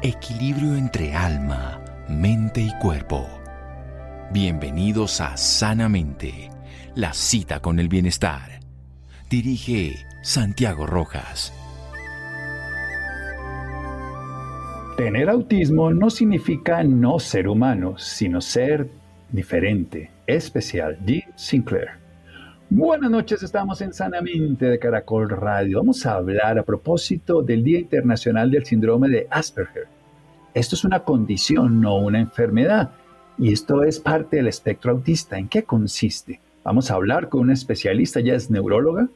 Equilibrio 0.00 0.76
entre 0.76 1.12
alma, 1.12 1.82
mente 2.08 2.60
y 2.60 2.70
cuerpo. 2.78 3.28
Bienvenidos 4.30 5.20
a 5.20 5.36
Sanamente, 5.36 6.50
la 6.94 7.12
cita 7.12 7.58
con 7.58 7.80
el 7.80 7.88
bienestar. 7.88 8.60
Dirige 9.28 9.96
Santiago 10.22 10.86
Rojas. 10.86 11.52
Tener 14.96 15.28
autismo 15.28 15.92
no 15.92 16.10
significa 16.10 16.84
no 16.84 17.18
ser 17.18 17.48
humano, 17.48 17.98
sino 17.98 18.40
ser 18.40 18.88
diferente, 19.32 20.12
especial. 20.28 20.96
Jean 21.04 21.24
Sinclair. 21.34 22.07
Buenas 22.70 23.10
noches, 23.10 23.42
estamos 23.42 23.80
en 23.80 23.94
Sanamente 23.94 24.66
de 24.66 24.78
Caracol 24.78 25.30
Radio. 25.30 25.78
Vamos 25.78 26.04
a 26.04 26.16
hablar 26.16 26.58
a 26.58 26.64
propósito 26.64 27.40
del 27.40 27.64
Día 27.64 27.78
Internacional 27.78 28.50
del 28.50 28.66
Síndrome 28.66 29.08
de 29.08 29.26
Asperger. 29.30 29.86
Esto 30.52 30.74
es 30.74 30.84
una 30.84 31.00
condición, 31.00 31.80
no 31.80 31.96
una 31.96 32.20
enfermedad, 32.20 32.90
y 33.38 33.54
esto 33.54 33.84
es 33.84 33.98
parte 33.98 34.36
del 34.36 34.48
espectro 34.48 34.92
autista. 34.92 35.38
¿En 35.38 35.48
qué 35.48 35.62
consiste? 35.62 36.42
Vamos 36.62 36.90
a 36.90 36.96
hablar 36.96 37.30
con 37.30 37.40
una 37.40 37.54
especialista, 37.54 38.20
ya 38.20 38.34
es 38.34 38.50
neuróloga, 38.50 39.08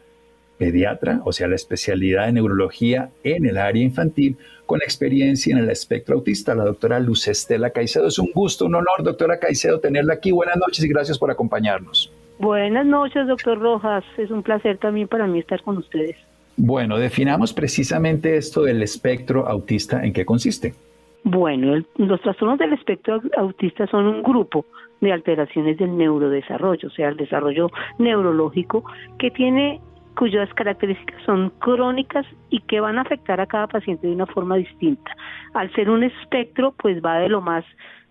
pediatra, 0.56 1.20
o 1.26 1.32
sea, 1.32 1.46
la 1.46 1.56
especialidad 1.56 2.24
de 2.24 2.32
neurología 2.32 3.10
en 3.22 3.44
el 3.44 3.58
área 3.58 3.82
infantil, 3.82 4.38
con 4.64 4.80
experiencia 4.80 5.52
en 5.52 5.58
el 5.58 5.68
espectro 5.68 6.14
autista, 6.14 6.54
la 6.54 6.64
doctora 6.64 7.00
Luz 7.00 7.28
Estela 7.28 7.68
Caicedo. 7.68 8.06
Es 8.06 8.18
un 8.18 8.30
gusto, 8.32 8.64
un 8.64 8.76
honor, 8.76 9.02
doctora 9.02 9.38
Caicedo, 9.38 9.78
tenerla 9.78 10.14
aquí. 10.14 10.30
Buenas 10.30 10.56
noches 10.56 10.82
y 10.82 10.88
gracias 10.88 11.18
por 11.18 11.30
acompañarnos. 11.30 12.10
Buenas 12.42 12.84
noches, 12.84 13.28
doctor 13.28 13.60
Rojas. 13.60 14.02
Es 14.18 14.32
un 14.32 14.42
placer 14.42 14.76
también 14.78 15.06
para 15.06 15.28
mí 15.28 15.38
estar 15.38 15.62
con 15.62 15.78
ustedes. 15.78 16.16
Bueno, 16.56 16.98
definamos 16.98 17.52
precisamente 17.52 18.36
esto 18.36 18.64
del 18.64 18.82
espectro 18.82 19.46
autista, 19.46 20.04
¿en 20.04 20.12
qué 20.12 20.26
consiste? 20.26 20.74
Bueno, 21.22 21.80
los 21.98 22.20
trastornos 22.20 22.58
del 22.58 22.72
espectro 22.72 23.20
autista 23.38 23.86
son 23.86 24.06
un 24.06 24.22
grupo 24.24 24.66
de 25.00 25.12
alteraciones 25.12 25.78
del 25.78 25.96
neurodesarrollo, 25.96 26.88
o 26.88 26.90
sea, 26.90 27.10
el 27.10 27.16
desarrollo 27.16 27.70
neurológico 28.00 28.82
que 29.20 29.30
tiene 29.30 29.80
cuyas 30.16 30.52
características 30.54 31.22
son 31.24 31.50
crónicas 31.60 32.26
y 32.50 32.58
que 32.62 32.80
van 32.80 32.98
a 32.98 33.02
afectar 33.02 33.40
a 33.40 33.46
cada 33.46 33.68
paciente 33.68 34.08
de 34.08 34.14
una 34.14 34.26
forma 34.26 34.56
distinta. 34.56 35.12
Al 35.54 35.72
ser 35.74 35.88
un 35.88 36.02
espectro, 36.02 36.74
pues 36.76 37.00
va 37.04 37.20
de 37.20 37.28
lo 37.28 37.40
más 37.40 37.64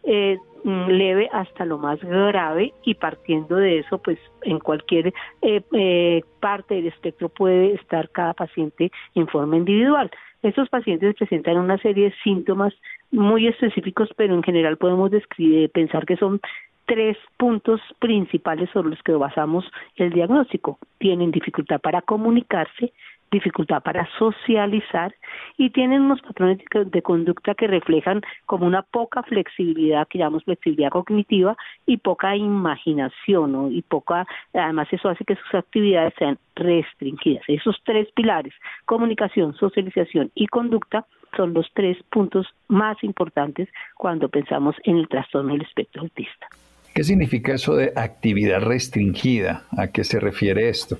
eh, 0.04 0.38
Mm, 0.64 0.90
leve 0.90 1.28
hasta 1.34 1.66
lo 1.66 1.80
más 1.80 2.00
grave 2.02 2.74
y 2.84 2.94
partiendo 2.94 3.56
de 3.56 3.80
eso, 3.80 3.98
pues 3.98 4.20
en 4.44 4.60
cualquier 4.60 5.12
eh, 5.42 5.62
eh, 5.72 6.22
parte 6.40 6.76
del 6.76 6.88
espectro 6.88 7.30
puede 7.30 7.74
estar 7.74 8.10
cada 8.10 8.36
paciente 8.36 8.92
en 9.16 9.28
forma 9.28 9.58
individual. 9.58 10.12
Estos 10.44 10.70
pacientes 10.70 11.16
presentan 11.16 11.58
una 11.58 11.80
serie 11.80 12.06
de 12.06 12.16
síntomas 12.24 12.74
muy 13.12 13.48
específicos, 13.48 14.10
pero 14.16 14.36
en 14.36 14.44
general 14.44 14.78
podemos 14.78 15.10
describir, 15.10 15.72
pensar 15.72 16.06
que 16.06 16.18
son 16.18 16.40
tres 16.86 17.18
puntos 17.38 17.82
principales 18.00 18.70
sobre 18.72 18.90
los 18.90 19.02
que 19.02 19.14
basamos 19.14 19.66
el 19.96 20.12
diagnóstico. 20.12 20.78
Tienen 21.00 21.32
dificultad 21.32 21.80
para 21.82 22.04
comunicarse, 22.04 22.94
dificultad 23.32 23.82
para 23.82 24.08
socializar 24.18 25.16
y 25.58 25.70
tienen 25.70 26.02
unos 26.02 26.22
patrones 26.22 26.60
de 26.74 27.02
conducta 27.02 27.56
que 27.56 27.68
reflejan 27.68 28.22
como 28.46 28.66
una 28.66 28.82
poca 28.82 29.24
flexibilidad, 29.24 30.08
que 30.08 30.20
llamamos 30.20 30.44
flexibilidad 30.44 30.90
cognitiva, 30.90 31.56
y 31.86 31.98
poca 31.98 32.36
imaginación, 32.36 33.72
y 33.72 33.82
poca, 33.82 34.28
además 34.54 34.88
eso 34.92 35.10
hace 35.10 35.26
que 35.26 35.36
sus 35.36 35.56
actividades 35.56 36.14
sean 36.18 36.38
restringidas. 36.56 37.44
Esos 37.48 37.82
tres 37.86 38.10
pilares, 38.14 38.54
comunicación, 38.86 39.56
socialización 39.56 40.32
y 40.36 40.48
conducta, 40.48 41.06
son 41.38 41.54
los 41.54 41.68
tres 41.74 41.98
puntos 42.12 42.46
más 42.68 43.02
importantes 43.04 43.70
cuando 43.96 44.28
pensamos 44.28 44.76
en 44.84 44.98
el 44.98 45.08
trastorno 45.08 45.54
del 45.54 45.62
espectro 45.62 46.02
autista. 46.02 46.48
¿Qué 46.94 47.06
significa 47.06 47.54
eso 47.54 47.76
de 47.76 47.94
actividad 47.96 48.62
restringida? 48.62 49.64
¿A 49.78 49.88
qué 49.88 50.04
se 50.04 50.20
refiere 50.20 50.68
esto? 50.68 50.98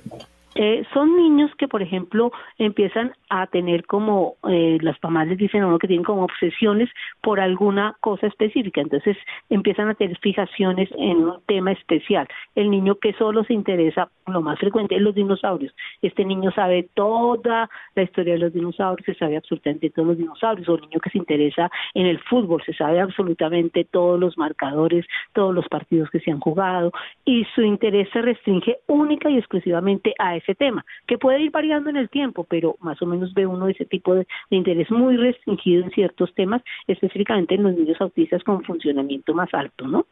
Eh, 0.54 0.84
son 0.92 1.16
niños 1.16 1.50
que, 1.56 1.68
por 1.68 1.82
ejemplo, 1.82 2.30
empiezan 2.58 3.12
a 3.30 3.46
tener 3.46 3.86
como, 3.86 4.36
eh, 4.48 4.78
las 4.82 4.96
mamás 5.02 5.26
les 5.28 5.38
dicen 5.38 5.62
a 5.62 5.66
uno 5.66 5.78
que 5.78 5.86
tienen 5.86 6.04
como 6.04 6.24
obsesiones 6.24 6.90
por 7.22 7.40
alguna 7.40 7.96
cosa 8.00 8.26
específica, 8.26 8.82
entonces 8.82 9.16
empiezan 9.48 9.88
a 9.88 9.94
tener 9.94 10.18
fijaciones 10.18 10.90
en 10.98 11.24
un 11.24 11.40
tema 11.46 11.72
especial. 11.72 12.28
El 12.54 12.70
niño 12.70 12.96
que 12.96 13.14
solo 13.14 13.44
se 13.44 13.54
interesa, 13.54 14.10
lo 14.26 14.42
más 14.42 14.58
frecuente, 14.58 14.96
en 14.96 15.04
los 15.04 15.14
dinosaurios. 15.14 15.74
Este 16.02 16.24
niño 16.24 16.50
sabe 16.52 16.88
toda 16.94 17.70
la 17.94 18.02
historia 18.02 18.34
de 18.34 18.40
los 18.40 18.52
dinosaurios, 18.52 19.06
se 19.06 19.14
sabe 19.14 19.36
absolutamente 19.36 19.90
todos 19.90 20.08
los 20.08 20.18
dinosaurios, 20.18 20.68
o 20.68 20.74
el 20.74 20.82
niño 20.82 21.00
que 21.00 21.10
se 21.10 21.18
interesa 21.18 21.70
en 21.94 22.06
el 22.06 22.18
fútbol, 22.20 22.62
se 22.66 22.74
sabe 22.74 23.00
absolutamente 23.00 23.84
todos 23.84 24.20
los 24.20 24.36
marcadores, 24.36 25.06
todos 25.32 25.54
los 25.54 25.66
partidos 25.68 26.10
que 26.10 26.20
se 26.20 26.30
han 26.30 26.40
jugado, 26.40 26.92
y 27.24 27.46
su 27.54 27.62
interés 27.62 28.08
se 28.12 28.20
restringe 28.20 28.76
única 28.86 29.30
y 29.30 29.38
exclusivamente 29.38 30.14
a 30.18 30.36
ese 30.42 30.54
tema, 30.54 30.84
que 31.06 31.18
puede 31.18 31.40
ir 31.42 31.50
variando 31.50 31.90
en 31.90 31.96
el 31.96 32.08
tiempo, 32.08 32.44
pero 32.44 32.76
más 32.80 33.00
o 33.02 33.06
menos 33.06 33.32
ve 33.34 33.46
uno 33.46 33.68
ese 33.68 33.84
tipo 33.84 34.14
de, 34.14 34.26
interés 34.50 34.90
muy 34.90 35.16
restringido 35.16 35.84
en 35.84 35.90
ciertos 35.90 36.34
temas, 36.34 36.62
específicamente 36.86 37.54
en 37.54 37.62
los 37.62 37.74
niños 37.74 38.00
autistas 38.00 38.42
con 38.44 38.62
funcionamiento 38.62 39.34
más 39.34 39.52
alto, 39.54 39.86
¿no? 39.86 40.06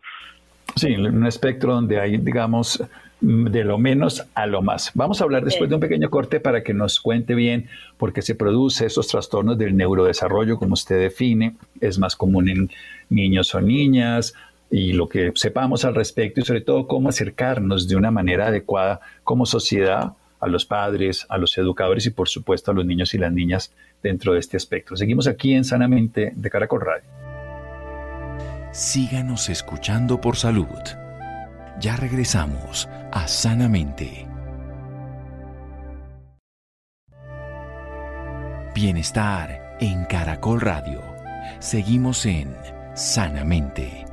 Sí, 0.76 0.94
un 0.94 1.26
espectro 1.26 1.74
donde 1.74 1.98
hay, 1.98 2.16
digamos, 2.16 2.82
de 3.20 3.64
lo 3.64 3.76
menos 3.76 4.24
a 4.34 4.46
lo 4.46 4.62
más. 4.62 4.92
Vamos 4.94 5.20
a 5.20 5.24
hablar 5.24 5.44
después 5.44 5.68
de 5.68 5.74
un 5.74 5.80
pequeño 5.80 6.08
corte 6.10 6.40
para 6.40 6.62
que 6.62 6.72
nos 6.72 7.00
cuente 7.00 7.34
bien 7.34 7.66
por 7.98 8.12
qué 8.12 8.22
se 8.22 8.34
produce 8.34 8.86
esos 8.86 9.08
trastornos 9.08 9.58
del 9.58 9.76
neurodesarrollo, 9.76 10.58
como 10.58 10.74
usted 10.74 10.98
define. 10.98 11.56
Es 11.80 11.98
más 11.98 12.14
común 12.14 12.48
en 12.48 12.70
niños 13.08 13.54
o 13.54 13.60
niñas 13.60 14.34
y 14.70 14.92
lo 14.92 15.08
que 15.08 15.32
sepamos 15.34 15.84
al 15.84 15.94
respecto 15.94 16.40
y 16.40 16.44
sobre 16.44 16.60
todo 16.60 16.86
cómo 16.86 17.08
acercarnos 17.08 17.88
de 17.88 17.96
una 17.96 18.10
manera 18.10 18.46
adecuada 18.46 19.00
como 19.24 19.44
sociedad 19.44 20.12
a 20.40 20.48
los 20.48 20.64
padres, 20.66 21.26
a 21.28 21.38
los 21.38 21.56
educadores 21.58 22.06
y 22.06 22.10
por 22.10 22.28
supuesto 22.28 22.70
a 22.70 22.74
los 22.74 22.86
niños 22.86 23.14
y 23.14 23.18
las 23.18 23.32
niñas 23.32 23.72
dentro 24.02 24.32
de 24.32 24.40
este 24.40 24.56
aspecto. 24.56 24.96
Seguimos 24.96 25.26
aquí 25.26 25.54
en 25.54 25.64
Sanamente 25.64 26.32
de 26.34 26.50
Caracol 26.50 26.80
Radio. 26.80 27.08
Síganos 28.72 29.48
escuchando 29.48 30.20
por 30.20 30.36
salud. 30.36 30.66
Ya 31.80 31.96
regresamos 31.96 32.88
a 33.12 33.26
Sanamente. 33.26 34.26
Bienestar 38.74 39.76
en 39.80 40.04
Caracol 40.04 40.60
Radio. 40.60 41.02
Seguimos 41.58 42.24
en 42.26 42.54
Sanamente. 42.94 44.09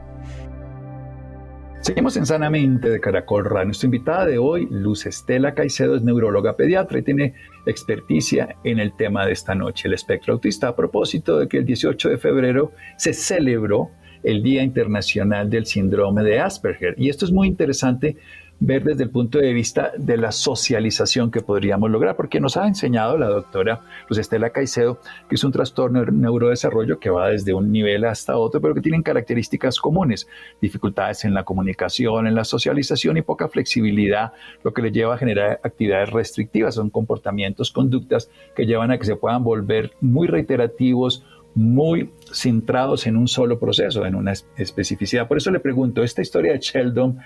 Seguimos 1.87 2.17
en 2.17 2.25
Sanamente 2.25 2.89
de 2.89 2.99
Caracol 2.99 3.45
Radio. 3.45 3.67
Nuestra 3.67 3.87
invitada 3.87 4.25
de 4.25 4.37
hoy, 4.37 4.67
Luz 4.69 5.05
Estela 5.05 5.53
Caicedo, 5.53 5.95
es 5.95 6.03
neuróloga 6.03 6.57
pediatra 6.57 6.99
y 6.99 7.01
tiene 7.01 7.33
experticia 7.65 8.57
en 8.65 8.79
el 8.79 8.93
tema 8.97 9.25
de 9.25 9.31
esta 9.31 9.55
noche, 9.55 9.87
el 9.87 9.93
espectro 9.93 10.33
autista, 10.33 10.67
a 10.67 10.75
propósito 10.75 11.39
de 11.39 11.47
que 11.47 11.59
el 11.59 11.65
18 11.65 12.09
de 12.09 12.17
febrero 12.17 12.73
se 12.97 13.13
celebró 13.13 13.89
el 14.23 14.43
Día 14.43 14.63
Internacional 14.63 15.49
del 15.49 15.65
Síndrome 15.65 16.23
de 16.23 16.41
Asperger. 16.41 16.93
Y 16.97 17.07
esto 17.07 17.23
es 17.23 17.31
muy 17.31 17.47
interesante 17.47 18.17
ver 18.59 18.84
desde 18.84 19.03
el 19.03 19.09
punto 19.09 19.38
de 19.38 19.53
vista 19.53 19.91
de 19.97 20.18
la 20.18 20.31
socialización 20.31 21.31
que 21.31 21.41
podríamos 21.41 21.91
lograr, 21.91 22.16
porque 22.16 22.40
nos 22.40 22.57
ha 22.57 22.68
enseñado 22.68 23.18
la 23.18 23.28
doctora 23.28 23.81
Luz 24.09 24.18
Estela 24.18 24.50
Caicedo 24.50 25.00
que 25.29 25.35
es 25.35 25.44
un 25.44 25.51
trastorno 25.51 26.03
de 26.03 26.12
neurodesarrollo 26.12 27.00
que 27.00 27.09
va 27.09 27.29
desde 27.29 27.53
un 27.53 27.72
nivel 27.72 28.06
hasta 28.06 28.38
otro, 28.38 28.62
pero 28.62 28.73
que 28.73 28.81
tienen 28.81 29.03
características 29.03 29.79
comunes, 29.79 30.28
dificultades 30.62 31.25
en 31.25 31.34
la 31.34 31.44
comunicación, 31.44 32.28
en 32.28 32.35
la 32.35 32.44
socialización 32.44 33.18
y 33.18 33.22
poca 33.22 33.47
flexibilidad, 33.47 34.34
lo 34.63 34.74
que 34.74 34.81
le 34.81 34.91
lleva 34.91 35.16
a 35.16 35.18
generar 35.18 35.59
actividades 35.63 36.09
restrictivas, 36.09 36.75
son 36.75 36.89
comportamientos, 36.89 37.72
conductas 37.72 38.29
que 38.56 38.66
llevan 38.66 38.91
a 38.91 38.97
que 38.97 39.06
se 39.06 39.16
puedan 39.16 39.44
volver 39.44 39.92
muy 40.01 40.27
reiterativos, 40.27 41.24
muy 41.57 42.12
centrados 42.31 43.07
en 43.07 43.18
un 43.18 43.27
solo 43.27 43.60
proceso, 43.60 44.06
en 44.06 44.13
una 44.13 44.33
especificidad. 44.57 45.27
Por 45.27 45.38
eso 45.38 45.50
le 45.50 45.60
pregunto, 45.60 46.03
esta 46.03 46.21
historia 46.21 46.53
de 46.53 46.60
Sheldon 46.60 47.18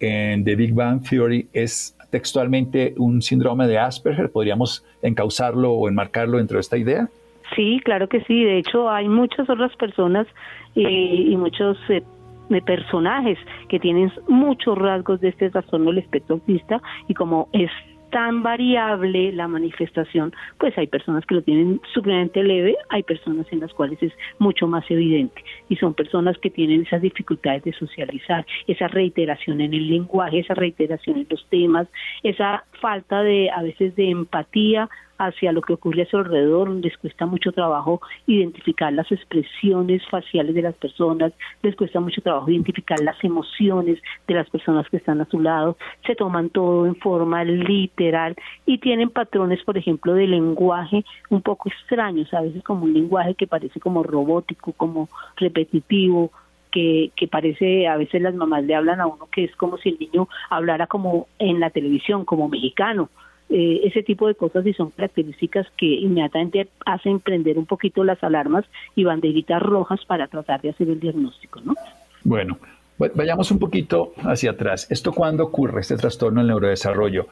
en 0.00 0.44
The 0.44 0.56
Big 0.56 0.74
Bang 0.74 1.02
Theory 1.08 1.48
es 1.52 1.96
textualmente 2.10 2.94
un 2.96 3.22
síndrome 3.22 3.66
de 3.66 3.78
Asperger? 3.78 4.30
¿Podríamos 4.32 4.84
encauzarlo 5.02 5.72
o 5.72 5.88
enmarcarlo 5.88 6.38
dentro 6.38 6.56
de 6.56 6.60
esta 6.62 6.76
idea? 6.76 7.08
Sí, 7.54 7.80
claro 7.84 8.08
que 8.08 8.22
sí. 8.22 8.44
De 8.44 8.58
hecho, 8.58 8.90
hay 8.90 9.08
muchas 9.08 9.48
otras 9.48 9.74
personas 9.76 10.26
y 10.74 11.36
muchos 11.36 11.76
eh, 11.88 12.02
personajes 12.64 13.38
que 13.68 13.78
tienen 13.78 14.12
muchos 14.28 14.76
rasgos 14.76 15.20
de 15.20 15.28
este 15.28 15.50
trastorno 15.50 15.90
del 15.90 15.98
espectro 15.98 16.36
autista 16.36 16.80
y 17.08 17.14
como 17.14 17.48
es 17.52 17.70
tan 18.10 18.42
variable 18.42 19.32
la 19.32 19.48
manifestación, 19.48 20.32
pues 20.58 20.76
hay 20.76 20.86
personas 20.86 21.24
que 21.26 21.34
lo 21.34 21.42
tienen 21.42 21.80
supremamente 21.92 22.42
leve, 22.42 22.76
hay 22.88 23.02
personas 23.02 23.46
en 23.50 23.60
las 23.60 23.72
cuales 23.72 24.02
es 24.02 24.12
mucho 24.38 24.66
más 24.66 24.84
evidente. 24.90 25.42
Y 25.68 25.76
son 25.76 25.94
personas 25.94 26.36
que 26.38 26.50
tienen 26.50 26.82
esas 26.82 27.02
dificultades 27.02 27.64
de 27.64 27.72
socializar, 27.72 28.44
esa 28.66 28.88
reiteración 28.88 29.60
en 29.60 29.74
el 29.74 29.88
lenguaje, 29.88 30.40
esa 30.40 30.54
reiteración 30.54 31.18
en 31.18 31.26
los 31.30 31.46
temas, 31.48 31.88
esa 32.22 32.64
falta 32.80 33.22
de 33.22 33.50
a 33.50 33.62
veces 33.62 33.94
de 33.96 34.10
empatía 34.10 34.88
hacia 35.20 35.52
lo 35.52 35.60
que 35.60 35.74
ocurre 35.74 36.02
a 36.02 36.06
su 36.06 36.16
alrededor, 36.16 36.70
les 36.70 36.96
cuesta 36.96 37.26
mucho 37.26 37.52
trabajo 37.52 38.00
identificar 38.26 38.90
las 38.90 39.10
expresiones 39.12 40.02
faciales 40.08 40.54
de 40.54 40.62
las 40.62 40.74
personas, 40.74 41.34
les 41.62 41.76
cuesta 41.76 42.00
mucho 42.00 42.22
trabajo 42.22 42.50
identificar 42.50 42.98
las 43.00 43.22
emociones 43.22 43.98
de 44.26 44.34
las 44.34 44.48
personas 44.48 44.88
que 44.88 44.96
están 44.96 45.20
a 45.20 45.26
su 45.26 45.38
lado, 45.38 45.76
se 46.06 46.14
toman 46.14 46.48
todo 46.48 46.86
en 46.86 46.96
forma 46.96 47.44
literal 47.44 48.34
y 48.64 48.78
tienen 48.78 49.10
patrones, 49.10 49.62
por 49.62 49.76
ejemplo, 49.76 50.14
de 50.14 50.26
lenguaje 50.26 51.04
un 51.28 51.42
poco 51.42 51.68
extraños, 51.68 52.32
a 52.32 52.40
veces 52.40 52.62
como 52.62 52.84
un 52.84 52.94
lenguaje 52.94 53.34
que 53.34 53.46
parece 53.46 53.78
como 53.78 54.02
robótico, 54.02 54.72
como 54.72 55.10
repetitivo, 55.36 56.32
que, 56.70 57.10
que 57.16 57.28
parece, 57.28 57.86
a 57.88 57.96
veces 57.96 58.22
las 58.22 58.34
mamás 58.34 58.64
le 58.64 58.74
hablan 58.74 59.00
a 59.00 59.06
uno 59.06 59.28
que 59.30 59.44
es 59.44 59.56
como 59.56 59.78
si 59.78 59.90
el 59.90 59.98
niño 59.98 60.28
hablara 60.48 60.86
como 60.86 61.26
en 61.38 61.60
la 61.60 61.70
televisión, 61.70 62.24
como 62.24 62.48
mexicano. 62.48 63.10
Eh, 63.52 63.80
ese 63.82 64.04
tipo 64.04 64.28
de 64.28 64.36
cosas 64.36 64.64
y 64.64 64.72
son 64.72 64.90
características 64.90 65.66
que 65.76 65.86
inmediatamente 65.86 66.68
hacen 66.86 67.18
prender 67.18 67.58
un 67.58 67.66
poquito 67.66 68.04
las 68.04 68.22
alarmas 68.22 68.64
y 68.94 69.02
banderitas 69.02 69.60
rojas 69.60 70.04
para 70.04 70.28
tratar 70.28 70.62
de 70.62 70.70
hacer 70.70 70.88
el 70.88 71.00
diagnóstico, 71.00 71.60
¿no? 71.60 71.74
Bueno, 72.22 72.58
vayamos 73.14 73.50
un 73.50 73.58
poquito 73.58 74.12
hacia 74.18 74.52
atrás. 74.52 74.86
¿Esto 74.90 75.12
cuándo 75.12 75.42
ocurre, 75.42 75.80
este 75.80 75.96
trastorno 75.96 76.40
del 76.40 76.48
neurodesarrollo? 76.48 77.26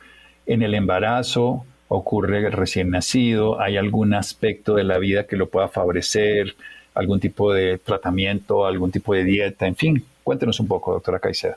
¿En 0.44 0.62
el 0.62 0.74
embarazo? 0.74 1.64
¿Ocurre 1.86 2.50
recién 2.50 2.90
nacido? 2.90 3.60
¿Hay 3.60 3.76
algún 3.76 4.12
aspecto 4.12 4.74
de 4.74 4.82
la 4.82 4.98
vida 4.98 5.26
que 5.28 5.36
lo 5.36 5.48
pueda 5.48 5.68
favorecer? 5.68 6.56
Algún 6.98 7.20
tipo 7.20 7.52
de 7.52 7.78
tratamiento, 7.78 8.66
algún 8.66 8.90
tipo 8.90 9.14
de 9.14 9.22
dieta, 9.22 9.68
en 9.68 9.76
fin. 9.76 10.04
Cuéntenos 10.24 10.58
un 10.58 10.66
poco, 10.66 10.92
doctora 10.92 11.20
Caicedo. 11.20 11.54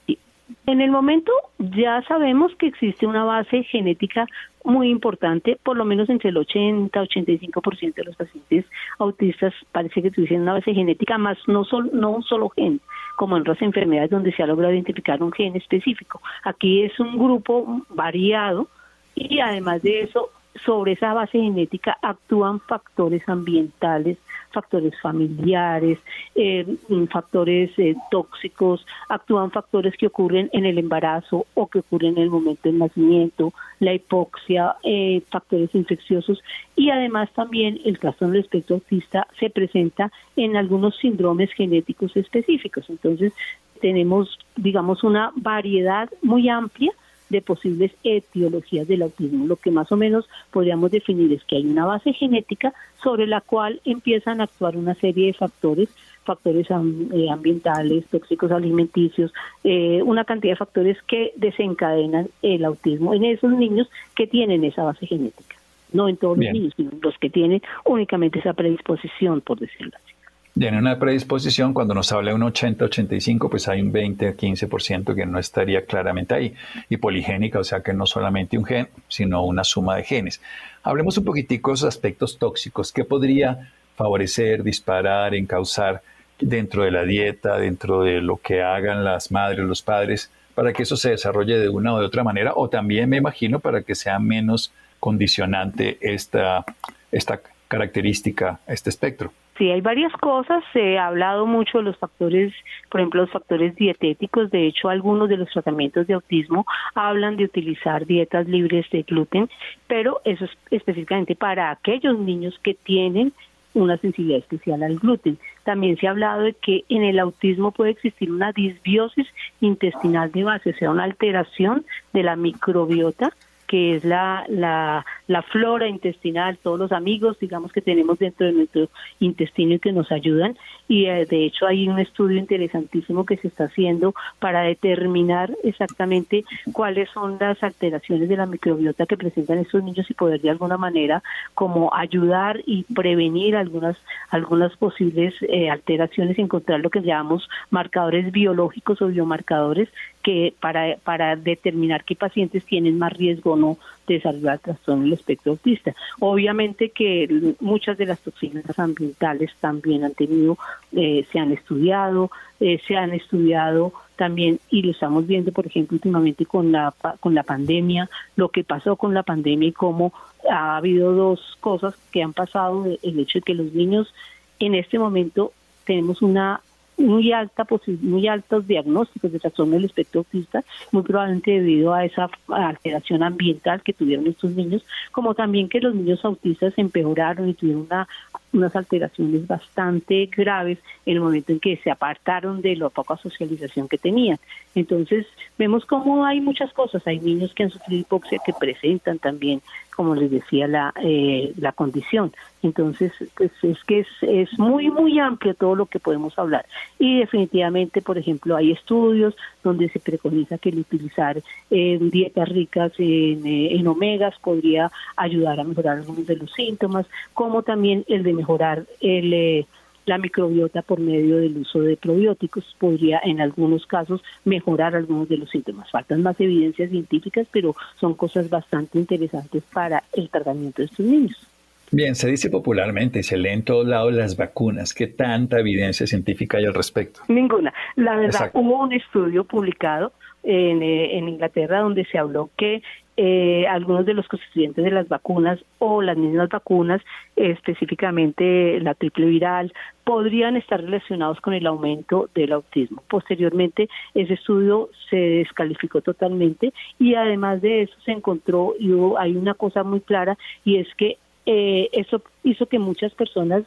En 0.68 0.82
el 0.82 0.92
momento 0.92 1.32
ya 1.58 2.04
sabemos 2.08 2.54
que 2.60 2.68
existe 2.68 3.08
una 3.08 3.24
base 3.24 3.64
genética 3.64 4.28
muy 4.64 4.90
importante, 4.90 5.58
por 5.64 5.78
lo 5.78 5.84
menos 5.84 6.10
entre 6.10 6.30
el 6.30 6.36
80-85% 6.36 7.96
de 7.96 8.04
los 8.04 8.16
pacientes 8.16 8.66
autistas 9.00 9.54
parece 9.72 10.04
que 10.04 10.12
tuviesen 10.12 10.42
una 10.42 10.54
base 10.54 10.76
genética, 10.76 11.18
más 11.18 11.40
no, 11.48 11.64
solo, 11.64 11.90
no 11.92 12.12
un 12.12 12.24
solo 12.24 12.50
gen, 12.50 12.80
como 13.16 13.36
en 13.36 13.42
otras 13.42 13.62
enfermedades 13.64 14.12
donde 14.12 14.32
se 14.34 14.44
ha 14.44 14.48
logrado 14.48 14.74
identificar 14.74 15.24
un 15.24 15.32
gen 15.32 15.56
específico. 15.56 16.22
Aquí 16.44 16.84
es 16.84 17.00
un 17.00 17.18
grupo 17.18 17.82
variado 17.90 18.68
y 19.16 19.40
además 19.40 19.82
de 19.82 20.02
eso, 20.02 20.30
sobre 20.66 20.94
esa 20.94 21.14
base 21.14 21.40
genética 21.40 21.98
actúan 22.02 22.60
factores 22.60 23.28
ambientales, 23.28 24.18
factores 24.52 24.94
familiares, 25.02 25.98
eh, 26.36 26.66
factores 27.10 27.72
eh, 27.78 27.96
tóxicos, 28.10 28.86
actúan 29.10 29.52
factores 29.52 29.96
que 29.98 30.08
ocurren 30.08 30.50
en 30.54 30.66
el 30.66 30.78
embarazo 30.78 31.46
o 31.54 31.68
que 31.68 31.80
ocurren 31.80 32.18
en 32.18 32.24
el 32.24 32.30
momento 32.30 32.62
del 32.64 32.80
nacimiento, 32.80 33.54
la 33.80 33.94
hipoxia, 33.94 34.76
eh, 34.84 35.22
factores 35.30 35.74
infecciosos 35.74 36.42
y 36.76 36.90
además 36.90 37.30
también 37.34 37.80
el 37.86 37.98
trastorno 37.98 38.34
del 38.34 38.44
espectro 38.44 38.76
autista 38.76 39.28
se 39.40 39.50
presenta 39.50 40.12
en 40.36 40.58
algunos 40.58 40.98
síndromes 40.98 41.52
genéticos 41.54 42.16
específicos. 42.18 42.90
Entonces 42.90 43.34
tenemos, 43.80 44.38
digamos, 44.56 45.04
una 45.04 45.32
variedad 45.36 46.10
muy 46.22 46.50
amplia 46.50 46.92
de 47.32 47.42
posibles 47.42 47.92
etiologías 48.04 48.88
del 48.88 49.02
autismo. 49.04 49.48
Lo 49.48 49.56
que 49.56 49.72
más 49.72 49.92
o 49.92 49.98
menos 49.98 50.30
podríamos 50.52 50.92
definir 50.92 51.32
es 51.32 51.44
que 51.46 51.56
hay 51.56 51.66
una 51.66 51.86
base 51.86 52.14
genética 52.14 52.74
sobre 53.02 53.26
la 53.26 53.42
cual 53.42 53.82
empiezan 53.86 54.42
a 54.42 54.44
actuar 54.44 54.76
una 54.76 54.94
serie 54.96 55.28
de 55.28 55.34
factores, 55.34 55.90
factores 56.26 56.68
eh, 56.70 57.30
ambientales, 57.32 58.06
tóxicos 58.08 58.52
alimenticios, 58.52 59.34
eh, 59.64 60.02
una 60.04 60.26
cantidad 60.26 60.54
de 60.54 60.58
factores 60.58 60.98
que 61.04 61.32
desencadenan 61.38 62.28
el 62.42 62.66
autismo 62.66 63.14
en 63.14 63.24
esos 63.24 63.52
niños 63.52 63.90
que 64.16 64.28
tienen 64.28 64.64
esa 64.66 64.84
base 64.84 65.08
genética. 65.08 65.56
No 65.94 66.08
en 66.08 66.18
todos 66.18 66.38
los 66.38 66.52
niños, 66.52 66.74
sino 66.76 66.92
los 67.02 67.18
que 67.18 67.30
tienen 67.30 67.62
únicamente 67.86 68.40
esa 68.40 68.54
predisposición, 68.54 69.42
por 69.42 69.60
decirlo 69.60 69.92
así. 69.96 70.14
Tiene 70.54 70.78
una 70.78 71.00
predisposición, 71.00 71.74
cuando 71.74 71.94
nos 71.94 72.12
habla 72.12 72.32
de 72.32 72.36
un 72.36 72.42
80-85, 72.42 73.50
pues 73.50 73.70
hay 73.70 73.82
un 73.82 73.94
20-15% 73.94 75.16
que 75.16 75.26
no 75.26 75.40
estaría 75.40 75.86
claramente 75.86 76.36
ahí. 76.36 76.54
Y 76.90 76.98
poligénica, 76.98 77.60
o 77.60 77.64
sea 77.64 77.82
que 77.82 77.94
no 77.94 78.06
solamente 78.06 78.58
un 78.58 78.66
gen, 78.66 78.90
sino 79.08 79.46
una 79.46 79.64
suma 79.64 79.96
de 79.96 80.04
genes. 80.04 80.42
Hablemos 80.84 81.18
un 81.18 81.24
poquitico 81.24 81.72
de 81.72 81.76
esos 81.76 81.88
aspectos 81.88 82.38
tóxicos. 82.38 82.92
¿Qué 82.92 83.06
podría 83.06 83.72
favorecer, 83.96 84.62
disparar, 84.62 85.36
encauzar 85.36 86.02
dentro 86.38 86.84
de 86.84 86.92
la 86.92 87.04
dieta, 87.04 87.58
dentro 87.58 88.04
de 88.04 88.22
lo 88.22 88.38
que 88.38 88.62
hagan 88.62 89.06
las 89.06 89.32
madres, 89.32 89.66
los 89.66 89.82
padres, 89.82 90.32
para 90.54 90.74
que 90.74 90.84
eso 90.84 90.98
se 90.98 91.12
desarrolle 91.12 91.60
de 91.60 91.70
una 91.70 91.94
o 91.94 92.00
de 92.00 92.06
otra 92.06 92.26
manera? 92.26 92.52
O 92.56 92.68
también 92.68 93.10
me 93.10 93.18
imagino 93.18 93.62
para 93.62 93.84
que 93.84 93.96
sea 93.96 94.20
menos 94.20 94.74
condicionante 95.00 95.98
esta, 96.02 96.66
esta 97.10 97.40
característica, 97.70 98.60
este 98.68 98.90
espectro. 98.90 99.32
Sí, 99.58 99.70
hay 99.70 99.82
varias 99.82 100.12
cosas. 100.14 100.64
Se 100.74 100.98
ha 100.98 101.08
hablado 101.08 101.46
mucho 101.46 101.80
de 101.80 101.84
los 101.84 101.98
factores, 101.98 102.54
por 102.90 103.02
ejemplo, 103.02 103.22
los 103.22 103.32
factores 103.32 103.76
dietéticos. 103.76 104.50
De 104.50 104.66
hecho, 104.66 104.90
algunos 104.90 105.30
de 105.30 105.38
los 105.38 105.50
tratamientos 105.50 106.08
de 106.08 106.14
autismo 106.14 106.66
hablan 106.96 107.38
de 107.38 107.46
utilizar 107.46 108.06
dietas 108.06 108.48
libres 108.48 108.90
de 108.92 109.04
gluten, 109.04 109.50
pero 109.88 110.22
eso 110.24 110.46
es 110.46 110.52
específicamente 110.72 111.36
para 111.36 111.70
aquellos 111.70 112.18
niños 112.18 112.58
que 112.64 112.74
tienen 112.74 113.34
una 113.74 113.98
sensibilidad 113.98 114.40
especial 114.40 114.84
al 114.84 114.98
gluten. 114.98 115.38
También 115.64 115.98
se 115.98 116.08
ha 116.08 116.12
hablado 116.12 116.42
de 116.42 116.54
que 116.54 116.84
en 116.90 117.04
el 117.04 117.20
autismo 117.20 117.72
puede 117.72 117.92
existir 117.92 118.32
una 118.32 118.52
disbiosis 118.52 119.28
intestinal 119.62 120.32
de 120.32 120.44
base, 120.44 120.72
o 120.72 120.74
sea, 120.74 120.92
una 120.92 121.04
alteración 121.04 121.86
de 122.14 122.24
la 122.24 122.36
microbiota 122.36 123.32
que 123.72 123.96
es 123.96 124.04
la, 124.04 124.44
la, 124.50 125.42
flora 125.44 125.88
intestinal, 125.88 126.58
todos 126.58 126.78
los 126.78 126.92
amigos, 126.92 127.40
digamos, 127.40 127.72
que 127.72 127.80
tenemos 127.80 128.20
dentro 128.20 128.46
de 128.46 128.52
nuestro 128.52 128.90
intestino 129.22 129.76
y 129.76 129.80
que 129.80 129.94
nos 129.94 130.12
ayudan. 130.12 130.58
Y 130.90 131.06
eh, 131.06 131.26
de 131.26 131.46
hecho 131.46 131.68
hay 131.68 131.88
un 131.88 131.98
estudio 131.98 132.38
interesantísimo 132.38 133.26
que 133.26 133.38
se 133.38 133.48
está 133.48 133.64
haciendo 133.66 134.14
para 134.40 134.64
determinar 134.64 135.56
exactamente 135.64 136.44
cuáles 136.74 137.10
son 137.12 137.38
las 137.40 137.64
alteraciones 137.64 138.28
de 138.28 138.36
la 138.36 138.46
microbiota 138.46 139.06
que 139.06 139.16
presentan 139.16 139.60
estos 139.60 139.82
niños 139.82 140.12
y 140.12 140.16
poder 140.16 140.42
de 140.42 140.50
alguna 140.50 140.76
manera 140.76 141.24
como 141.54 141.94
ayudar 141.94 142.60
y 142.66 142.84
prevenir 142.94 143.56
algunas, 143.56 143.96
algunas 144.32 144.76
posibles 144.76 145.34
eh, 145.44 145.70
alteraciones, 145.70 146.38
encontrar 146.40 146.82
lo 146.82 146.90
que 146.90 147.02
llamamos 147.02 147.48
marcadores 147.70 148.34
biológicos 148.34 149.02
o 149.02 149.08
biomarcadores 149.08 149.88
que 150.22 150.54
para, 150.60 150.98
para 151.04 151.36
determinar 151.36 152.04
qué 152.04 152.16
pacientes 152.16 152.66
tienen 152.66 152.98
más 152.98 153.14
riesgo 153.14 153.54
o 153.54 153.56
no 153.56 153.78
de 154.08 154.16
desarrollar 154.16 154.60
trastorno 154.60 155.04
del 155.04 155.14
espectro 155.14 155.54
autista. 155.54 155.96
Obviamente 156.20 156.90
que 156.90 157.56
muchas 157.60 157.98
de 157.98 158.06
las 158.06 158.20
toxinas 158.20 158.78
ambientales 158.78 159.52
también 159.60 160.04
han 160.04 160.14
tenido, 160.14 160.58
eh, 160.92 161.26
se 161.32 161.40
han 161.40 161.52
estudiado, 161.52 162.32
eh, 162.60 162.80
se 162.88 162.96
han 162.96 163.14
estudiado 163.14 163.94
también 164.16 164.60
y 164.70 164.84
lo 164.84 164.92
estamos 164.92 165.26
viendo, 165.26 165.52
por 165.52 165.66
ejemplo, 165.66 165.96
últimamente 165.96 166.46
con 166.46 166.72
la 166.72 166.94
con 167.20 167.34
la 167.34 167.44
pandemia, 167.44 168.10
lo 168.36 168.50
que 168.50 168.64
pasó 168.64 168.96
con 168.96 169.14
la 169.14 169.24
pandemia 169.24 169.70
y 169.70 169.74
cómo 169.74 170.14
ha 170.50 170.78
habido 170.78 171.14
dos 171.14 171.58
cosas 171.60 171.96
que 172.12 172.22
han 172.22 172.34
pasado, 172.34 172.86
el 172.86 173.20
hecho 173.20 173.40
de 173.40 173.44
que 173.44 173.56
los 173.56 173.74
niños 173.74 174.14
en 174.60 174.76
este 174.76 175.00
momento 175.00 175.54
tenemos 175.86 176.22
una 176.22 176.62
muy 177.02 177.32
alta 177.32 177.68
muy 178.02 178.28
altos 178.28 178.68
diagnósticos 178.68 179.32
de 179.32 179.40
trastorno 179.40 179.74
del 179.74 179.86
espectro 179.86 180.20
autista, 180.20 180.64
muy 180.92 181.04
probablemente 181.04 181.52
debido 181.52 181.94
a 181.94 182.06
esa 182.06 182.30
alteración 182.48 183.24
ambiental 183.24 183.82
que 183.82 183.94
tuvieron 183.94 184.28
estos 184.28 184.52
niños, 184.52 184.84
como 185.12 185.34
también 185.34 185.70
que 185.70 185.80
los 185.80 185.96
niños 185.96 186.24
autistas 186.24 186.74
empeoraron 186.78 187.50
y 187.50 187.54
tuvieron 187.54 187.84
una 187.84 188.08
unas 188.54 188.76
alteraciones 188.76 189.48
bastante 189.48 190.30
graves 190.36 190.80
en 191.06 191.16
el 191.16 191.22
momento 191.22 191.52
en 191.52 191.60
que 191.60 191.78
se 191.78 191.92
apartaron 191.92 192.62
de 192.62 192.76
la 192.76 192.90
poca 192.90 193.18
socialización 193.18 193.88
que 193.88 193.98
tenían. 193.98 194.40
Entonces, 194.76 195.26
vemos 195.58 195.86
cómo 195.86 196.26
hay 196.26 196.42
muchas 196.42 196.72
cosas. 196.74 197.06
Hay 197.08 197.20
niños 197.20 197.54
que 197.54 197.64
han 197.64 197.70
sufrido 197.70 198.02
hipoxia 198.02 198.40
que 198.46 198.54
presentan 198.54 199.20
también, 199.20 199.62
como 199.96 200.16
les 200.16 200.32
decía, 200.32 200.68
la, 200.68 200.94
eh, 201.02 201.54
la 201.58 201.72
condición. 201.72 202.34
Entonces, 202.64 203.12
pues 203.36 203.52
es 203.64 203.84
que 203.86 204.00
es, 204.00 204.08
es 204.22 204.60
muy, 204.60 204.90
muy 204.90 205.20
amplio 205.20 205.54
todo 205.54 205.76
lo 205.76 205.86
que 205.86 206.00
podemos 206.00 206.38
hablar. 206.38 206.66
Y 207.00 207.20
definitivamente, 207.20 208.02
por 208.02 208.18
ejemplo, 208.18 208.56
hay 208.56 208.72
estudios 208.72 209.36
donde 209.64 209.90
se 209.90 210.00
preconiza 210.00 210.58
que 210.58 210.70
el 210.70 210.80
utilizar 210.80 211.42
eh, 211.70 212.00
dietas 212.00 212.50
ricas 212.50 212.92
en, 212.98 213.46
eh, 213.46 213.76
en 213.76 213.88
omegas 213.88 214.36
podría 214.40 214.92
ayudar 215.16 215.60
a 215.60 215.64
mejorar 215.64 215.98
algunos 215.98 216.26
de 216.26 216.36
los 216.36 216.52
síntomas, 216.54 217.06
como 217.34 217.64
también 217.64 218.04
el 218.08 218.24
de 218.24 218.34
mejorar 218.34 218.86
el, 219.02 219.34
eh, 219.34 219.66
la 220.06 220.18
microbiota 220.18 220.82
por 220.82 221.00
medio 221.00 221.38
del 221.38 221.58
uso 221.58 221.80
de 221.82 221.98
probióticos 221.98 222.76
podría 222.80 223.22
en 223.24 223.40
algunos 223.40 223.86
casos 223.86 224.22
mejorar 224.46 224.96
algunos 224.96 225.30
de 225.30 225.38
los 225.38 225.50
síntomas. 225.50 225.90
Faltan 225.92 226.24
más 226.24 226.40
evidencias 226.40 226.90
científicas, 226.90 227.48
pero 227.52 227.76
son 228.00 228.16
cosas 228.16 228.50
bastante 228.50 228.98
interesantes 228.98 229.64
para 229.72 230.04
el 230.14 230.30
tratamiento 230.30 230.82
de 230.82 230.88
estos 230.88 231.06
niños. 231.06 231.51
Bien, 231.92 232.16
se 232.16 232.30
dice 232.30 232.50
popularmente 232.50 233.20
y 233.20 233.24
se 233.24 233.38
lee 233.38 233.50
en 233.50 233.64
todos 233.64 233.86
lados 233.86 234.14
las 234.14 234.38
vacunas. 234.38 234.94
¿Qué 234.94 235.08
tanta 235.08 235.60
evidencia 235.60 236.08
científica 236.08 236.58
hay 236.58 236.66
al 236.66 236.74
respecto? 236.74 237.20
Ninguna. 237.28 237.74
La 237.98 238.16
verdad, 238.16 238.50
hubo 238.54 238.82
un 238.82 238.94
estudio 238.94 239.44
publicado 239.44 240.14
en, 240.44 240.82
eh, 240.82 241.18
en 241.18 241.28
Inglaterra 241.28 241.82
donde 241.82 242.06
se 242.06 242.18
habló 242.18 242.50
que 242.58 242.82
eh, 243.18 243.68
algunos 243.68 244.06
de 244.06 244.14
los 244.14 244.28
constituyentes 244.28 244.84
de 244.84 244.90
las 244.90 245.08
vacunas 245.10 245.60
o 245.80 246.02
las 246.02 246.18
mismas 246.18 246.48
vacunas, 246.50 247.02
específicamente 247.36 248.80
la 248.80 248.96
triple 248.96 249.26
viral, 249.26 249.74
podrían 250.06 250.56
estar 250.56 250.82
relacionados 250.82 251.40
con 251.42 251.54
el 251.54 251.68
aumento 251.68 252.30
del 252.34 252.54
autismo. 252.54 253.04
Posteriormente, 253.10 253.90
ese 254.14 254.34
estudio 254.34 254.90
se 255.10 255.18
descalificó 255.18 256.02
totalmente 256.02 256.74
y 257.00 257.16
además 257.16 257.62
de 257.62 257.84
eso 257.84 257.94
se 258.06 258.12
encontró, 258.12 258.74
y 258.80 258.92
hay 259.20 259.36
una 259.36 259.56
cosa 259.56 259.84
muy 259.84 260.00
clara, 260.00 260.38
y 260.64 260.78
es 260.78 260.88
que 260.96 261.18
eh, 261.46 261.90
eso 261.94 262.22
hizo 262.44 262.66
que 262.68 262.80
muchas 262.80 263.14
personas 263.14 263.64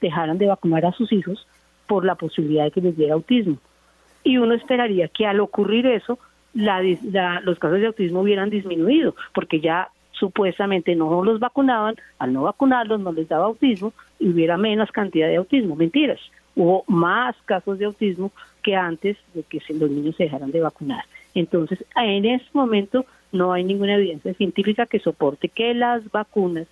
dejaran 0.00 0.38
de 0.38 0.46
vacunar 0.46 0.86
a 0.86 0.92
sus 0.92 1.12
hijos 1.12 1.46
por 1.86 2.04
la 2.04 2.14
posibilidad 2.14 2.64
de 2.64 2.70
que 2.70 2.80
les 2.80 2.96
diera 2.96 3.14
autismo. 3.14 3.56
Y 4.24 4.38
uno 4.38 4.54
esperaría 4.54 5.08
que 5.08 5.26
al 5.26 5.40
ocurrir 5.40 5.86
eso, 5.86 6.18
los 6.54 7.58
casos 7.58 7.80
de 7.80 7.86
autismo 7.86 8.20
hubieran 8.20 8.50
disminuido, 8.50 9.14
porque 9.34 9.60
ya 9.60 9.90
supuestamente 10.12 10.94
no 10.94 11.22
los 11.22 11.38
vacunaban, 11.38 11.96
al 12.18 12.32
no 12.32 12.42
vacunarlos 12.42 13.00
no 13.00 13.12
les 13.12 13.28
daba 13.28 13.46
autismo 13.46 13.92
y 14.18 14.30
hubiera 14.30 14.56
menos 14.56 14.90
cantidad 14.90 15.28
de 15.28 15.36
autismo. 15.36 15.76
Mentiras, 15.76 16.20
hubo 16.54 16.84
más 16.86 17.36
casos 17.44 17.78
de 17.78 17.84
autismo 17.84 18.32
que 18.62 18.74
antes 18.74 19.16
de 19.34 19.42
que 19.42 19.60
los 19.74 19.90
niños 19.90 20.16
se 20.16 20.24
dejaran 20.24 20.50
de 20.50 20.60
vacunar. 20.60 21.04
Entonces, 21.34 21.84
en 21.94 22.24
ese 22.24 22.46
momento 22.54 23.04
no 23.30 23.52
hay 23.52 23.62
ninguna 23.62 23.96
evidencia 23.96 24.32
científica 24.34 24.86
que 24.86 24.98
soporte 24.98 25.48
que 25.48 25.74
las 25.74 26.10
vacunas 26.10 26.66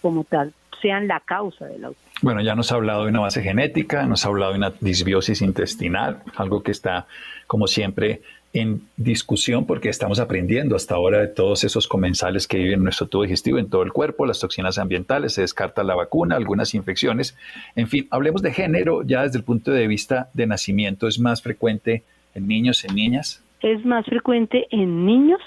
como 0.00 0.24
tal 0.24 0.52
sean 0.80 1.08
la 1.08 1.20
causa 1.20 1.66
del 1.66 1.84
autismo. 1.84 2.10
Bueno, 2.22 2.40
ya 2.42 2.54
nos 2.54 2.72
ha 2.72 2.76
hablado 2.76 3.04
de 3.04 3.10
una 3.10 3.20
base 3.20 3.42
genética, 3.42 4.06
nos 4.06 4.24
ha 4.24 4.28
hablado 4.28 4.52
de 4.52 4.58
una 4.58 4.72
disbiosis 4.80 5.42
intestinal, 5.42 6.22
algo 6.36 6.62
que 6.62 6.70
está, 6.70 7.06
como 7.46 7.66
siempre, 7.66 8.22
en 8.52 8.82
discusión 8.96 9.64
porque 9.64 9.88
estamos 9.88 10.18
aprendiendo 10.18 10.74
hasta 10.74 10.96
ahora 10.96 11.20
de 11.20 11.28
todos 11.28 11.62
esos 11.64 11.86
comensales 11.86 12.48
que 12.48 12.58
viven 12.58 12.80
en 12.80 12.84
nuestro 12.84 13.06
tubo 13.06 13.22
digestivo, 13.22 13.58
en 13.58 13.70
todo 13.70 13.82
el 13.82 13.92
cuerpo, 13.92 14.26
las 14.26 14.40
toxinas 14.40 14.78
ambientales, 14.78 15.34
se 15.34 15.42
descarta 15.42 15.84
la 15.84 15.94
vacuna, 15.94 16.36
algunas 16.36 16.74
infecciones. 16.74 17.36
En 17.76 17.86
fin, 17.86 18.08
hablemos 18.10 18.42
de 18.42 18.52
género 18.52 19.02
ya 19.02 19.22
desde 19.22 19.38
el 19.38 19.44
punto 19.44 19.70
de 19.70 19.86
vista 19.86 20.30
de 20.34 20.46
nacimiento. 20.46 21.06
¿Es 21.06 21.20
más 21.20 21.42
frecuente 21.42 22.02
en 22.34 22.48
niños, 22.48 22.84
en 22.84 22.94
niñas? 22.94 23.42
Es 23.60 23.84
más 23.84 24.04
frecuente 24.06 24.66
en 24.70 25.06
niños, 25.06 25.40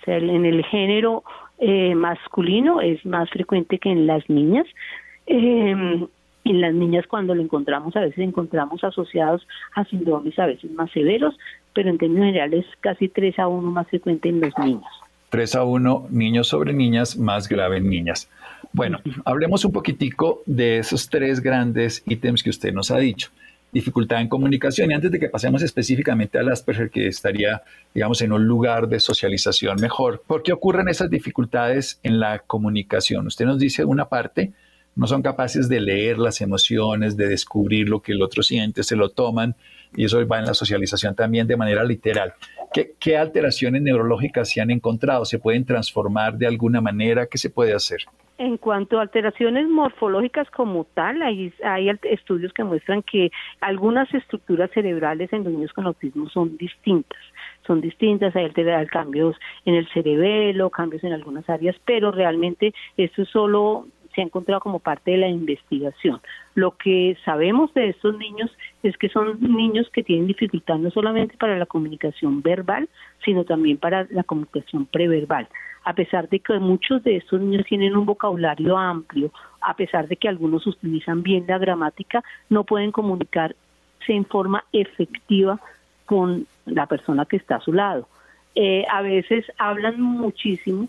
o 0.00 0.04
sea, 0.04 0.18
en 0.18 0.44
el 0.44 0.64
género 0.64 1.24
eh, 1.60 1.94
masculino 1.94 2.80
es 2.80 3.04
más 3.04 3.30
frecuente 3.30 3.78
que 3.78 3.90
en 3.90 4.06
las 4.06 4.28
niñas. 4.28 4.66
Eh, 5.26 6.06
en 6.44 6.60
las 6.60 6.74
niñas 6.74 7.06
cuando 7.06 7.34
lo 7.34 7.42
encontramos 7.42 7.94
a 7.96 8.00
veces 8.00 8.18
encontramos 8.18 8.82
asociados 8.82 9.46
a 9.74 9.84
síndromes 9.84 10.38
a 10.38 10.46
veces 10.46 10.70
más 10.72 10.90
severos, 10.90 11.36
pero 11.74 11.90
en 11.90 11.98
términos 11.98 12.26
generales 12.26 12.66
casi 12.80 13.08
3 13.08 13.38
a 13.38 13.48
1 13.48 13.70
más 13.70 13.86
frecuente 13.88 14.28
en 14.30 14.40
los 14.40 14.56
niños. 14.58 14.86
3 15.28 15.54
a 15.56 15.64
1 15.64 16.06
niños 16.10 16.48
sobre 16.48 16.72
niñas, 16.72 17.16
más 17.16 17.48
grave 17.48 17.76
en 17.76 17.88
niñas. 17.88 18.28
Bueno, 18.72 19.00
hablemos 19.24 19.64
un 19.64 19.72
poquitico 19.72 20.42
de 20.46 20.78
esos 20.78 21.08
tres 21.08 21.40
grandes 21.40 22.02
ítems 22.06 22.42
que 22.42 22.50
usted 22.50 22.72
nos 22.72 22.90
ha 22.90 22.98
dicho. 22.98 23.30
Dificultad 23.72 24.20
en 24.20 24.28
comunicación. 24.28 24.90
Y 24.90 24.94
antes 24.94 25.10
de 25.10 25.18
que 25.18 25.28
pasemos 25.28 25.62
específicamente 25.62 26.38
al 26.38 26.48
Asperger, 26.48 26.90
que 26.90 27.06
estaría, 27.06 27.62
digamos, 27.94 28.20
en 28.22 28.32
un 28.32 28.44
lugar 28.44 28.88
de 28.88 29.00
socialización 29.00 29.80
mejor, 29.80 30.22
¿por 30.26 30.42
qué 30.42 30.52
ocurren 30.52 30.88
esas 30.88 31.10
dificultades 31.10 32.00
en 32.02 32.18
la 32.18 32.40
comunicación? 32.40 33.26
Usted 33.26 33.44
nos 33.44 33.58
dice 33.58 33.84
una 33.84 34.08
parte, 34.08 34.52
no 34.96 35.06
son 35.06 35.22
capaces 35.22 35.68
de 35.68 35.80
leer 35.80 36.18
las 36.18 36.40
emociones, 36.40 37.16
de 37.16 37.28
descubrir 37.28 37.88
lo 37.88 38.02
que 38.02 38.12
el 38.12 38.22
otro 38.22 38.42
siente, 38.42 38.82
se 38.82 38.96
lo 38.96 39.10
toman 39.10 39.54
y 39.96 40.04
eso 40.04 40.26
va 40.26 40.38
en 40.38 40.46
la 40.46 40.54
socialización 40.54 41.14
también 41.14 41.46
de 41.46 41.56
manera 41.56 41.84
literal. 41.84 42.34
¿Qué, 42.72 43.16
alteraciones 43.16 43.82
neurológicas 43.82 44.48
se 44.48 44.60
han 44.60 44.70
encontrado? 44.70 45.24
¿Se 45.24 45.38
pueden 45.38 45.64
transformar 45.64 46.38
de 46.38 46.46
alguna 46.46 46.80
manera? 46.80 47.26
¿Qué 47.26 47.38
se 47.38 47.50
puede 47.50 47.74
hacer? 47.74 48.00
En 48.40 48.56
cuanto 48.56 48.98
a 48.98 49.02
alteraciones 49.02 49.68
morfológicas 49.68 50.50
como 50.50 50.84
tal, 50.94 51.20
hay, 51.20 51.52
hay 51.62 51.90
estudios 52.04 52.54
que 52.54 52.64
muestran 52.64 53.02
que 53.02 53.30
algunas 53.60 54.12
estructuras 54.14 54.70
cerebrales 54.70 55.30
en 55.34 55.44
los 55.44 55.52
niños 55.52 55.74
con 55.74 55.84
autismo 55.84 56.26
son 56.30 56.56
distintas 56.56 57.20
son 57.66 57.82
distintas, 57.82 58.34
hay 58.34 58.50
cambios 58.86 59.36
en 59.64 59.74
el 59.74 59.86
cerebelo, 59.90 60.70
cambios 60.70 61.04
en 61.04 61.12
algunas 61.12 61.48
áreas, 61.48 61.76
pero 61.84 62.10
realmente 62.10 62.74
esto 62.96 63.22
es 63.22 63.28
solo 63.28 63.86
se 64.14 64.20
ha 64.20 64.24
encontrado 64.24 64.60
como 64.60 64.78
parte 64.78 65.12
de 65.12 65.18
la 65.18 65.28
investigación. 65.28 66.20
Lo 66.54 66.72
que 66.72 67.16
sabemos 67.24 67.72
de 67.74 67.90
estos 67.90 68.16
niños 68.18 68.50
es 68.82 68.96
que 68.96 69.08
son 69.08 69.38
niños 69.40 69.88
que 69.92 70.02
tienen 70.02 70.26
dificultad 70.26 70.78
no 70.78 70.90
solamente 70.90 71.36
para 71.36 71.58
la 71.58 71.66
comunicación 71.66 72.42
verbal, 72.42 72.88
sino 73.24 73.44
también 73.44 73.78
para 73.78 74.06
la 74.10 74.24
comunicación 74.24 74.86
preverbal. 74.86 75.48
A 75.84 75.94
pesar 75.94 76.28
de 76.28 76.40
que 76.40 76.58
muchos 76.58 77.02
de 77.04 77.16
estos 77.16 77.40
niños 77.40 77.64
tienen 77.66 77.96
un 77.96 78.04
vocabulario 78.04 78.76
amplio, 78.76 79.32
a 79.60 79.74
pesar 79.74 80.08
de 80.08 80.16
que 80.16 80.28
algunos 80.28 80.66
utilizan 80.66 81.22
bien 81.22 81.44
la 81.48 81.58
gramática, 81.58 82.22
no 82.48 82.64
pueden 82.64 82.92
comunicarse 82.92 83.56
en 84.08 84.24
forma 84.24 84.64
efectiva 84.72 85.60
con 86.04 86.46
la 86.66 86.86
persona 86.86 87.24
que 87.24 87.36
está 87.36 87.56
a 87.56 87.60
su 87.60 87.72
lado. 87.72 88.08
Eh, 88.54 88.84
a 88.90 89.00
veces 89.00 89.44
hablan 89.58 90.00
muchísimo, 90.00 90.88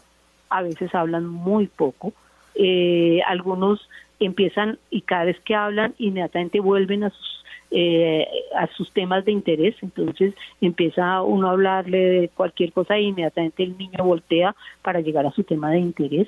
a 0.49 0.61
veces 0.63 0.93
hablan 0.95 1.27
muy 1.27 1.67
poco, 1.67 2.13
eh, 2.55 3.21
algunos 3.27 3.87
empiezan 4.19 4.77
y 4.89 5.01
cada 5.01 5.25
vez 5.25 5.39
que 5.41 5.55
hablan 5.55 5.95
inmediatamente 5.97 6.59
vuelven 6.59 7.03
a 7.03 7.09
sus 7.09 7.40
eh, 7.71 8.27
a 8.55 8.67
sus 8.67 8.91
temas 8.91 9.23
de 9.23 9.31
interés, 9.31 9.75
entonces 9.81 10.33
empieza 10.59 11.21
uno 11.21 11.47
a 11.47 11.51
hablarle 11.51 11.97
de 11.97 12.29
cualquier 12.29 12.73
cosa 12.73 12.97
e 12.97 13.03
inmediatamente 13.03 13.63
el 13.63 13.77
niño 13.77 14.03
voltea 14.03 14.55
para 14.81 14.99
llegar 14.99 15.25
a 15.25 15.31
su 15.31 15.43
tema 15.43 15.71
de 15.71 15.79
interés. 15.79 16.27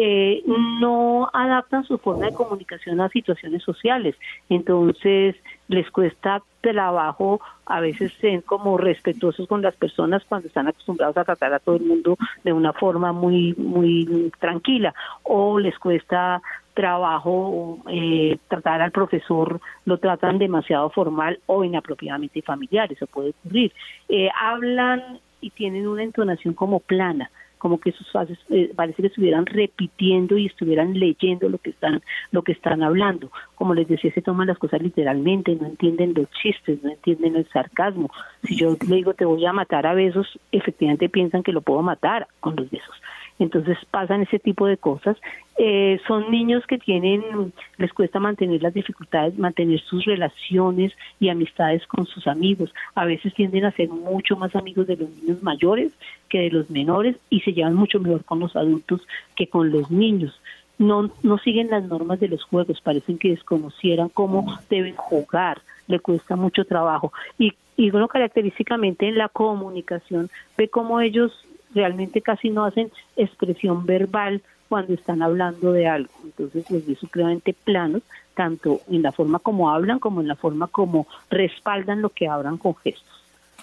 Eh, 0.00 0.44
no 0.46 1.28
adaptan 1.32 1.84
su 1.84 1.98
forma 1.98 2.26
de 2.26 2.32
comunicación 2.32 3.00
a 3.00 3.08
situaciones 3.08 3.64
sociales, 3.64 4.14
entonces 4.48 5.34
les 5.66 5.90
cuesta 5.90 6.40
trabajo 6.60 7.40
a 7.66 7.80
veces 7.80 8.12
ser 8.20 8.42
como 8.44 8.78
respetuosos 8.78 9.48
con 9.48 9.60
las 9.60 9.74
personas 9.76 10.22
cuando 10.28 10.48
están 10.48 10.68
acostumbrados 10.68 11.16
a 11.16 11.24
tratar 11.24 11.52
a 11.52 11.58
todo 11.58 11.76
el 11.76 11.82
mundo 11.82 12.16
de 12.44 12.52
una 12.52 12.72
forma 12.72 13.12
muy 13.12 13.54
muy 13.58 14.32
tranquila. 14.38 14.94
O 15.24 15.58
les 15.58 15.78
cuesta 15.78 16.40
trabajo 16.78 17.82
eh, 17.90 18.38
tratar 18.46 18.80
al 18.80 18.92
profesor 18.92 19.60
lo 19.84 19.98
tratan 19.98 20.38
demasiado 20.38 20.90
formal 20.90 21.40
o 21.46 21.64
inapropiadamente 21.64 22.40
familiar 22.40 22.92
eso 22.92 23.08
puede 23.08 23.30
ocurrir 23.30 23.72
eh, 24.08 24.28
hablan 24.40 25.18
y 25.40 25.50
tienen 25.50 25.88
una 25.88 26.04
entonación 26.04 26.54
como 26.54 26.78
plana 26.78 27.32
como 27.58 27.80
que 27.80 27.90
sus 27.90 28.08
fases 28.12 28.38
eh, 28.50 28.70
parece 28.76 29.02
que 29.02 29.08
estuvieran 29.08 29.44
repitiendo 29.44 30.38
y 30.38 30.46
estuvieran 30.46 30.94
leyendo 30.94 31.48
lo 31.48 31.58
que 31.58 31.70
están 31.70 32.00
lo 32.30 32.42
que 32.42 32.52
están 32.52 32.84
hablando. 32.84 33.32
Como 33.56 33.74
les 33.74 33.88
decía, 33.88 34.12
se 34.12 34.22
toman 34.22 34.46
las 34.46 34.58
cosas 34.58 34.80
literalmente, 34.80 35.56
no 35.56 35.66
entienden 35.66 36.14
los 36.14 36.30
chistes, 36.40 36.80
no 36.84 36.90
entienden 36.90 37.34
el 37.34 37.48
sarcasmo. 37.48 38.10
Si 38.44 38.54
yo 38.54 38.76
le 38.88 38.94
digo 38.94 39.14
te 39.14 39.24
voy 39.24 39.44
a 39.44 39.52
matar 39.52 39.88
a 39.88 39.94
besos, 39.94 40.38
efectivamente 40.52 41.08
piensan 41.08 41.42
que 41.42 41.50
lo 41.50 41.60
puedo 41.62 41.82
matar 41.82 42.28
con 42.38 42.54
los 42.54 42.70
besos 42.70 42.94
entonces 43.38 43.78
pasan 43.90 44.22
ese 44.22 44.38
tipo 44.38 44.66
de 44.66 44.76
cosas. 44.76 45.16
Eh, 45.58 46.00
son 46.06 46.30
niños 46.30 46.66
que 46.66 46.78
tienen, 46.78 47.52
les 47.76 47.92
cuesta 47.92 48.20
mantener 48.20 48.62
las 48.62 48.74
dificultades, 48.74 49.38
mantener 49.38 49.80
sus 49.80 50.04
relaciones 50.04 50.92
y 51.20 51.28
amistades 51.28 51.86
con 51.86 52.06
sus 52.06 52.26
amigos. 52.26 52.72
A 52.94 53.04
veces 53.04 53.34
tienden 53.34 53.64
a 53.64 53.72
ser 53.72 53.88
mucho 53.88 54.36
más 54.36 54.54
amigos 54.56 54.86
de 54.86 54.96
los 54.96 55.10
niños 55.10 55.42
mayores 55.42 55.92
que 56.28 56.40
de 56.40 56.50
los 56.50 56.70
menores 56.70 57.16
y 57.30 57.40
se 57.40 57.52
llevan 57.52 57.74
mucho 57.74 58.00
mejor 58.00 58.24
con 58.24 58.40
los 58.40 58.56
adultos 58.56 59.06
que 59.36 59.48
con 59.48 59.70
los 59.70 59.90
niños. 59.90 60.40
No, 60.78 61.10
no 61.22 61.38
siguen 61.38 61.70
las 61.70 61.84
normas 61.84 62.20
de 62.20 62.28
los 62.28 62.44
juegos, 62.44 62.80
parecen 62.80 63.18
que 63.18 63.30
desconocieran 63.30 64.08
cómo 64.08 64.46
deben 64.70 64.94
jugar, 64.94 65.60
le 65.88 65.98
cuesta 65.98 66.36
mucho 66.36 66.64
trabajo. 66.64 67.12
Y, 67.36 67.52
y 67.76 67.90
uno 67.90 68.06
característicamente 68.06 69.08
en 69.08 69.18
la 69.18 69.28
comunicación 69.28 70.30
ve 70.56 70.68
cómo 70.68 71.00
ellos 71.00 71.32
realmente 71.74 72.20
casi 72.20 72.50
no 72.50 72.64
hacen 72.64 72.90
expresión 73.16 73.86
verbal 73.86 74.42
cuando 74.68 74.94
están 74.94 75.22
hablando 75.22 75.72
de 75.72 75.86
algo. 75.86 76.12
Entonces 76.24 76.70
les 76.70 76.86
ve 76.86 76.94
supremamente 76.94 77.54
planos, 77.64 78.02
tanto 78.34 78.80
en 78.90 79.02
la 79.02 79.12
forma 79.12 79.38
como 79.38 79.70
hablan 79.70 79.98
como 79.98 80.20
en 80.20 80.28
la 80.28 80.36
forma 80.36 80.68
como 80.68 81.06
respaldan 81.30 82.02
lo 82.02 82.10
que 82.10 82.28
hablan 82.28 82.58
con 82.58 82.74
gestos. 82.76 83.18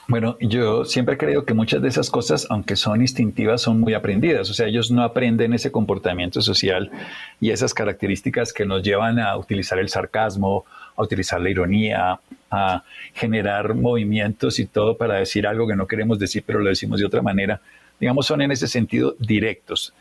Bueno, 0.07 0.37
yo 0.39 0.85
siempre 0.85 1.17
creo 1.17 1.45
que 1.45 1.55
muchas 1.55 1.81
de 1.81 1.87
esas 1.87 2.11
cosas, 2.11 2.45
aunque 2.51 2.75
son 2.75 3.01
instintivas, 3.01 3.61
son 3.61 3.79
muy 3.79 3.95
aprendidas. 3.95 4.51
O 4.51 4.53
sea, 4.53 4.67
ellos 4.67 4.91
no 4.91 5.01
aprenden 5.01 5.53
ese 5.53 5.71
comportamiento 5.71 6.41
social 6.41 6.91
y 7.41 7.49
esas 7.49 7.73
características 7.73 8.53
que 8.53 8.65
nos 8.65 8.83
llevan 8.83 9.17
a 9.17 9.35
utilizar 9.35 9.79
el 9.79 9.89
sarcasmo, 9.89 10.65
a 10.95 11.01
utilizar 11.01 11.41
la 11.41 11.49
ironía, 11.49 12.19
a 12.51 12.83
generar 13.15 13.73
movimientos 13.73 14.59
y 14.59 14.67
todo 14.67 14.95
para 14.95 15.15
decir 15.15 15.47
algo 15.47 15.67
que 15.67 15.75
no 15.75 15.87
queremos 15.87 16.19
decir, 16.19 16.43
pero 16.45 16.59
lo 16.59 16.69
decimos 16.69 16.99
de 16.99 17.07
otra 17.07 17.23
manera 17.23 17.59
digamos, 17.99 18.25
son 18.25 18.41
en 18.41 18.51
ese 18.51 18.67
sentido 18.67 19.15
directos. 19.19 19.93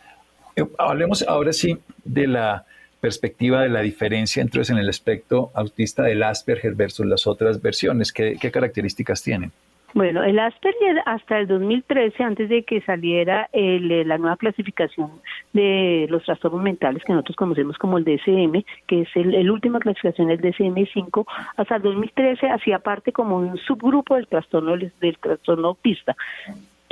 Eh, 0.56 0.64
hablemos 0.78 1.22
ahora 1.26 1.52
sí 1.52 1.78
de 2.04 2.26
la 2.26 2.64
perspectiva 3.00 3.60
de 3.60 3.68
la 3.68 3.82
diferencia 3.82 4.40
entonces 4.40 4.70
en 4.70 4.78
el 4.78 4.88
aspecto 4.88 5.50
autista 5.54 6.04
del 6.04 6.22
Asperger 6.22 6.74
versus 6.74 7.04
las 7.04 7.26
otras 7.26 7.60
versiones. 7.60 8.12
¿Qué, 8.12 8.38
características 8.50 9.22
tienen? 9.22 9.52
Bueno, 9.92 10.24
el 10.24 10.38
Asperger 10.38 11.02
hasta 11.04 11.38
el 11.38 11.46
2013, 11.46 12.22
antes 12.24 12.48
de 12.48 12.62
que 12.62 12.80
saliera 12.80 13.50
el, 13.52 14.08
la 14.08 14.16
nueva 14.16 14.38
clasificación 14.38 15.10
de 15.52 16.06
los 16.08 16.24
trastornos 16.24 16.62
mentales 16.62 17.04
que 17.04 17.12
nosotros 17.12 17.36
conocemos 17.36 17.76
como 17.76 17.98
el 17.98 18.04
DSM, 18.04 18.64
que 18.86 19.02
es 19.02 19.08
el, 19.16 19.50
última 19.50 19.80
clasificación, 19.80 20.30
el 20.30 20.40
DSM-5, 20.40 21.26
hasta 21.58 21.76
el 21.76 21.82
2013 21.82 22.48
hacía 22.48 22.78
parte 22.78 23.12
como 23.12 23.36
un 23.36 23.58
subgrupo 23.58 24.16
del 24.16 24.26
trastorno 24.28 24.76
del 24.76 25.18
trastorno 25.18 25.68
autista. 25.68 26.16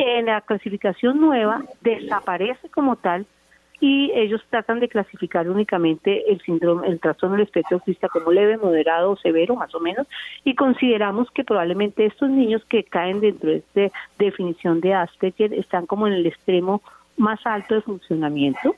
En 0.05 0.27
la 0.27 0.41
clasificación 0.41 1.21
nueva 1.21 1.63
desaparece 1.81 2.69
como 2.71 2.97
tal 2.97 3.25
y 3.79 4.11
ellos 4.17 4.43
tratan 4.51 4.81
de 4.81 4.89
clasificar 4.89 5.49
únicamente 5.49 6.29
el 6.29 6.41
síndrome, 6.41 6.89
el 6.89 6.99
trastorno 6.99 7.37
del 7.37 7.47
espectro 7.47 7.77
autista 7.77 8.09
como 8.09 8.33
leve, 8.33 8.57
moderado 8.57 9.13
o 9.13 9.17
severo, 9.17 9.55
más 9.55 9.73
o 9.77 9.79
menos, 9.79 10.09
y 10.43 10.57
consideramos 10.57 11.31
que 11.31 11.45
probablemente 11.45 12.05
estos 12.05 12.29
niños 12.31 12.65
que 12.65 12.83
caen 12.83 13.21
dentro 13.21 13.51
de 13.51 13.59
esta 13.59 13.97
definición 14.19 14.81
de 14.81 14.93
Asperger 14.95 15.55
están 15.55 15.87
como 15.87 16.09
en 16.09 16.15
el 16.15 16.27
extremo 16.27 16.83
más 17.17 17.39
alto 17.47 17.77
de 17.77 17.83
funcionamiento. 17.83 18.75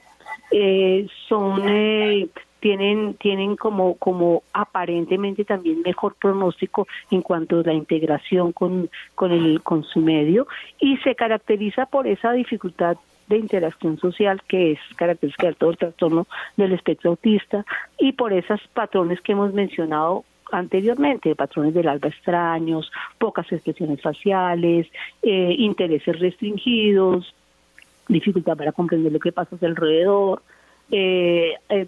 Eh, 0.51 1.07
son 1.27 1.63
eh, 1.67 2.29
tienen 2.65 3.13
tienen 3.21 3.57
como 3.57 3.97
como 3.99 4.43
aparentemente 4.55 5.45
también 5.45 5.83
mejor 5.83 6.15
pronóstico 6.15 6.89
en 7.11 7.21
cuanto 7.21 7.61
a 7.61 7.63
la 7.63 7.75
integración 7.75 8.53
con 8.53 8.89
con 9.15 9.33
el 9.33 9.63
con 9.63 9.85
su 9.85 10.01
medio 10.01 10.47
y 10.81 10.97
se 11.05 11.15
caracteriza 11.15 11.85
por 11.85 12.07
esa 12.07 12.33
dificultad 12.33 12.97
de 13.27 13.37
interacción 13.37 13.99
social 13.99 14.41
que 14.49 14.73
es 14.73 14.79
característica 14.97 15.49
de 15.49 15.55
todo 15.57 15.73
el 15.73 15.77
trastorno 15.77 16.27
del 16.57 16.73
espectro 16.73 17.11
autista 17.11 17.67
y 17.99 18.13
por 18.13 18.33
esos 18.33 18.63
patrones 18.73 19.21
que 19.21 19.33
hemos 19.33 19.53
mencionado 19.53 20.25
anteriormente, 20.51 21.35
patrones 21.35 21.75
del 21.75 21.89
alba 21.89 22.09
extraños, 22.09 22.91
pocas 23.19 23.51
expresiones 23.53 24.01
faciales, 24.01 24.87
eh, 25.23 25.55
intereses 25.59 26.19
restringidos, 26.19 27.35
dificultad 28.09 28.57
para 28.57 28.73
comprender 28.73 29.13
lo 29.13 29.19
que 29.19 29.33
pasa 29.33 29.57
alrededor, 29.61 30.43
eh, 30.91 31.55
eh, 31.69 31.87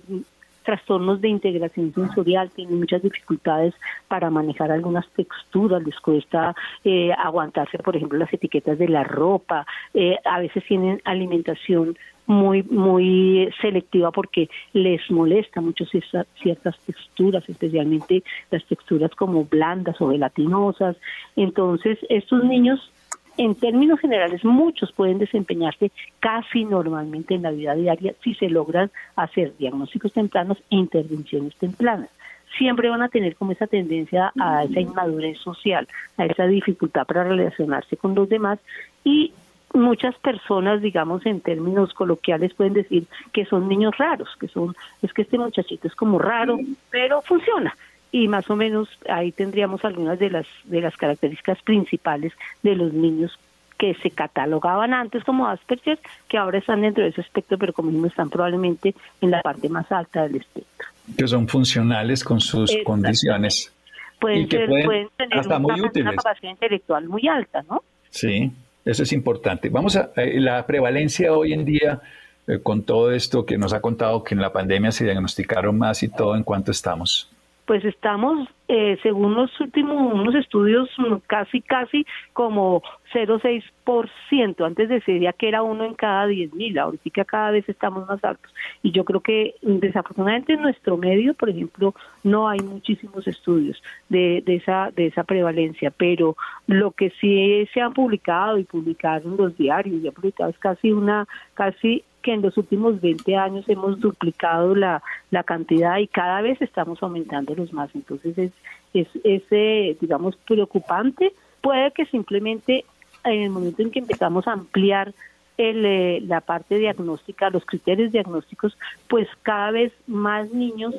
trastornos 0.67 1.21
de 1.21 1.29
integración 1.29 1.95
sensorial, 1.95 2.51
tienen 2.51 2.81
muchas 2.81 3.01
dificultades 3.01 3.73
para 4.09 4.31
manejar 4.31 4.71
algunas 4.73 5.09
texturas, 5.11 5.83
les 5.85 5.99
cuesta 6.01 6.55
eh, 6.85 7.13
aguantarse, 7.17 7.79
por 7.79 7.97
ejemplo, 7.97 8.19
las 8.19 8.33
etiquetas 8.33 8.77
de 8.79 8.89
la 8.89 9.05
ropa, 9.05 9.65
eh, 9.95 10.17
a 10.25 10.41
veces 10.41 10.65
tienen 10.67 11.01
alimentación 11.05 11.97
muy 12.27 12.65
muy 12.65 13.49
selectiva 13.61 14.11
porque 14.11 14.51
les 14.73 15.01
molesta 15.13 15.61
mucho 15.61 15.85
ciertas 15.85 16.77
texturas, 16.85 17.49
especialmente 17.49 18.25
las 18.51 18.65
texturas 18.65 19.13
como 19.15 19.45
blandas 19.45 20.01
o 20.01 20.11
gelatinosas. 20.11 20.97
Entonces, 21.37 21.99
estos 22.09 22.43
niños 22.43 22.91
en 23.37 23.55
términos 23.55 24.01
generales, 24.01 24.45
muchos 24.45 24.93
pueden 24.93 25.19
desempeñarse 25.19 25.91
casi 26.21 26.65
normalmente 26.65 27.35
en 27.35 27.43
la 27.43 27.51
vida 27.51 27.75
diaria 27.75 28.15
si 28.23 28.35
se 28.35 28.49
logran 28.49 28.91
hacer 29.15 29.57
diagnósticos 29.59 30.13
tempranos 30.13 30.59
e 30.71 30.77
intervenciones 30.77 31.55
tempranas. 31.57 32.09
Siempre 32.57 32.89
van 32.89 33.03
a 33.03 33.09
tener 33.09 33.37
como 33.37 33.53
esa 33.53 33.67
tendencia 33.67 34.33
a 34.41 34.65
esa 34.65 34.81
inmadurez 34.81 35.39
social, 35.39 35.87
a 36.17 36.25
esa 36.25 36.47
dificultad 36.47 37.05
para 37.07 37.25
relacionarse 37.25 37.97
con 37.97 38.15
los 38.15 38.29
demás 38.29 38.59
y 39.05 39.33
muchas 39.75 40.15
personas, 40.19 40.81
digamos 40.81 41.27
en 41.27 41.41
términos 41.41 41.93
coloquiales, 41.93 42.55
pueden 42.55 42.73
decir 42.73 43.07
que 43.33 43.45
son 43.45 43.69
niños 43.69 43.97
raros, 43.99 44.29
que 44.41 44.49
son, 44.49 44.75
es 45.03 45.13
que 45.13 45.23
este 45.23 45.39
muchachito 45.39 45.89
es 45.89 45.95
como 45.95 46.19
raro, 46.19 46.59
pero 46.91 47.21
funciona 47.23 47.75
y 48.13 48.29
más 48.29 48.49
o 48.51 48.57
menos 48.57 48.89
ahí 49.09 49.33
tendríamos 49.33 49.85
algunas 49.85 50.19
de 50.19 50.31
las 50.31 50.47
de 50.65 50.81
las 50.81 50.97
características 50.97 51.61
principales 51.63 52.33
de 52.63 52.77
los 52.77 52.93
niños 52.93 53.39
que 53.79 53.95
se 53.95 54.11
catalogaban 54.11 54.95
antes 54.95 55.23
como 55.25 55.47
Asperger, 55.47 55.99
que 56.29 56.39
ahora 56.39 56.59
están 56.59 56.81
dentro 56.81 57.05
de 57.05 57.11
ese 57.11 57.21
espectro, 57.21 57.59
pero 57.59 57.73
como 57.73 57.91
mismo 57.91 58.07
están 58.07 58.31
probablemente 58.31 58.95
en 59.21 59.31
la 59.31 59.43
parte 59.43 59.69
más 59.69 59.91
alta 59.93 60.23
del 60.23 60.37
espectro. 60.37 60.89
Que 61.17 61.29
son 61.29 61.47
funcionales 61.47 62.25
con 62.25 62.41
sus 62.41 62.75
condiciones. 62.85 63.73
Pueden, 64.19 64.49
ser, 64.49 64.67
pueden, 64.67 65.09
tener 65.17 65.47
una, 65.47 65.59
una, 65.59 66.15
capacidad 66.15 66.51
intelectual 66.51 67.07
muy 67.07 67.29
alta, 67.29 67.63
¿no? 67.69 67.83
Sí, 68.09 68.51
eso 68.83 69.03
es 69.03 69.13
importante. 69.13 69.69
Vamos 69.69 69.95
a 69.97 70.11
eh, 70.17 70.41
la 70.41 70.65
prevalencia 70.67 71.35
hoy 71.35 71.53
en 71.53 71.67
día 71.67 72.01
eh, 72.47 72.61
con 72.63 72.83
todo 72.83 73.13
esto 73.13 73.45
que 73.45 73.59
nos 73.59 73.75
ha 73.75 73.81
contado 73.81 74.25
que 74.25 74.35
en 74.35 74.41
la 74.41 74.53
pandemia 74.53 74.91
se 74.91 75.05
diagnosticaron 75.05 75.77
más 75.77 76.03
y 76.03 76.09
todo, 76.09 76.35
¿en 76.35 76.45
cuánto 76.45 76.71
estamos? 76.71 77.29
Pues 77.67 77.85
estamos, 77.85 78.49
eh, 78.69 78.97
según 79.03 79.35
los 79.35 79.61
últimos 79.61 80.13
unos 80.13 80.35
estudios, 80.37 80.89
casi, 81.27 81.61
casi 81.61 82.07
como 82.33 82.83
0,6%. 83.13 84.65
Antes 84.65 84.89
decía 84.89 85.33
que 85.33 85.49
era 85.49 85.63
uno 85.63 85.85
en 85.85 85.95
cada 85.95 86.29
10.000, 86.29 86.79
ahorita 86.79 87.25
cada 87.25 87.51
vez 87.51 87.69
estamos 87.69 88.07
más 88.07 88.23
altos. 88.25 88.53
Y 88.83 88.93
yo 88.93 89.05
creo 89.05 89.21
que 89.21 89.57
desafortunadamente 89.63 90.53
en 90.53 90.63
nuestro 90.63 90.97
medio, 90.97 91.35
por 91.35 91.51
ejemplo, 91.51 91.95
no 92.23 92.49
hay 92.49 92.61
muchísimos 92.61 93.27
estudios 93.27 93.83
de, 94.09 94.43
de, 94.47 94.57
esa, 94.57 94.93
de 94.95 95.07
esa 95.07 95.25
prevalencia, 95.25 95.91
pero 95.91 96.37
lo 96.69 96.93
que 96.93 97.11
sí 97.21 97.69
se 97.75 97.81
han 97.81 97.93
publicado 97.93 98.59
y 98.59 98.65
publicaron 98.65 99.37
los 99.37 99.57
diarios, 99.57 100.03
ya 100.03 100.13
publicado 100.13 100.51
es 100.51 100.59
casi 100.59 100.93
una, 100.93 101.27
casi 101.55 102.05
que 102.27 102.33
en 102.33 102.43
los 102.43 102.57
últimos 102.57 103.01
20 103.01 103.37
años 103.37 103.69
hemos 103.69 104.01
duplicado 104.01 104.75
la, 104.75 105.01
la 105.31 105.45
cantidad 105.45 105.99
y 105.99 106.09
cada 106.09 106.43
vez 106.43 106.61
estamos 106.61 107.01
aumentando 107.01 107.55
los 107.55 107.73
más. 107.73 107.89
Entonces 107.95 108.37
es, 108.37 108.53
es, 108.93 109.07
es 109.23 109.45
eh, 109.53 109.97
digamos, 110.01 110.37
preocupante. 110.39 111.33
Puede 111.61 111.93
que 111.93 112.05
simplemente 112.07 112.85
en 113.23 113.43
el 113.43 113.51
momento 113.51 113.81
en 113.81 113.93
que 113.93 114.01
empezamos 114.01 114.49
a 114.49 114.55
ampliar 114.55 115.15
el, 115.57 115.87
eh, 115.87 116.21
la 116.27 116.41
parte 116.41 116.79
diagnóstica, 116.79 117.49
los 117.51 117.65
criterios 117.65 118.11
diagnósticos, 118.11 118.77
pues 119.09 119.29
cada 119.43 119.71
vez 119.71 119.93
más 120.09 120.53
niños 120.53 120.97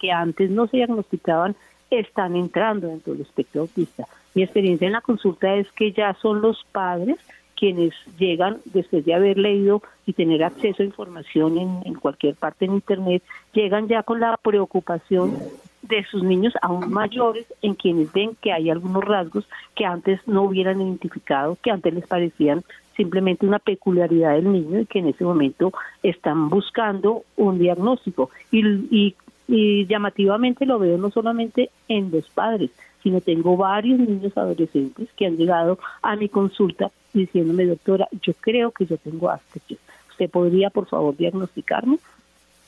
que 0.00 0.10
antes 0.10 0.48
no 0.50 0.68
se 0.68 0.78
diagnosticaban 0.78 1.54
están 1.90 2.34
entrando 2.34 2.88
dentro 2.88 3.12
del 3.12 3.20
espectro 3.20 3.60
autista. 3.60 4.06
Mi 4.34 4.42
experiencia 4.42 4.86
en 4.86 4.94
la 4.94 5.02
consulta 5.02 5.54
es 5.54 5.70
que 5.72 5.92
ya 5.92 6.14
son 6.14 6.40
los 6.40 6.64
padres 6.72 7.18
quienes 7.62 7.94
llegan 8.18 8.56
después 8.64 9.04
de 9.04 9.14
haber 9.14 9.38
leído 9.38 9.84
y 10.04 10.14
tener 10.14 10.42
acceso 10.42 10.82
a 10.82 10.86
información 10.86 11.80
en, 11.84 11.94
cualquier 11.94 12.34
parte 12.34 12.64
en 12.64 12.74
Internet, 12.74 13.22
llegan 13.52 13.86
ya 13.86 14.02
con 14.02 14.18
la 14.18 14.36
preocupación 14.36 15.38
de 15.82 16.04
sus 16.10 16.24
niños 16.24 16.54
aún 16.60 16.92
mayores 16.92 17.46
en 17.62 17.76
quienes 17.76 18.12
ven 18.12 18.36
que 18.40 18.50
hay 18.50 18.68
algunos 18.68 19.04
rasgos 19.04 19.48
que 19.76 19.84
antes 19.84 20.18
no 20.26 20.42
hubieran 20.42 20.80
identificado, 20.80 21.56
que 21.62 21.70
antes 21.70 21.94
les 21.94 22.04
parecían 22.04 22.64
simplemente 22.96 23.46
una 23.46 23.60
peculiaridad 23.60 24.32
del 24.32 24.50
niño 24.50 24.80
y 24.80 24.86
que 24.86 24.98
en 24.98 25.06
ese 25.06 25.22
momento 25.22 25.72
están 26.02 26.48
buscando 26.48 27.22
un 27.36 27.60
diagnóstico. 27.60 28.30
Y, 28.50 29.14
y 29.46 29.86
llamativamente 29.86 30.66
lo 30.66 30.80
veo 30.80 30.98
no 30.98 31.12
solamente 31.12 31.70
en 31.86 32.10
los 32.10 32.28
padres, 32.28 32.72
sino 33.02 33.20
tengo 33.20 33.56
varios 33.56 33.98
niños 33.98 34.36
adolescentes 34.36 35.08
que 35.16 35.26
han 35.26 35.36
llegado 35.36 35.78
a 36.02 36.16
mi 36.16 36.28
consulta 36.28 36.90
diciéndome, 37.12 37.66
doctora, 37.66 38.08
yo 38.22 38.32
creo 38.34 38.70
que 38.70 38.86
yo 38.86 38.96
tengo 38.96 39.28
Asperger. 39.30 39.78
¿Usted 40.10 40.30
podría, 40.30 40.70
por 40.70 40.86
favor, 40.86 41.16
diagnosticarme? 41.16 41.98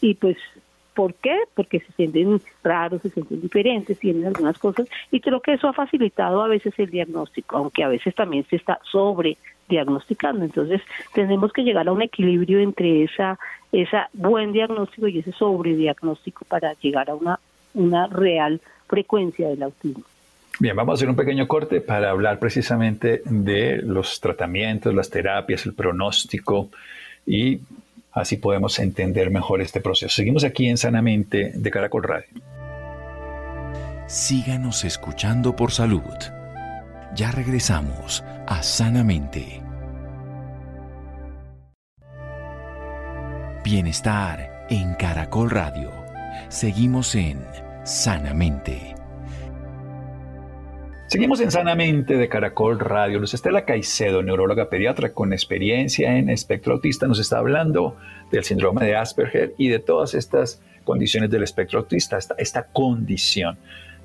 Y 0.00 0.14
pues, 0.14 0.36
¿por 0.94 1.14
qué? 1.14 1.36
Porque 1.54 1.80
se 1.80 1.92
sienten 1.92 2.40
raros, 2.62 3.02
se 3.02 3.10
sienten 3.10 3.40
diferentes, 3.40 3.98
tienen 3.98 4.26
algunas 4.26 4.58
cosas, 4.58 4.86
y 5.10 5.20
creo 5.20 5.40
que 5.40 5.54
eso 5.54 5.68
ha 5.68 5.72
facilitado 5.72 6.42
a 6.42 6.48
veces 6.48 6.74
el 6.78 6.90
diagnóstico, 6.90 7.56
aunque 7.56 7.84
a 7.84 7.88
veces 7.88 8.14
también 8.14 8.44
se 8.48 8.56
está 8.56 8.80
sobre 8.90 9.36
diagnosticando. 9.68 10.44
Entonces, 10.44 10.82
tenemos 11.14 11.52
que 11.52 11.62
llegar 11.62 11.88
a 11.88 11.92
un 11.92 12.02
equilibrio 12.02 12.60
entre 12.60 13.04
esa, 13.04 13.38
esa 13.72 14.08
buen 14.12 14.52
diagnóstico 14.52 15.08
y 15.08 15.18
ese 15.18 15.32
sobrediagnóstico 15.32 16.44
para 16.44 16.74
llegar 16.74 17.08
a 17.10 17.14
una, 17.14 17.40
una 17.72 18.06
real 18.08 18.60
frecuencia 18.86 19.48
del 19.48 19.62
autismo. 19.62 20.04
Bien, 20.60 20.76
vamos 20.76 20.92
a 20.92 20.94
hacer 20.94 21.08
un 21.08 21.16
pequeño 21.16 21.48
corte 21.48 21.80
para 21.80 22.10
hablar 22.10 22.38
precisamente 22.38 23.22
de 23.24 23.78
los 23.78 24.20
tratamientos, 24.20 24.94
las 24.94 25.10
terapias, 25.10 25.66
el 25.66 25.74
pronóstico 25.74 26.70
y 27.26 27.60
así 28.12 28.36
podemos 28.36 28.78
entender 28.78 29.30
mejor 29.30 29.60
este 29.60 29.80
proceso. 29.80 30.14
Seguimos 30.14 30.44
aquí 30.44 30.68
en 30.68 30.76
Sanamente 30.76 31.52
de 31.54 31.70
Caracol 31.70 32.04
Radio. 32.04 32.28
Síganos 34.06 34.84
escuchando 34.84 35.56
por 35.56 35.72
salud. 35.72 36.02
Ya 37.16 37.32
regresamos 37.32 38.22
a 38.46 38.62
Sanamente. 38.62 39.60
Bienestar 43.64 44.66
en 44.70 44.94
Caracol 44.94 45.50
Radio. 45.50 45.90
Seguimos 46.48 47.14
en 47.14 47.40
Sanamente. 47.84 48.94
Seguimos 51.14 51.40
en 51.40 51.52
Sanamente 51.52 52.16
de 52.16 52.28
Caracol 52.28 52.80
Radio. 52.80 53.20
Luz 53.20 53.34
Estela 53.34 53.64
Caicedo, 53.64 54.24
neuróloga 54.24 54.68
pediatra 54.68 55.12
con 55.12 55.32
experiencia 55.32 56.18
en 56.18 56.28
espectro 56.28 56.72
autista, 56.72 57.06
nos 57.06 57.20
está 57.20 57.38
hablando 57.38 57.96
del 58.32 58.42
síndrome 58.42 58.84
de 58.84 58.96
Asperger 58.96 59.54
y 59.56 59.68
de 59.68 59.78
todas 59.78 60.14
estas 60.14 60.60
condiciones 60.82 61.30
del 61.30 61.44
espectro 61.44 61.78
autista, 61.78 62.18
esta, 62.18 62.34
esta 62.36 62.66
condición 62.66 63.58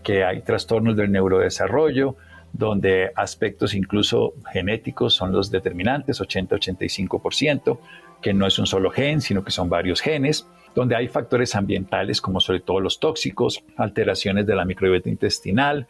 que 0.04 0.24
hay 0.24 0.44
trastornos 0.44 0.96
del 0.96 1.12
neurodesarrollo, 1.12 2.16
donde 2.54 3.10
aspectos 3.16 3.74
incluso 3.74 4.36
genéticos 4.54 5.16
son 5.16 5.32
los 5.32 5.50
determinantes, 5.50 6.22
80-85%, 6.22 7.80
que 8.22 8.36
no 8.36 8.46
es 8.46 8.60
un 8.60 8.68
solo 8.68 8.92
gen, 8.92 9.22
sino 9.22 9.44
que 9.44 9.50
son 9.50 9.68
varios 9.68 10.02
genes, 10.02 10.46
donde 10.76 10.96
hay 10.96 11.08
factores 11.08 11.56
ambientales 11.56 12.22
como 12.22 12.40
sobre 12.40 12.60
todo 12.60 12.80
los 12.80 13.00
tóxicos, 13.00 13.64
alteraciones 13.78 14.46
de 14.46 14.54
la 14.54 14.64
microbiota 14.64 15.10
intestinal, 15.10 15.88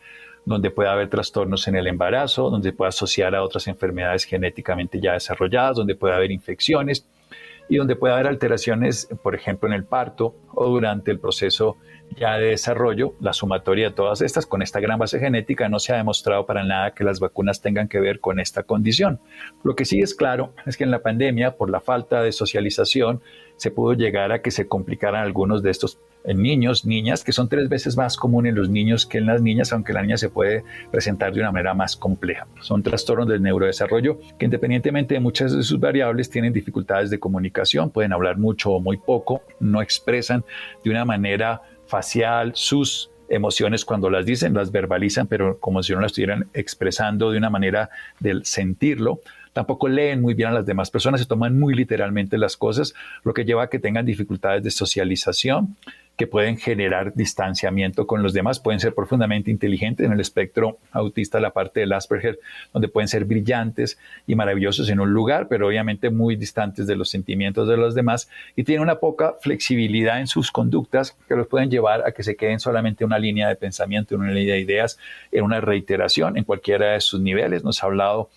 donde 0.49 0.71
puede 0.71 0.89
haber 0.89 1.09
trastornos 1.09 1.67
en 1.67 1.75
el 1.75 1.85
embarazo, 1.85 2.49
donde 2.49 2.73
puede 2.73 2.89
asociar 2.89 3.35
a 3.35 3.43
otras 3.43 3.67
enfermedades 3.67 4.25
genéticamente 4.25 4.99
ya 4.99 5.13
desarrolladas, 5.13 5.77
donde 5.77 5.93
puede 5.93 6.15
haber 6.15 6.31
infecciones 6.31 7.07
y 7.69 7.77
donde 7.77 7.95
puede 7.95 8.15
haber 8.15 8.25
alteraciones, 8.25 9.07
por 9.21 9.35
ejemplo, 9.35 9.69
en 9.69 9.75
el 9.75 9.83
parto 9.83 10.35
o 10.55 10.65
durante 10.65 11.11
el 11.11 11.19
proceso 11.19 11.77
ya 12.17 12.37
de 12.39 12.47
desarrollo, 12.47 13.13
la 13.19 13.31
sumatoria 13.31 13.89
de 13.89 13.95
todas 13.95 14.21
estas 14.21 14.47
con 14.47 14.63
esta 14.63 14.79
gran 14.79 14.97
base 14.97 15.19
genética 15.19 15.69
no 15.69 15.77
se 15.77 15.93
ha 15.93 15.97
demostrado 15.97 16.47
para 16.47 16.63
nada 16.63 16.95
que 16.95 17.03
las 17.03 17.19
vacunas 17.19 17.61
tengan 17.61 17.87
que 17.87 17.99
ver 17.99 18.19
con 18.19 18.39
esta 18.39 18.63
condición. 18.63 19.19
Lo 19.63 19.75
que 19.75 19.85
sí 19.85 19.99
es 19.99 20.15
claro 20.15 20.55
es 20.65 20.77
que 20.77 20.83
en 20.83 20.89
la 20.89 21.03
pandemia, 21.03 21.57
por 21.57 21.69
la 21.69 21.79
falta 21.79 22.23
de 22.23 22.31
socialización, 22.31 23.21
se 23.59 23.71
pudo 23.71 23.93
llegar 23.93 24.31
a 24.31 24.41
que 24.41 24.51
se 24.51 24.67
complicaran 24.67 25.21
algunos 25.21 25.61
de 25.61 25.69
estos 25.69 25.99
en 26.23 26.41
niños, 26.41 26.85
niñas, 26.85 27.23
que 27.23 27.31
son 27.31 27.49
tres 27.49 27.69
veces 27.69 27.97
más 27.97 28.17
comunes 28.17 28.51
en 28.51 28.55
los 28.55 28.69
niños 28.69 29.05
que 29.05 29.17
en 29.17 29.25
las 29.25 29.41
niñas, 29.41 29.71
aunque 29.73 29.93
la 29.93 30.01
niña 30.01 30.17
se 30.17 30.29
puede 30.29 30.63
presentar 30.91 31.33
de 31.33 31.41
una 31.41 31.51
manera 31.51 31.73
más 31.73 31.95
compleja. 31.95 32.47
Son 32.61 32.83
trastornos 32.83 33.27
del 33.27 33.41
neurodesarrollo 33.41 34.19
que 34.37 34.45
independientemente 34.45 35.13
de 35.13 35.19
muchas 35.19 35.55
de 35.55 35.63
sus 35.63 35.79
variables 35.79 36.29
tienen 36.29 36.53
dificultades 36.53 37.09
de 37.09 37.19
comunicación, 37.19 37.89
pueden 37.89 38.13
hablar 38.13 38.37
mucho 38.37 38.71
o 38.71 38.79
muy 38.79 38.97
poco, 38.97 39.41
no 39.59 39.81
expresan 39.81 40.43
de 40.83 40.89
una 40.89 41.05
manera 41.05 41.61
facial 41.85 42.51
sus 42.55 43.11
emociones 43.29 43.85
cuando 43.85 44.09
las 44.09 44.25
dicen, 44.25 44.53
las 44.53 44.71
verbalizan, 44.71 45.27
pero 45.27 45.59
como 45.59 45.83
si 45.83 45.93
no 45.93 46.01
las 46.01 46.11
estuvieran 46.11 46.47
expresando 46.53 47.31
de 47.31 47.37
una 47.37 47.49
manera 47.49 47.89
del 48.19 48.45
sentirlo. 48.45 49.21
Tampoco 49.53 49.87
leen 49.87 50.21
muy 50.21 50.33
bien 50.33 50.49
a 50.49 50.53
las 50.53 50.65
demás 50.65 50.91
personas, 50.91 51.21
se 51.21 51.27
toman 51.27 51.59
muy 51.59 51.73
literalmente 51.73 52.37
las 52.37 52.57
cosas, 52.57 52.93
lo 53.23 53.33
que 53.33 53.45
lleva 53.45 53.63
a 53.63 53.69
que 53.69 53.79
tengan 53.79 54.05
dificultades 54.05 54.63
de 54.63 54.71
socialización, 54.71 55.75
que 56.19 56.27
pueden 56.27 56.57
generar 56.57 57.13
distanciamiento 57.15 58.05
con 58.05 58.21
los 58.21 58.33
demás, 58.33 58.59
pueden 58.59 58.81
ser 58.81 58.93
profundamente 58.93 59.51
inteligentes 59.51 60.05
en 60.05 60.11
el 60.11 60.19
espectro 60.19 60.77
autista, 60.91 61.39
la 61.39 61.51
parte 61.51 61.79
del 61.79 61.93
Asperger, 61.93 62.37
donde 62.73 62.89
pueden 62.89 63.07
ser 63.07 63.23
brillantes 63.23 63.97
y 64.27 64.35
maravillosos 64.35 64.89
en 64.89 64.99
un 64.99 65.13
lugar, 65.13 65.47
pero 65.47 65.67
obviamente 65.67 66.09
muy 66.09 66.35
distantes 66.35 66.87
de 66.87 66.97
los 66.97 67.09
sentimientos 67.09 67.69
de 67.69 67.77
los 67.77 67.95
demás 67.95 68.29
y 68.57 68.65
tienen 68.65 68.83
una 68.83 68.99
poca 68.99 69.35
flexibilidad 69.39 70.19
en 70.19 70.27
sus 70.27 70.51
conductas 70.51 71.15
que 71.29 71.37
los 71.37 71.47
pueden 71.47 71.71
llevar 71.71 72.05
a 72.05 72.11
que 72.11 72.23
se 72.23 72.35
queden 72.35 72.59
solamente 72.59 73.05
en 73.05 73.07
una 73.07 73.19
línea 73.19 73.47
de 73.47 73.55
pensamiento, 73.55 74.15
en 74.15 74.19
una 74.19 74.31
línea 74.31 74.55
de 74.55 74.59
ideas, 74.59 74.99
en 75.31 75.45
una 75.45 75.61
reiteración 75.61 76.37
en 76.37 76.43
cualquiera 76.43 76.91
de 76.91 76.99
sus 76.99 77.21
niveles. 77.21 77.63
Nos 77.63 77.81
ha 77.81 77.85
hablado 77.85 78.29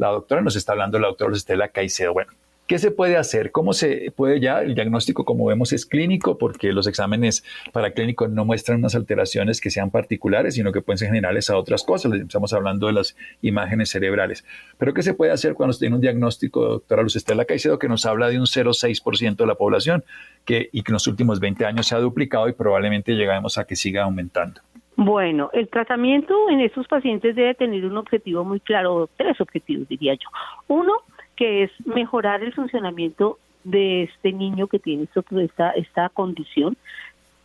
la 0.00 0.08
doctora, 0.08 0.40
nos 0.40 0.56
está 0.56 0.72
hablando 0.72 0.98
la 0.98 1.08
doctora 1.08 1.36
Estela 1.36 1.68
Caicedo. 1.68 2.14
Bueno, 2.14 2.32
¿Qué 2.66 2.78
se 2.78 2.92
puede 2.92 3.16
hacer? 3.16 3.50
¿Cómo 3.50 3.72
se 3.72 4.12
puede 4.14 4.38
ya? 4.38 4.62
El 4.62 4.76
diagnóstico, 4.76 5.24
como 5.24 5.44
vemos, 5.46 5.72
es 5.72 5.84
clínico 5.84 6.38
porque 6.38 6.72
los 6.72 6.86
exámenes 6.86 7.42
para 7.72 7.90
clínicos 7.90 8.30
no 8.30 8.44
muestran 8.44 8.78
unas 8.78 8.94
alteraciones 8.94 9.60
que 9.60 9.70
sean 9.70 9.90
particulares, 9.90 10.54
sino 10.54 10.70
que 10.70 10.80
pueden 10.80 10.98
ser 10.98 11.08
generales 11.08 11.50
a 11.50 11.56
otras 11.56 11.82
cosas. 11.82 12.12
Estamos 12.12 12.52
hablando 12.52 12.86
de 12.86 12.92
las 12.92 13.16
imágenes 13.42 13.90
cerebrales. 13.90 14.44
Pero 14.78 14.94
¿qué 14.94 15.02
se 15.02 15.14
puede 15.14 15.32
hacer 15.32 15.54
cuando 15.54 15.72
se 15.72 15.80
tiene 15.80 15.96
un 15.96 16.00
diagnóstico, 16.00 16.64
doctora 16.64 17.02
Luz 17.02 17.16
Estela 17.16 17.44
Caicedo, 17.44 17.76
que 17.80 17.88
nos 17.88 18.06
habla 18.06 18.28
de 18.28 18.38
un 18.38 18.46
0,6% 18.46 19.34
de 19.34 19.46
la 19.46 19.56
población 19.56 20.04
que, 20.44 20.68
y 20.70 20.84
que 20.84 20.92
en 20.92 20.94
los 20.94 21.08
últimos 21.08 21.40
20 21.40 21.66
años 21.66 21.88
se 21.88 21.96
ha 21.96 21.98
duplicado 21.98 22.48
y 22.48 22.52
probablemente 22.52 23.16
llegaremos 23.16 23.58
a 23.58 23.64
que 23.64 23.74
siga 23.74 24.04
aumentando? 24.04 24.60
Bueno, 24.96 25.50
el 25.52 25.68
tratamiento 25.68 26.50
en 26.50 26.60
estos 26.60 26.86
pacientes 26.86 27.34
debe 27.34 27.54
tener 27.54 27.84
un 27.86 27.96
objetivo 27.96 28.44
muy 28.44 28.60
claro, 28.60 29.08
tres 29.16 29.40
objetivos 29.40 29.88
diría 29.88 30.14
yo. 30.14 30.28
Uno, 30.68 30.94
que 31.36 31.64
es 31.64 31.70
mejorar 31.86 32.42
el 32.42 32.52
funcionamiento 32.52 33.38
de 33.64 34.04
este 34.04 34.32
niño 34.32 34.66
que 34.66 34.78
tiene 34.78 35.08
esta, 35.42 35.70
esta 35.70 36.08
condición, 36.10 36.76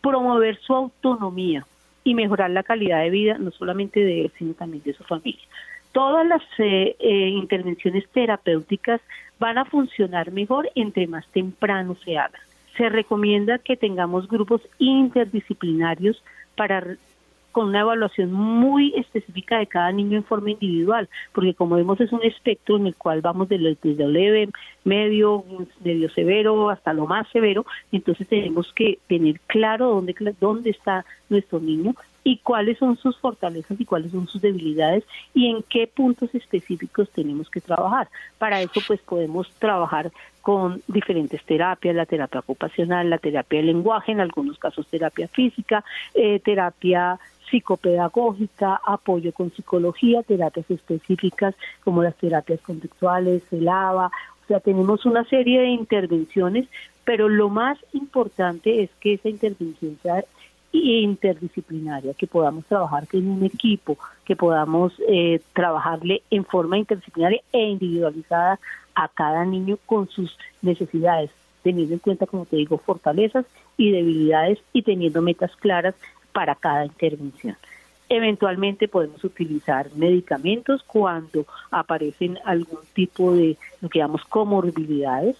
promover 0.02 0.58
su 0.60 0.74
autonomía 0.74 1.66
y 2.04 2.14
mejorar 2.14 2.50
la 2.50 2.62
calidad 2.62 3.00
de 3.00 3.10
vida, 3.10 3.38
no 3.38 3.50
solamente 3.50 4.00
de 4.00 4.22
él, 4.22 4.32
sino 4.38 4.54
también 4.54 4.82
de 4.84 4.94
su 4.94 5.04
familia. 5.04 5.42
Todas 5.92 6.26
las 6.26 6.42
eh, 6.58 6.94
eh, 6.98 7.28
intervenciones 7.28 8.06
terapéuticas 8.10 9.00
van 9.38 9.58
a 9.58 9.64
funcionar 9.64 10.30
mejor 10.30 10.70
entre 10.74 11.06
más 11.06 11.26
temprano 11.28 11.96
se 12.04 12.18
hagan. 12.18 12.40
Se 12.76 12.90
recomienda 12.90 13.58
que 13.58 13.76
tengamos 13.76 14.28
grupos 14.28 14.60
interdisciplinarios 14.78 16.22
para 16.54 16.96
con 17.56 17.68
una 17.68 17.80
evaluación 17.80 18.34
muy 18.34 18.92
específica 18.96 19.56
de 19.56 19.66
cada 19.66 19.90
niño 19.90 20.18
en 20.18 20.24
forma 20.24 20.50
individual, 20.50 21.08
porque 21.32 21.54
como 21.54 21.76
vemos 21.76 21.98
es 22.02 22.12
un 22.12 22.22
espectro 22.22 22.76
en 22.76 22.86
el 22.86 22.94
cual 22.94 23.22
vamos 23.22 23.48
desde 23.48 23.78
leve, 24.06 24.50
medio, 24.84 25.42
medio 25.82 26.10
severo 26.10 26.68
hasta 26.68 26.92
lo 26.92 27.06
más 27.06 27.26
severo, 27.30 27.64
entonces 27.92 28.28
tenemos 28.28 28.70
que 28.74 28.98
tener 29.08 29.40
claro 29.46 29.88
dónde, 29.88 30.14
dónde 30.38 30.68
está 30.68 31.06
nuestro 31.30 31.58
niño 31.58 31.94
y 32.24 32.38
cuáles 32.38 32.76
son 32.76 32.98
sus 32.98 33.16
fortalezas 33.20 33.80
y 33.80 33.86
cuáles 33.86 34.12
son 34.12 34.28
sus 34.28 34.42
debilidades 34.42 35.04
y 35.32 35.48
en 35.48 35.62
qué 35.62 35.86
puntos 35.86 36.34
específicos 36.34 37.08
tenemos 37.08 37.48
que 37.48 37.62
trabajar. 37.62 38.08
Para 38.36 38.60
eso 38.60 38.82
pues 38.86 39.00
podemos 39.00 39.48
trabajar 39.58 40.10
con 40.42 40.82
diferentes 40.88 41.42
terapias, 41.44 41.96
la 41.96 42.04
terapia 42.04 42.40
ocupacional, 42.40 43.10
la 43.10 43.18
terapia 43.18 43.60
de 43.60 43.66
lenguaje, 43.66 44.12
en 44.12 44.20
algunos 44.20 44.58
casos 44.58 44.86
terapia 44.88 45.26
física, 45.28 45.84
eh, 46.14 46.38
terapia 46.40 47.18
psicopedagógica, 47.50 48.80
apoyo 48.86 49.32
con 49.32 49.50
psicología, 49.52 50.22
terapias 50.22 50.70
específicas 50.70 51.54
como 51.84 52.02
las 52.02 52.16
terapias 52.16 52.60
contextuales, 52.60 53.42
el 53.52 53.68
ABA, 53.68 54.06
o 54.06 54.46
sea, 54.46 54.60
tenemos 54.60 55.04
una 55.04 55.24
serie 55.24 55.60
de 55.60 55.68
intervenciones, 55.68 56.68
pero 57.04 57.28
lo 57.28 57.48
más 57.48 57.78
importante 57.92 58.82
es 58.82 58.90
que 59.00 59.14
esa 59.14 59.28
intervención 59.28 59.98
sea 60.02 60.24
interdisciplinaria, 60.72 62.14
que 62.14 62.26
podamos 62.26 62.64
trabajar 62.66 63.08
en 63.12 63.28
un 63.28 63.44
equipo, 63.44 63.98
que 64.24 64.36
podamos 64.36 64.92
eh, 65.08 65.40
trabajarle 65.52 66.22
en 66.30 66.44
forma 66.44 66.78
interdisciplinaria 66.78 67.40
e 67.52 67.62
individualizada 67.62 68.60
a 68.94 69.08
cada 69.08 69.44
niño 69.44 69.78
con 69.86 70.08
sus 70.08 70.36
necesidades, 70.62 71.30
teniendo 71.62 71.94
en 71.94 72.00
cuenta, 72.00 72.26
como 72.26 72.46
te 72.46 72.56
digo, 72.56 72.78
fortalezas 72.78 73.46
y 73.76 73.90
debilidades 73.90 74.58
y 74.72 74.82
teniendo 74.82 75.22
metas 75.22 75.54
claras 75.56 75.94
para 76.36 76.54
cada 76.54 76.84
intervención. 76.84 77.56
Eventualmente 78.10 78.88
podemos 78.88 79.24
utilizar 79.24 79.88
medicamentos 79.94 80.82
cuando 80.82 81.46
aparecen 81.70 82.38
algún 82.44 82.80
tipo 82.92 83.32
de, 83.32 83.56
lo 83.80 83.88
que 83.88 84.00
llamamos 84.00 84.26
comorbilidades, 84.26 85.38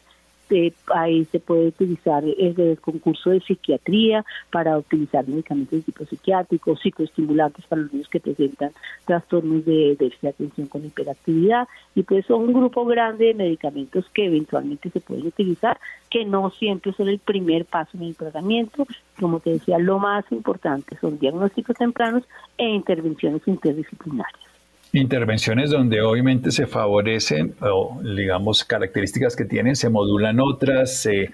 ahí 0.94 1.24
se 1.26 1.40
puede 1.40 1.68
utilizar 1.68 2.24
el, 2.24 2.78
concurso 2.80 3.30
de 3.30 3.40
psiquiatría 3.40 4.24
para 4.50 4.78
utilizar 4.78 5.26
medicamentos 5.26 5.78
de 5.78 5.82
tipo 5.82 6.04
psiquiátrico, 6.04 6.76
psicoestimulantes 6.76 7.66
para 7.66 7.82
los 7.82 7.92
niños 7.92 8.08
que 8.08 8.20
presentan 8.20 8.72
trastornos 9.04 9.64
de 9.64 9.96
déficit 9.98 10.22
de 10.22 10.28
atención 10.28 10.66
con 10.68 10.84
hiperactividad 10.84 11.68
y 11.94 12.02
pues 12.02 12.26
son 12.26 12.42
un 12.44 12.52
grupo 12.52 12.84
grande 12.84 13.26
de 13.26 13.34
medicamentos 13.34 14.04
que 14.14 14.26
eventualmente 14.26 14.90
se 14.90 15.00
pueden 15.00 15.26
utilizar 15.26 15.78
que 16.10 16.24
no 16.24 16.50
siempre 16.50 16.92
son 16.92 17.08
el 17.08 17.18
primer 17.18 17.64
paso 17.64 17.96
en 17.96 18.04
el 18.04 18.16
tratamiento. 18.16 18.86
Como 19.18 19.40
te 19.40 19.50
decía, 19.50 19.78
lo 19.78 19.98
más 19.98 20.24
importante 20.30 20.96
son 21.00 21.18
diagnósticos 21.18 21.76
tempranos 21.76 22.22
e 22.58 22.68
intervenciones 22.68 23.42
interdisciplinarias. 23.46 24.55
Intervenciones 24.96 25.68
donde 25.68 26.00
obviamente 26.00 26.50
se 26.50 26.66
favorecen, 26.66 27.54
o 27.60 28.00
digamos, 28.02 28.64
características 28.64 29.36
que 29.36 29.44
tienen, 29.44 29.76
se 29.76 29.90
modulan 29.90 30.40
otras, 30.40 31.02
se, 31.02 31.32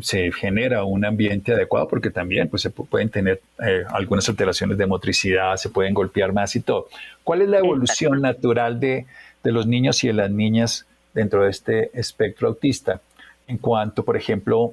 se 0.00 0.32
genera 0.32 0.84
un 0.84 1.04
ambiente 1.04 1.52
adecuado, 1.52 1.86
porque 1.86 2.08
también 2.08 2.48
pues, 2.48 2.62
se 2.62 2.70
pueden 2.70 3.10
tener 3.10 3.42
eh, 3.62 3.84
algunas 3.90 4.26
alteraciones 4.30 4.78
de 4.78 4.86
motricidad, 4.86 5.54
se 5.56 5.68
pueden 5.68 5.92
golpear 5.92 6.32
más 6.32 6.56
y 6.56 6.60
todo. 6.60 6.88
¿Cuál 7.24 7.42
es 7.42 7.50
la 7.50 7.58
evolución 7.58 8.22
natural 8.22 8.80
de, 8.80 9.04
de 9.44 9.52
los 9.52 9.66
niños 9.66 10.02
y 10.04 10.06
de 10.06 10.14
las 10.14 10.30
niñas 10.30 10.86
dentro 11.12 11.44
de 11.44 11.50
este 11.50 11.90
espectro 11.92 12.48
autista? 12.48 13.02
En 13.46 13.58
cuanto, 13.58 14.02
por 14.02 14.16
ejemplo, 14.16 14.72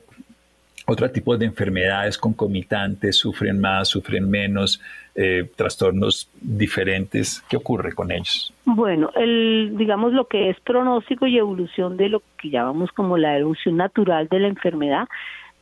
otro 0.88 1.12
tipo 1.12 1.36
de 1.38 1.48
enfermedades 1.48 2.18
concomitantes, 2.18 3.18
sufren 3.18 3.60
más, 3.60 3.90
sufren 3.90 4.30
menos, 4.30 4.80
eh, 5.16 5.50
trastornos 5.56 6.30
diferentes. 6.42 7.42
¿Qué 7.50 7.56
ocurre 7.58 7.94
con 7.94 8.12
ellos? 8.12 8.54
Bueno, 8.66 9.12
el, 9.16 9.74
digamos 9.78 10.12
lo 10.12 10.28
que 10.28 10.50
es 10.50 10.60
pronóstico 10.60 11.26
y 11.26 11.38
evolución 11.38 11.96
de 11.96 12.10
lo 12.10 12.22
que 12.38 12.50
llamamos 12.50 12.92
como 12.92 13.18
la 13.18 13.38
evolución 13.38 13.78
natural 13.78 14.28
de 14.28 14.40
la 14.40 14.48
enfermedad. 14.48 15.08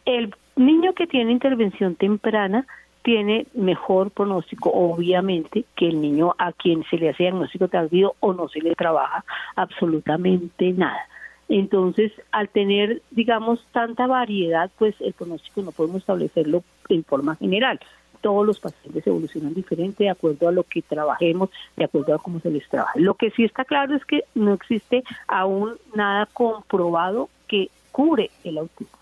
El 0.05 0.33
niño 0.55 0.93
que 0.93 1.07
tiene 1.07 1.31
intervención 1.31 1.95
temprana 1.95 2.65
tiene 3.03 3.45
mejor 3.53 4.11
pronóstico, 4.11 4.71
obviamente, 4.71 5.65
que 5.75 5.89
el 5.89 6.01
niño 6.01 6.33
a 6.37 6.51
quien 6.53 6.83
se 6.89 6.97
le 6.97 7.09
hace 7.09 7.23
diagnóstico 7.23 7.67
tardío 7.67 8.15
o 8.21 8.33
no 8.33 8.47
se 8.49 8.61
le 8.61 8.73
trabaja 8.75 9.23
absolutamente 9.55 10.71
nada. 10.71 11.07
Entonces, 11.49 12.11
al 12.31 12.49
tener, 12.49 13.01
digamos, 13.11 13.63
tanta 13.71 14.07
variedad, 14.07 14.71
pues 14.79 14.95
el 15.01 15.13
pronóstico 15.13 15.61
no 15.61 15.71
podemos 15.71 15.97
establecerlo 15.97 16.63
en 16.89 17.03
forma 17.03 17.35
general. 17.35 17.79
Todos 18.23 18.47
los 18.47 18.59
pacientes 18.59 19.05
evolucionan 19.05 19.53
diferente 19.53 20.05
de 20.05 20.09
acuerdo 20.09 20.47
a 20.47 20.51
lo 20.51 20.63
que 20.63 20.81
trabajemos, 20.81 21.49
de 21.75 21.83
acuerdo 21.83 22.15
a 22.15 22.19
cómo 22.19 22.39
se 22.39 22.49
les 22.49 22.67
trabaja. 22.69 22.93
Lo 22.95 23.15
que 23.15 23.29
sí 23.31 23.43
está 23.43 23.65
claro 23.65 23.95
es 23.95 24.03
que 24.05 24.23
no 24.33 24.53
existe 24.53 25.03
aún 25.27 25.73
nada 25.93 26.25
comprobado 26.33 27.29
que 27.47 27.69
cure 27.91 28.31
el 28.45 28.57
autismo, 28.57 28.97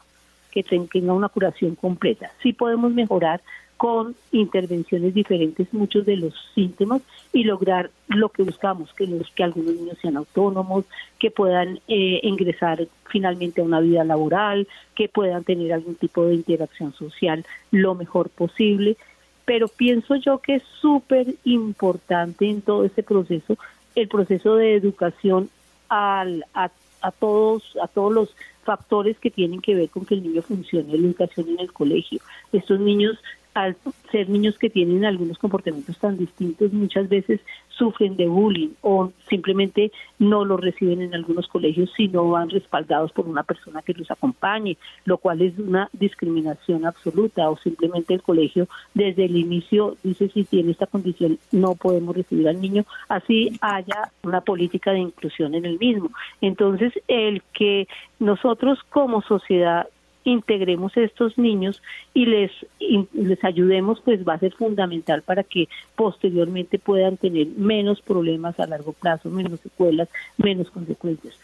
que 0.49 0.63
tenga 0.63 1.13
una 1.13 1.29
curación 1.29 1.75
completa. 1.75 2.31
Sí 2.41 2.51
podemos 2.51 2.91
mejorar 2.91 3.41
con 3.77 4.15
intervenciones 4.31 5.13
diferentes 5.13 5.73
muchos 5.73 6.05
de 6.05 6.15
los 6.15 6.35
síntomas 6.53 7.01
y 7.33 7.45
lograr 7.45 7.89
lo 8.09 8.29
que 8.29 8.43
buscamos, 8.43 8.93
que, 8.93 9.07
los, 9.07 9.31
que 9.31 9.43
algunos 9.43 9.73
niños 9.73 9.97
sean 9.99 10.17
autónomos, 10.17 10.85
que 11.17 11.31
puedan 11.31 11.79
eh, 11.87 12.19
ingresar 12.21 12.87
finalmente 13.09 13.61
a 13.61 13.63
una 13.63 13.79
vida 13.79 14.03
laboral, 14.03 14.67
que 14.95 15.09
puedan 15.09 15.43
tener 15.43 15.73
algún 15.73 15.95
tipo 15.95 16.25
de 16.25 16.35
interacción 16.35 16.93
social 16.93 17.43
lo 17.71 17.95
mejor 17.95 18.29
posible. 18.29 18.97
Pero 19.45 19.67
pienso 19.67 20.15
yo 20.15 20.39
que 20.39 20.55
es 20.55 20.63
súper 20.81 21.35
importante 21.43 22.49
en 22.49 22.61
todo 22.61 22.85
este 22.85 23.03
proceso 23.03 23.57
el 23.95 24.07
proceso 24.07 24.55
de 24.55 24.75
educación 24.75 25.49
al, 25.89 26.45
a, 26.53 26.71
a 27.01 27.11
todos 27.11 27.77
a 27.81 27.87
todos 27.87 28.13
los 28.13 28.35
factores 28.63 29.17
que 29.19 29.31
tienen 29.31 29.59
que 29.59 29.75
ver 29.75 29.89
con 29.89 30.05
que 30.05 30.13
el 30.13 30.23
niño 30.23 30.41
funcione, 30.41 30.97
la 30.97 31.07
educación 31.07 31.49
en 31.49 31.59
el 31.59 31.73
colegio. 31.73 32.19
Estos 32.53 32.79
niños 32.79 33.17
al 33.53 33.75
ser 34.11 34.29
niños 34.29 34.57
que 34.57 34.69
tienen 34.69 35.05
algunos 35.05 35.37
comportamientos 35.37 35.97
tan 35.97 36.17
distintos, 36.17 36.71
muchas 36.73 37.09
veces 37.09 37.41
sufren 37.69 38.15
de 38.15 38.27
bullying 38.27 38.69
o 38.81 39.11
simplemente 39.27 39.91
no 40.19 40.45
lo 40.45 40.57
reciben 40.57 41.01
en 41.01 41.15
algunos 41.15 41.47
colegios 41.47 41.91
si 41.97 42.07
no 42.07 42.29
van 42.29 42.49
respaldados 42.49 43.11
por 43.11 43.27
una 43.27 43.43
persona 43.43 43.81
que 43.81 43.93
los 43.93 44.11
acompañe, 44.11 44.77
lo 45.05 45.17
cual 45.17 45.41
es 45.41 45.57
una 45.57 45.89
discriminación 45.93 46.85
absoluta 46.85 47.49
o 47.49 47.57
simplemente 47.57 48.13
el 48.13 48.21
colegio 48.21 48.67
desde 48.93 49.25
el 49.25 49.35
inicio 49.35 49.97
dice 50.03 50.29
si 50.29 50.43
tiene 50.43 50.71
esta 50.71 50.85
condición 50.85 51.39
no 51.51 51.73
podemos 51.75 52.15
recibir 52.15 52.47
al 52.47 52.61
niño, 52.61 52.85
así 53.09 53.57
haya 53.61 54.11
una 54.23 54.41
política 54.41 54.91
de 54.91 54.99
inclusión 54.99 55.55
en 55.55 55.65
el 55.65 55.79
mismo. 55.79 56.11
Entonces, 56.41 56.93
el 57.07 57.41
que 57.53 57.87
nosotros 58.19 58.79
como 58.89 59.21
sociedad 59.21 59.87
integremos 60.23 60.95
a 60.97 61.01
estos 61.01 61.37
niños 61.37 61.81
y 62.13 62.25
les, 62.25 62.51
les 63.13 63.43
ayudemos, 63.43 64.01
pues 64.01 64.27
va 64.27 64.35
a 64.35 64.39
ser 64.39 64.53
fundamental 64.53 65.21
para 65.21 65.43
que 65.43 65.67
posteriormente 65.95 66.79
puedan 66.79 67.17
tener 67.17 67.47
menos 67.57 68.01
problemas 68.01 68.59
a 68.59 68.67
largo 68.67 68.93
plazo, 68.93 69.29
menos 69.29 69.59
secuelas, 69.59 70.09
menos 70.37 70.69
consecuencias. 70.69 71.39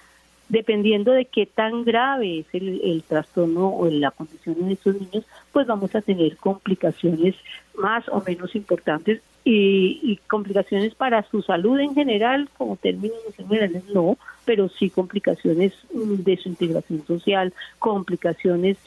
Dependiendo 0.49 1.11
de 1.11 1.25
qué 1.25 1.45
tan 1.45 1.83
grave 1.83 2.39
es 2.39 2.45
el, 2.53 2.79
el 2.81 3.03
trastorno 3.03 3.69
o 3.69 3.89
la 3.89 4.11
condición 4.11 4.55
en 4.61 4.71
estos 4.71 4.95
niños, 4.95 5.25
pues 5.51 5.67
vamos 5.67 5.93
a 5.93 6.01
tener 6.01 6.37
complicaciones 6.37 7.35
más 7.75 8.07
o 8.07 8.23
menos 8.25 8.55
importantes 8.55 9.21
y, 9.49 10.19
complicaciones 10.27 10.93
para 10.93 11.23
su 11.29 11.41
salud 11.41 11.79
en 11.79 11.95
general, 11.95 12.49
como 12.57 12.75
términos 12.75 13.17
generales 13.35 13.83
no, 13.93 14.17
pero 14.43 14.67
sí 14.67 14.89
complicaciones 14.89 15.73
mm, 15.93 16.15
de 16.15 16.37
su 16.37 16.49
integración 16.49 17.05
social, 17.05 17.53
complicaciones 17.79 18.77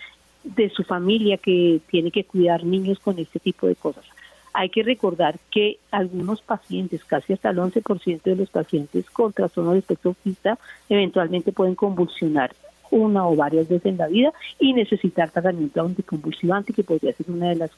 de 0.45 0.69
su 0.69 0.85
familia 0.85 1.39
que 1.39 1.81
tiene 1.89 2.11
que 2.11 2.25
cuidar 2.25 2.65
niños 2.65 2.99
con 2.99 3.19
este 3.19 3.39
tipo 3.39 3.67
de 3.67 3.75
cosas. 3.75 4.05
Hay 4.53 4.69
que 4.69 4.83
recordar 4.83 5.39
que 5.51 5.79
algunos 5.91 6.43
pacientes, 6.43 7.05
casi 7.05 7.33
hasta 7.33 7.51
el 7.51 7.59
11% 7.59 8.23
de 8.23 8.37
los 8.37 8.51
pacientes 8.51 9.09
con 9.09 9.33
trastorno 9.33 9.73
de 9.73 9.79
espectro 9.79 10.11
autista, 10.11 10.59
eventualmente 10.91 11.53
pueden 11.53 11.75
convulsionar 11.75 12.55
una 12.91 13.27
o 13.27 13.35
varias 13.35 13.69
veces 13.69 13.87
en 13.87 13.97
la 13.97 14.09
vida 14.09 14.33
y 14.59 14.75
necesitar 14.75 15.31
tratamiento 15.31 15.81
anticonvulsivante, 15.81 16.73
que 16.73 16.85
podría 16.85 17.13
ser 17.13 17.31
una 17.31 17.51
de 17.51 17.57
las 17.57 17.71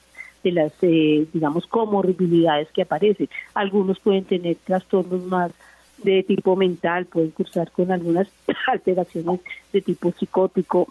de 0.43 0.53
las, 0.53 0.73
eh, 0.83 1.27
digamos, 1.33 1.67
comorbilidades 1.67 2.69
que 2.73 2.83
aparecen. 2.83 3.29
Algunos 3.55 3.99
pueden 4.01 4.25
tener 4.25 4.57
trastornos 4.65 5.25
más 5.25 5.53
de 6.03 6.23
tipo 6.23 6.57
mental, 6.57 7.07
pueden 7.07 7.31
cursar 7.31 7.71
con 7.71 7.91
algunas 7.91 8.29
alteraciones 8.67 9.41
de 9.73 9.81
tipo 9.81 10.13
psicótico 10.13 10.89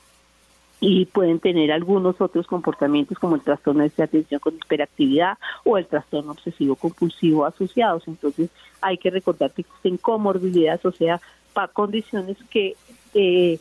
y 0.80 1.06
pueden 1.06 1.40
tener 1.40 1.72
algunos 1.72 2.20
otros 2.20 2.48
comportamientos 2.48 3.20
como 3.20 3.36
el 3.36 3.42
trastorno 3.42 3.84
de 3.84 4.04
atención 4.04 4.40
con 4.40 4.56
hiperactividad 4.56 5.38
o 5.64 5.78
el 5.78 5.86
trastorno 5.86 6.32
obsesivo 6.32 6.76
compulsivo 6.76 7.46
asociados. 7.46 8.08
Entonces 8.08 8.50
hay 8.82 8.98
que 8.98 9.12
recordar 9.12 9.52
que 9.52 9.62
existen 9.62 9.98
comorbilidades, 9.98 10.84
o 10.84 10.92
sea, 10.92 11.22
para 11.54 11.68
condiciones 11.68 12.38
que 12.50 12.76
eh, 13.14 13.60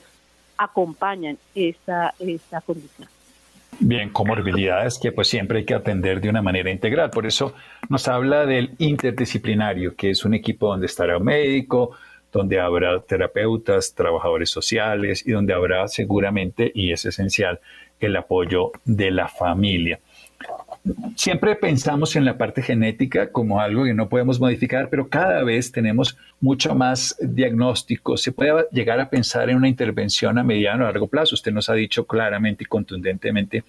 acompañan 0.57 1.37
esta, 1.55 2.15
esta 2.19 2.63
condición. 2.63 3.09
Bien, 3.83 4.11
comorbilidades 4.11 4.99
que 4.99 5.11
pues 5.11 5.29
siempre 5.29 5.61
hay 5.61 5.65
que 5.65 5.75
atender 5.75 6.21
de 6.21 6.29
una 6.29 6.43
manera 6.43 6.71
integral. 6.71 7.11
Por 7.11 7.27
eso 7.27 7.55
nos 7.89 8.09
habla 8.09 8.45
del 8.45 8.75
interdisciplinario, 8.77 9.97
que 9.97 10.11
es 10.11 10.25
un 10.27 10.35
equipo 10.35 10.69
donde 10.69 10.85
estará 10.85 11.17
un 11.17 11.25
médico, 11.25 11.97
donde 12.31 12.61
habrá 12.61 13.01
terapeutas, 13.01 13.95
trabajadores 13.95 14.51
sociales 14.51 15.27
y 15.27 15.33
donde 15.33 15.55
habrá 15.55 15.89
seguramente, 15.89 16.71
y 16.75 16.93
es 16.93 17.07
esencial, 17.07 17.61
el 18.01 18.17
apoyo 18.17 18.73
de 18.85 19.11
la 19.11 19.29
familia 19.29 19.99
siempre 21.17 21.55
pensamos 21.57 22.17
en 22.17 22.25
la 22.25 22.39
parte 22.39 22.63
genética 22.63 23.31
como 23.31 23.61
algo 23.61 23.85
que 23.85 23.95
no 23.95 24.09
podemos 24.09 24.41
modificar, 24.41 24.89
pero 24.89 25.09
cada 25.09 25.43
vez 25.45 25.73
tenemos 25.73 26.17
mucho 26.41 26.75
más 26.75 27.17
diagnóstico. 27.21 28.17
Se 28.17 28.33
puede 28.33 28.67
llegar 28.73 29.01
a 29.01 29.11
pensar 29.11 29.51
en 29.51 29.57
una 29.57 29.69
intervención 29.69 30.39
a 30.39 30.43
mediano 30.43 30.85
o 30.85 30.87
largo 30.87 31.09
plazo. 31.09 31.35
Usted 31.35 31.53
nos 31.53 31.69
ha 31.69 31.75
dicho 31.75 32.07
claramente 32.07 32.65
y 32.65 32.67
contundentemente 32.67 33.65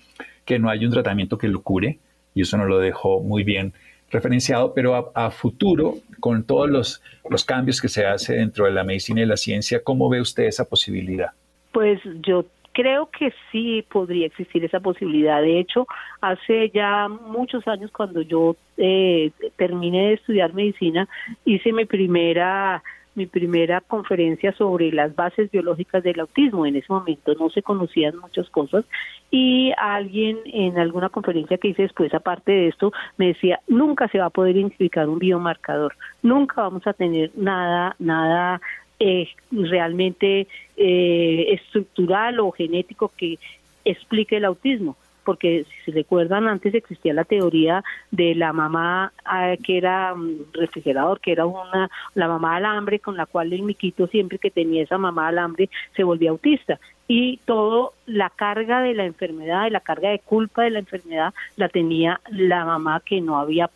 que 0.46 0.60
no 0.60 0.70
hay 0.70 0.86
un 0.86 0.92
tratamiento 0.92 1.38
que 1.38 1.48
lo 1.48 1.62
cure, 1.62 2.00
y 2.34 2.42
eso 2.42 2.58
nos 2.58 2.68
lo 2.68 2.80
dejó 2.80 3.22
muy 3.22 3.44
bien 3.44 3.74
referenciado, 4.10 4.74
pero 4.74 5.12
a, 5.16 5.32
futuro, 5.32 5.96
con 6.20 6.44
todos 6.44 6.70
los, 6.70 7.02
los 7.30 7.46
cambios 7.46 7.82
que 7.82 7.88
se 7.88 8.06
hace 8.06 8.34
dentro 8.34 8.66
de 8.66 8.72
la 8.72 8.84
medicina 8.84 9.22
y 9.22 9.26
la 9.26 9.38
ciencia, 9.38 9.82
¿cómo 9.84 10.10
ve 10.10 10.20
usted 10.20 10.44
esa 10.44 10.66
posibilidad? 10.66 11.30
Pues 11.72 12.00
yo 12.26 12.46
Creo 12.74 13.10
que 13.10 13.34
sí 13.52 13.86
podría 13.90 14.28
existir 14.28 14.64
esa 14.64 14.80
posibilidad. 14.80 15.42
De 15.42 15.60
hecho, 15.60 15.88
hace 16.22 16.70
ya 16.70 17.08
muchos 17.10 17.68
años 17.68 17.92
cuando 17.92 18.22
yo 18.22 18.56
eh, 18.78 19.32
terminé 19.58 20.08
de 20.08 20.14
estudiar 20.14 20.54
medicina, 20.54 21.08
hice 21.46 21.74
mi 21.74 21.86
primera 21.86 22.82
mi 23.16 23.26
primera 23.26 23.82
conferencia 23.82 24.54
sobre 24.54 24.92
las 24.92 25.16
bases 25.16 25.52
biológicas 25.52 26.04
del 26.04 26.20
autismo. 26.20 26.66
En 26.66 26.76
ese 26.76 26.92
momento 26.92 27.34
no 27.36 27.50
se 27.50 27.62
conocían 27.62 28.18
muchas 28.18 28.50
cosas 28.50 28.86
y 29.30 29.74
alguien 29.78 30.38
en 30.46 30.78
alguna 30.78 31.10
conferencia 31.10 31.58
que 31.58 31.70
hice 31.70 31.84
después, 31.84 32.14
aparte 32.14 32.52
de 32.52 32.68
esto, 32.70 32.92
me 33.18 33.28
decía, 33.28 33.60
nunca 33.68 34.08
se 34.08 34.20
va 34.20 34.26
a 34.26 34.30
poder 34.30 34.56
identificar 34.56 35.10
un 35.10 35.20
biomarcador, 35.20 35.96
nunca 36.22 36.62
vamos 36.62 36.86
a 36.88 36.94
tener 36.94 37.32
nada, 37.36 37.96
nada 38.00 38.62
eh, 39.00 39.30
realmente 39.52 40.48
eh, 40.84 41.54
estructural 41.54 42.40
o 42.40 42.52
genético 42.52 43.12
que 43.16 43.38
explique 43.86 44.38
el 44.38 44.46
autismo 44.46 44.98
porque 45.24 45.66
si 45.66 45.92
se 45.92 45.92
recuerdan 45.92 46.48
antes 46.48 46.74
existía 46.74 47.14
la 47.14 47.24
teoría 47.24 47.84
de 48.10 48.36
la 48.36 48.54
mamá 48.54 49.14
ah, 49.26 49.54
que 49.64 49.78
era 49.78 50.16
refrigerador, 50.54 51.20
que 51.20 51.32
era 51.32 51.46
una 51.46 51.90
la 52.16 52.28
mamá 52.28 52.56
alambre 52.56 53.00
con 53.00 53.18
la 53.18 53.26
cual 53.26 53.54
el 53.54 53.64
miquito 53.64 54.08
siempre 54.08 54.40
que 54.40 54.52
tenía 54.52 54.84
esa 54.84 54.98
mamá 54.98 55.28
alambre 55.28 55.70
se 55.96 56.04
volvía 56.04 56.32
autista. 56.32 56.80
Y 57.08 57.38
todo 57.46 57.94
la 58.06 58.30
carga 58.30 58.82
de 58.82 58.94
la 58.94 59.06
enfermedad, 59.06 59.70
la 59.70 59.82
carga 59.82 60.10
de 60.10 60.20
culpa 60.20 60.64
de 60.64 60.72
la 60.72 60.80
enfermedad 60.80 61.34
la 61.58 61.68
tenía 61.68 62.22
la 62.30 62.64
mamá 62.66 63.02
que 63.06 63.20
no 63.20 63.38
había 63.38 63.70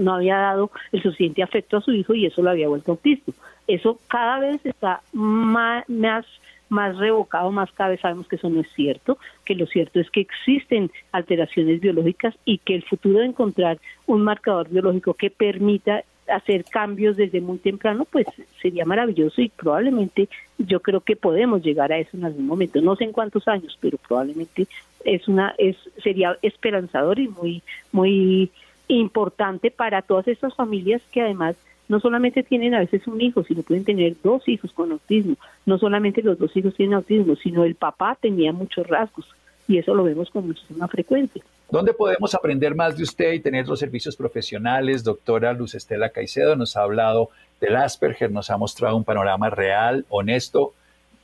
no 0.00 0.14
había 0.14 0.36
dado 0.36 0.70
el 0.92 1.02
suficiente 1.02 1.42
afecto 1.42 1.76
a 1.76 1.80
su 1.80 1.92
hijo 1.92 2.14
y 2.14 2.26
eso 2.26 2.42
lo 2.42 2.50
había 2.50 2.68
vuelto 2.68 2.92
autista. 2.92 3.32
Eso 3.66 3.98
cada 4.08 4.38
vez 4.38 4.64
está 4.64 5.02
más, 5.12 5.84
más, 5.88 6.96
revocado, 6.96 7.50
más 7.52 7.70
cada 7.72 7.90
vez 7.90 8.00
sabemos 8.00 8.26
que 8.26 8.36
eso 8.36 8.48
no 8.48 8.60
es 8.60 8.72
cierto, 8.74 9.18
que 9.44 9.54
lo 9.54 9.66
cierto 9.66 10.00
es 10.00 10.10
que 10.10 10.20
existen 10.20 10.90
alteraciones 11.12 11.80
biológicas 11.80 12.34
y 12.44 12.58
que 12.58 12.74
el 12.74 12.82
futuro 12.82 13.20
de 13.20 13.26
encontrar 13.26 13.78
un 14.06 14.22
marcador 14.22 14.68
biológico 14.68 15.14
que 15.14 15.30
permita 15.30 16.02
hacer 16.28 16.64
cambios 16.64 17.16
desde 17.16 17.40
muy 17.40 17.58
temprano, 17.58 18.06
pues 18.10 18.26
sería 18.60 18.84
maravilloso 18.84 19.40
y 19.40 19.48
probablemente 19.48 20.28
yo 20.58 20.80
creo 20.80 21.00
que 21.00 21.16
podemos 21.16 21.62
llegar 21.62 21.92
a 21.92 21.98
eso 21.98 22.16
en 22.16 22.24
algún 22.24 22.46
momento. 22.46 22.80
No 22.80 22.96
sé 22.96 23.04
en 23.04 23.12
cuántos 23.12 23.48
años, 23.48 23.76
pero 23.80 23.98
probablemente 23.98 24.66
es 25.04 25.26
una 25.28 25.54
es 25.58 25.76
sería 26.02 26.38
esperanzador 26.42 27.18
y 27.18 27.28
muy 27.28 27.62
muy 27.90 28.50
importante 28.88 29.70
para 29.70 30.02
todas 30.02 30.28
estas 30.28 30.54
familias 30.54 31.02
que 31.10 31.22
además 31.22 31.56
no 31.88 32.00
solamente 32.00 32.42
tienen 32.42 32.74
a 32.74 32.80
veces 32.80 33.06
un 33.06 33.20
hijo, 33.20 33.44
sino 33.44 33.62
pueden 33.62 33.84
tener 33.84 34.14
dos 34.22 34.48
hijos 34.48 34.72
con 34.72 34.92
autismo. 34.92 35.36
No 35.66 35.78
solamente 35.78 36.22
los 36.22 36.38
dos 36.38 36.56
hijos 36.56 36.74
tienen 36.74 36.94
autismo, 36.94 37.36
sino 37.36 37.64
el 37.64 37.74
papá 37.74 38.16
tenía 38.20 38.52
muchos 38.52 38.86
rasgos 38.86 39.26
y 39.68 39.78
eso 39.78 39.94
lo 39.94 40.04
vemos 40.04 40.30
con 40.30 40.46
muchísima 40.46 40.88
frecuencia. 40.88 41.42
¿Dónde 41.70 41.94
podemos 41.94 42.34
aprender 42.34 42.74
más 42.74 42.96
de 42.96 43.02
usted 43.02 43.32
y 43.32 43.40
tener 43.40 43.66
los 43.66 43.78
servicios 43.78 44.16
profesionales? 44.16 45.04
Doctora 45.04 45.52
Luz 45.52 45.74
Estela 45.74 46.10
Caicedo 46.10 46.56
nos 46.56 46.76
ha 46.76 46.82
hablado 46.82 47.30
del 47.60 47.76
Asperger, 47.76 48.30
nos 48.30 48.50
ha 48.50 48.56
mostrado 48.56 48.96
un 48.96 49.04
panorama 49.04 49.48
real, 49.48 50.04
honesto, 50.08 50.74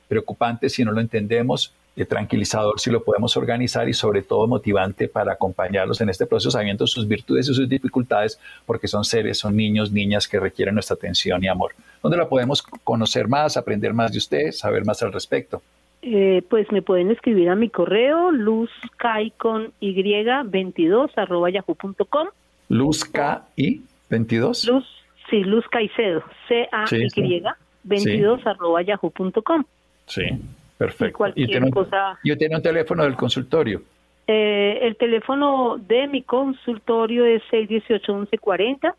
preocupante 0.07 0.69
si 0.69 0.83
no 0.83 0.91
lo 0.91 1.01
entendemos 1.01 1.73
tranquilizador 2.05 2.79
si 2.79 2.91
lo 2.91 3.03
podemos 3.03 3.35
organizar 3.37 3.87
y 3.89 3.93
sobre 3.93 4.21
todo 4.21 4.47
motivante 4.47 5.07
para 5.07 5.33
acompañarlos 5.33 6.01
en 6.01 6.09
este 6.09 6.25
proceso 6.25 6.51
sabiendo 6.51 6.87
sus 6.87 7.07
virtudes 7.07 7.49
y 7.49 7.53
sus 7.53 7.67
dificultades 7.67 8.39
porque 8.65 8.87
son 8.87 9.03
seres, 9.03 9.39
son 9.39 9.55
niños, 9.55 9.91
niñas 9.91 10.27
que 10.27 10.39
requieren 10.39 10.75
nuestra 10.75 10.95
atención 10.95 11.43
y 11.43 11.47
amor. 11.47 11.73
¿Dónde 12.01 12.17
la 12.17 12.29
podemos 12.29 12.61
conocer 12.61 13.27
más, 13.27 13.57
aprender 13.57 13.93
más 13.93 14.11
de 14.11 14.17
usted, 14.17 14.51
saber 14.51 14.85
más 14.85 15.01
al 15.03 15.11
respecto? 15.11 15.61
Eh, 16.01 16.43
pues 16.49 16.71
me 16.71 16.81
pueden 16.81 17.11
escribir 17.11 17.49
a 17.49 17.55
mi 17.55 17.69
correo 17.69 18.31
luzkai 18.31 19.31
con 19.31 19.73
y 19.81 20.01
22 20.45 21.11
arroba 21.17 21.49
yahoo.com. 21.49 22.27
Luz 22.69 23.03
K 23.03 23.45
y 23.57 23.81
22. 24.09 24.65
Luz, 24.65 24.85
sí, 25.29 25.43
Luz 25.43 25.65
Caicedo, 25.69 26.23
C 26.47 26.67
A 26.71 26.85
Y 26.93 27.43
22 27.83 28.45
arroba 28.45 28.81
yahoo.com. 28.81 29.65
Sí, 30.05 30.23
perfecto. 30.79 31.27
Y, 31.35 31.45
tiene, 31.45 31.69
cosa... 31.69 32.17
yo 32.23 32.35
tiene 32.35 32.55
un 32.55 32.63
teléfono 32.63 33.03
del 33.03 33.15
consultorio. 33.15 33.83
Eh, 34.25 34.79
el 34.83 34.95
teléfono 34.95 35.77
de 35.77 36.07
mi 36.07 36.23
consultorio 36.23 37.25
es 37.25 37.43
618-1140 37.51 38.95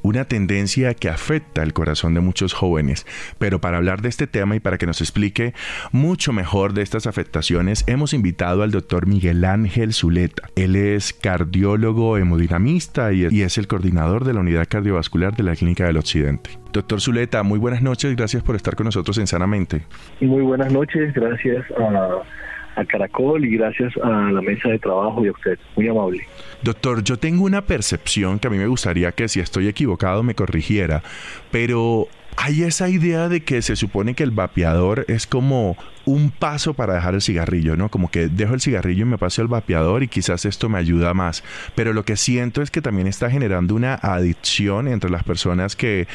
una 0.00 0.24
tendencia 0.24 0.94
que 0.94 1.10
afecta 1.10 1.62
el 1.62 1.74
corazón 1.74 2.14
de 2.14 2.20
muchos 2.20 2.54
jóvenes. 2.54 3.06
Pero 3.38 3.60
para 3.60 3.76
hablar 3.76 4.00
de 4.00 4.08
este 4.08 4.26
tema 4.26 4.56
y 4.56 4.60
para 4.60 4.78
que 4.78 4.86
nos 4.86 5.02
explique 5.02 5.52
mucho 5.92 6.32
mejor 6.32 6.72
de 6.72 6.80
estas 6.80 7.06
afectaciones, 7.06 7.84
hemos 7.86 8.14
invitado 8.14 8.62
al 8.62 8.70
doctor 8.70 9.06
Miguel 9.06 9.44
Ángel 9.44 9.92
Zuleta. 9.92 10.48
Él 10.56 10.76
es 10.76 11.12
cardiólogo 11.12 12.16
hemodinamista 12.16 13.12
y 13.12 13.42
es 13.42 13.58
el 13.58 13.66
coordinador 13.66 14.24
de 14.24 14.32
la 14.32 14.40
unidad 14.40 14.68
cardiovascular 14.68 15.36
de 15.36 15.42
la 15.42 15.54
Clínica 15.54 15.84
del 15.84 15.98
Occidente. 15.98 16.63
Doctor 16.74 17.00
Zuleta, 17.00 17.44
muy 17.44 17.60
buenas 17.60 17.82
noches, 17.82 18.16
gracias 18.16 18.42
por 18.42 18.56
estar 18.56 18.74
con 18.74 18.86
nosotros 18.86 19.16
en 19.18 19.28
Sanamente. 19.28 19.82
Muy 20.20 20.42
buenas 20.42 20.72
noches, 20.72 21.14
gracias 21.14 21.64
a, 21.78 22.84
Caracol 22.88 23.44
y 23.44 23.56
gracias 23.56 23.96
a 24.02 24.32
la 24.32 24.42
mesa 24.42 24.70
de 24.70 24.80
trabajo 24.80 25.24
y 25.24 25.28
a 25.28 25.30
usted, 25.30 25.56
muy 25.76 25.86
amable. 25.86 26.26
Doctor, 26.64 27.04
yo 27.04 27.16
tengo 27.16 27.44
una 27.44 27.62
percepción 27.62 28.40
que 28.40 28.48
a 28.48 28.50
mí 28.50 28.58
me 28.58 28.66
gustaría 28.66 29.12
que 29.12 29.28
si 29.28 29.38
estoy 29.38 29.68
equivocado 29.68 30.24
me 30.24 30.34
corrigiera, 30.34 31.04
pero 31.52 32.08
hay 32.36 32.64
esa 32.64 32.88
idea 32.88 33.28
de 33.28 33.42
que 33.44 33.62
se 33.62 33.76
supone 33.76 34.14
que 34.14 34.24
el 34.24 34.32
vapeador 34.32 35.04
es 35.06 35.28
como 35.28 35.76
un 36.04 36.30
paso 36.30 36.74
para 36.74 36.94
dejar 36.94 37.14
el 37.14 37.22
cigarrillo, 37.22 37.76
¿no? 37.76 37.88
Como 37.88 38.10
que 38.10 38.26
dejo 38.26 38.54
el 38.54 38.60
cigarrillo 38.60 39.02
y 39.02 39.08
me 39.08 39.18
paso 39.18 39.42
al 39.42 39.48
vapeador 39.48 40.02
y 40.02 40.08
quizás 40.08 40.44
esto 40.44 40.68
me 40.68 40.78
ayuda 40.78 41.14
más. 41.14 41.44
Pero 41.76 41.92
lo 41.92 42.04
que 42.04 42.16
siento 42.16 42.60
es 42.62 42.72
que 42.72 42.82
también 42.82 43.06
está 43.06 43.30
generando 43.30 43.76
una 43.76 43.94
adicción 43.94 44.88
entre 44.88 45.10
las 45.10 45.22
personas 45.22 45.76
que 45.76 46.08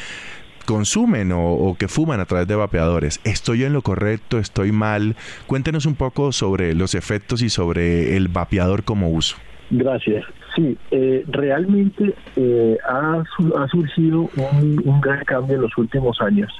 consumen 0.64 1.32
o, 1.32 1.76
que 1.78 1.88
fuman 1.88 2.20
a 2.20 2.24
través 2.24 2.46
de 2.48 2.54
vapeadores. 2.54 3.20
¿Estoy 3.24 3.64
en 3.64 3.72
lo 3.72 3.82
correcto? 3.82 4.38
¿Estoy 4.38 4.72
mal? 4.72 5.16
Cuéntenos 5.46 5.86
un 5.86 5.94
poco 5.94 6.32
sobre 6.32 6.74
los 6.74 6.94
efectos 6.94 7.42
y 7.42 7.48
sobre 7.48 8.16
el 8.16 8.28
vapeador 8.28 8.84
como 8.84 9.10
uso. 9.10 9.36
Gracias. 9.70 10.24
Sí, 10.54 10.76
eh, 10.90 11.24
realmente 11.28 12.14
eh, 12.36 12.76
ha, 12.88 13.22
surgido 13.70 14.28
un, 14.36 15.00
gran 15.00 15.24
cambio 15.24 15.56
en 15.56 15.62
los 15.62 15.78
últimos 15.78 16.20
años. 16.20 16.52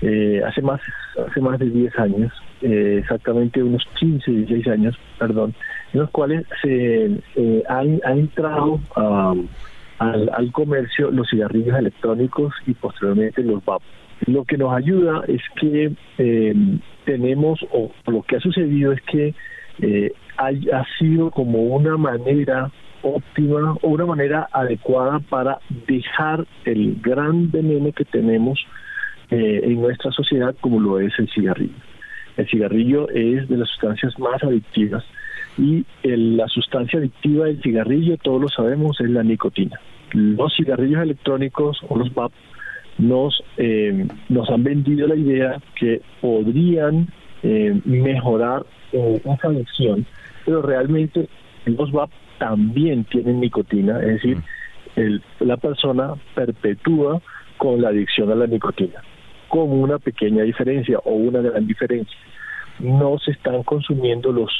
Eh, 0.00 0.40
hace 0.46 0.62
más 0.62 0.80
hace 1.28 1.40
más 1.40 1.58
de 1.58 1.68
10 1.70 1.98
años, 1.98 2.32
exactamente 2.60 3.60
unos 3.60 3.84
15, 3.98 4.30
16 4.30 4.68
años, 4.68 4.96
perdón, 5.18 5.52
en 5.92 6.00
los 6.00 6.10
cuales 6.10 6.46
se 6.62 7.10
ha, 7.68 7.78
ha 7.78 8.12
entrado 8.12 8.80
a 8.94 9.34
al, 9.98 10.52
comercio 10.52 11.10
los 11.10 11.28
cigarrillos 11.28 11.78
electrónicos 11.78 12.54
y 12.66 12.74
posteriormente 12.74 13.42
los 13.42 13.64
VAP. 13.64 13.82
Lo 14.26 14.44
que 14.44 14.56
nos 14.56 14.72
ayuda 14.72 15.22
es 15.28 15.42
que 15.60 15.92
eh, 16.18 16.54
tenemos, 17.04 17.60
o 17.72 17.92
lo 18.06 18.22
que 18.22 18.36
ha 18.36 18.40
sucedido 18.40 18.92
es 18.92 19.00
que 19.02 19.34
eh, 19.80 20.12
ha 20.36 20.84
sido 20.98 21.30
como 21.30 21.62
una 21.62 21.96
manera 21.96 22.70
óptima 23.02 23.74
o 23.82 23.88
una 23.88 24.06
manera 24.06 24.48
adecuada 24.52 25.20
para 25.20 25.58
dejar 25.86 26.46
el 26.64 27.00
gran 27.00 27.50
veneno 27.50 27.92
que 27.92 28.04
tenemos 28.04 28.58
eh, 29.30 29.60
en 29.62 29.80
nuestra 29.80 30.10
sociedad 30.10 30.54
como 30.60 30.80
lo 30.80 31.00
es 31.00 31.12
el 31.18 31.28
cigarrillo. 31.28 31.74
El 32.36 32.48
cigarrillo 32.48 33.08
es 33.10 33.48
de 33.48 33.56
las 33.56 33.68
sustancias 33.68 34.18
más 34.18 34.42
adictivas 34.42 35.04
y 35.58 35.84
la 36.04 36.46
sustancia 36.46 37.00
adictiva 37.00 37.46
del 37.46 37.60
cigarrillo, 37.60 38.16
todos 38.18 38.40
lo 38.40 38.48
sabemos, 38.48 39.00
es 39.00 39.10
la 39.10 39.24
nicotina. 39.24 39.78
Los 40.12 40.54
cigarrillos 40.56 41.02
electrónicos 41.02 41.80
o 41.88 41.98
los 41.98 42.14
VAP 42.14 42.32
nos, 42.98 43.42
eh, 43.56 44.06
nos 44.28 44.48
han 44.50 44.62
vendido 44.62 45.08
la 45.08 45.16
idea 45.16 45.60
que 45.78 46.00
podrían 46.20 47.08
eh, 47.42 47.78
mejorar 47.84 48.64
eh, 48.92 49.20
esa 49.24 49.48
adicción, 49.48 50.06
pero 50.46 50.62
realmente 50.62 51.28
los 51.66 51.90
VAP 51.90 52.10
también 52.38 53.04
tienen 53.04 53.40
nicotina, 53.40 54.00
es 54.00 54.22
decir, 54.22 54.38
la 55.40 55.56
persona 55.56 56.14
perpetúa 56.34 57.20
con 57.56 57.82
la 57.82 57.88
adicción 57.88 58.30
a 58.30 58.34
la 58.34 58.46
nicotina, 58.46 59.02
con 59.48 59.70
una 59.70 59.98
pequeña 59.98 60.44
diferencia 60.44 60.98
o 61.04 61.12
una 61.12 61.40
gran 61.40 61.66
diferencia. 61.66 62.16
No 62.78 63.18
se 63.18 63.32
están 63.32 63.62
consumiendo 63.64 64.32
los 64.32 64.50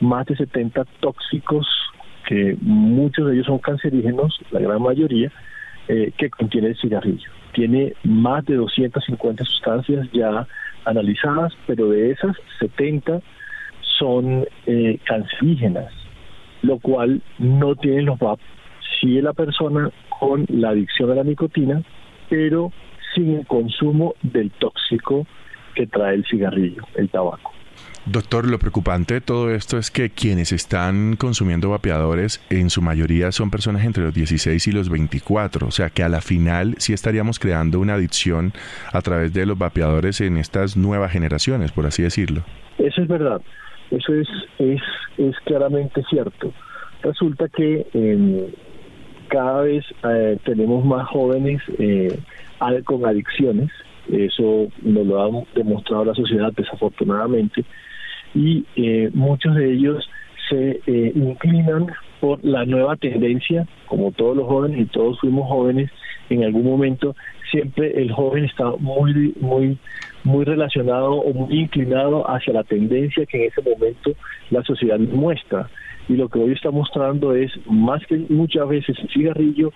más 0.00 0.26
de 0.26 0.36
70 0.36 0.84
tóxicos, 1.00 1.66
que 2.26 2.56
muchos 2.60 3.26
de 3.26 3.34
ellos 3.34 3.46
son 3.46 3.58
cancerígenos, 3.58 4.38
la 4.50 4.60
gran 4.60 4.82
mayoría, 4.82 5.30
eh, 5.88 6.12
que 6.18 6.30
contiene 6.30 6.68
el 6.68 6.76
cigarrillo. 6.76 7.30
Tiene 7.52 7.94
más 8.04 8.44
de 8.44 8.56
250 8.56 9.44
sustancias 9.44 10.08
ya 10.12 10.46
analizadas, 10.84 11.52
pero 11.66 11.90
de 11.90 12.10
esas 12.10 12.36
70 12.58 13.20
son 13.98 14.46
eh, 14.66 14.98
cancerígenas, 15.04 15.92
lo 16.62 16.78
cual 16.78 17.22
no 17.38 17.74
tienen 17.76 18.06
los 18.06 18.18
VAP. 18.18 18.40
Sigue 19.00 19.22
la 19.22 19.32
persona 19.32 19.90
con 20.18 20.46
la 20.48 20.70
adicción 20.70 21.10
a 21.10 21.14
la 21.14 21.24
nicotina, 21.24 21.82
pero 22.28 22.72
sin 23.14 23.36
el 23.36 23.46
consumo 23.46 24.14
del 24.22 24.50
tóxico 24.52 25.26
que 25.74 25.86
trae 25.86 26.14
el 26.14 26.24
cigarrillo, 26.24 26.82
el 26.96 27.08
tabaco. 27.08 27.55
Doctor, 28.06 28.48
lo 28.48 28.60
preocupante 28.60 29.14
de 29.14 29.20
todo 29.20 29.50
esto 29.52 29.78
es 29.78 29.90
que 29.90 30.10
quienes 30.10 30.52
están 30.52 31.16
consumiendo 31.16 31.70
vapeadores 31.70 32.40
en 32.50 32.70
su 32.70 32.80
mayoría 32.80 33.32
son 33.32 33.50
personas 33.50 33.84
entre 33.84 34.04
los 34.04 34.14
16 34.14 34.64
y 34.68 34.70
los 34.70 34.88
24, 34.88 35.66
o 35.66 35.70
sea 35.72 35.90
que 35.90 36.04
a 36.04 36.08
la 36.08 36.20
final 36.20 36.76
sí 36.78 36.92
estaríamos 36.92 37.40
creando 37.40 37.80
una 37.80 37.94
adicción 37.94 38.52
a 38.92 39.02
través 39.02 39.32
de 39.34 39.44
los 39.44 39.58
vapeadores 39.58 40.20
en 40.20 40.36
estas 40.36 40.76
nuevas 40.76 41.10
generaciones, 41.10 41.72
por 41.72 41.84
así 41.84 42.04
decirlo. 42.04 42.42
Eso 42.78 43.02
es 43.02 43.08
verdad, 43.08 43.42
eso 43.90 44.14
es, 44.14 44.28
es, 44.60 44.80
es 45.18 45.34
claramente 45.44 46.00
cierto. 46.08 46.52
Resulta 47.02 47.48
que 47.48 47.88
em, 47.92 48.46
cada 49.26 49.62
vez 49.62 49.84
eh, 50.04 50.38
tenemos 50.44 50.84
más 50.84 51.08
jóvenes 51.08 51.60
eh, 51.80 52.16
con 52.84 53.04
adicciones, 53.04 53.68
eso 54.12 54.68
nos 54.82 55.06
lo 55.06 55.20
ha 55.20 55.44
demostrado 55.56 56.04
la 56.04 56.14
sociedad 56.14 56.52
desafortunadamente, 56.56 57.64
y 58.36 58.66
eh, 58.76 59.10
muchos 59.14 59.54
de 59.54 59.72
ellos 59.72 60.08
se 60.50 60.80
eh, 60.86 61.12
inclinan 61.14 61.86
por 62.20 62.44
la 62.44 62.66
nueva 62.66 62.96
tendencia, 62.96 63.66
como 63.86 64.12
todos 64.12 64.36
los 64.36 64.46
jóvenes 64.46 64.80
y 64.80 64.84
todos 64.86 65.18
fuimos 65.20 65.48
jóvenes 65.48 65.90
en 66.28 66.44
algún 66.44 66.64
momento, 66.64 67.16
siempre 67.50 68.00
el 68.00 68.12
joven 68.12 68.44
está 68.44 68.70
muy 68.78 69.34
muy 69.40 69.78
muy 70.24 70.44
relacionado 70.44 71.12
o 71.14 71.32
muy 71.32 71.60
inclinado 71.60 72.28
hacia 72.28 72.52
la 72.52 72.64
tendencia 72.64 73.24
que 73.26 73.44
en 73.44 73.52
ese 73.52 73.62
momento 73.62 74.12
la 74.50 74.62
sociedad 74.64 74.98
muestra. 74.98 75.70
Y 76.08 76.14
lo 76.16 76.28
que 76.28 76.40
hoy 76.40 76.52
está 76.52 76.70
mostrando 76.70 77.34
es 77.34 77.50
más 77.66 78.04
que 78.06 78.16
muchas 78.28 78.68
veces 78.68 78.98
el 78.98 79.08
cigarrillo, 79.08 79.72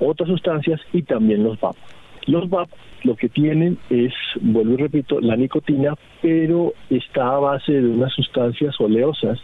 otras 0.00 0.28
sustancias 0.28 0.80
y 0.92 1.02
también 1.02 1.44
los 1.44 1.58
vapos. 1.60 2.03
Los 2.26 2.48
VAP 2.48 2.68
lo 3.02 3.16
que 3.16 3.28
tienen 3.28 3.78
es, 3.90 4.12
vuelvo 4.40 4.74
y 4.74 4.76
repito, 4.76 5.20
la 5.20 5.36
nicotina, 5.36 5.94
pero 6.22 6.72
está 6.88 7.34
a 7.34 7.38
base 7.38 7.72
de 7.72 7.86
unas 7.86 8.12
sustancias 8.14 8.80
oleosas. 8.80 9.38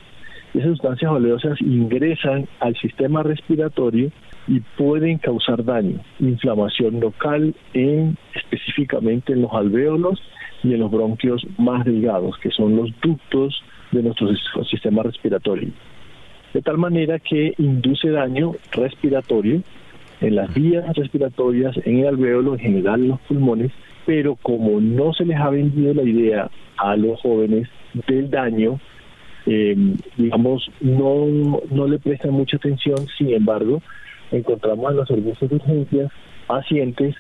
Esas 0.55 0.71
sustancias 0.71 1.13
oleosas 1.13 1.61
ingresan 1.61 2.49
al 2.61 2.75
sistema 2.77 3.23
respiratorio 3.23 4.11
y 4.49 4.61
pueden 4.61 5.19
causar 5.19 5.65
daño, 5.65 6.01
inflamación 6.19 7.01
local 7.01 7.55
en 7.75 8.17
específicamente 8.35 9.35
en 9.35 9.43
los 9.43 9.53
alvéolos 9.53 10.21
y 10.65 10.73
en 10.75 10.81
los 10.81 10.91
bronquios 10.91 11.47
más 11.59 11.85
delgados, 11.85 12.37
que 12.39 12.51
son 12.51 12.77
los 12.77 12.91
ductos 13.01 13.63
de 13.93 14.03
nuestro 14.03 14.29
sistema 14.65 15.03
respiratorio. 15.03 15.69
De 16.53 16.63
tal 16.63 16.79
manera 16.79 17.19
que 17.19 17.55
induce 17.59 18.11
daño 18.11 18.53
respiratorio, 18.73 19.63
en 20.21 20.37
las 20.37 20.53
vías 20.55 20.85
respiratorias, 20.97 21.77
en 21.85 22.01
el 22.01 22.09
alvéolo, 22.09 22.55
en 22.55 22.61
general 22.61 23.03
en 23.03 23.09
los 23.09 23.21
pulmones, 23.21 23.73
pero 24.07 24.37
como 24.37 24.81
no 24.81 25.13
se 25.13 25.25
les 25.25 25.39
ha 25.39 25.51
vendido 25.51 25.95
la 25.95 26.03
idea 26.03 26.51
a 26.77 26.97
los 26.97 27.21
jóvenes 27.21 27.69
del 28.07 28.31
daño, 28.31 28.81
eh, 29.47 29.77
digamos, 30.17 30.71
no, 30.81 31.61
no 31.71 31.87
le 31.87 31.99
prestan 31.99 32.33
mucha 32.33 32.57
atención, 32.57 32.97
sin 33.17 33.33
embargo, 33.33 33.83
encontramos 34.31 34.91
en 34.91 34.97
los 34.97 35.09
servicios 35.09 35.51
de 35.51 35.57
urgencias 35.57 36.13
pacientes 36.47 37.15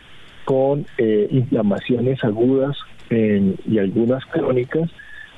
con 0.45 0.87
eh, 0.99 1.29
inflamaciones 1.31 2.23
agudas 2.25 2.77
y 3.11 3.79
algunas 3.79 4.25
crónicas 4.27 4.89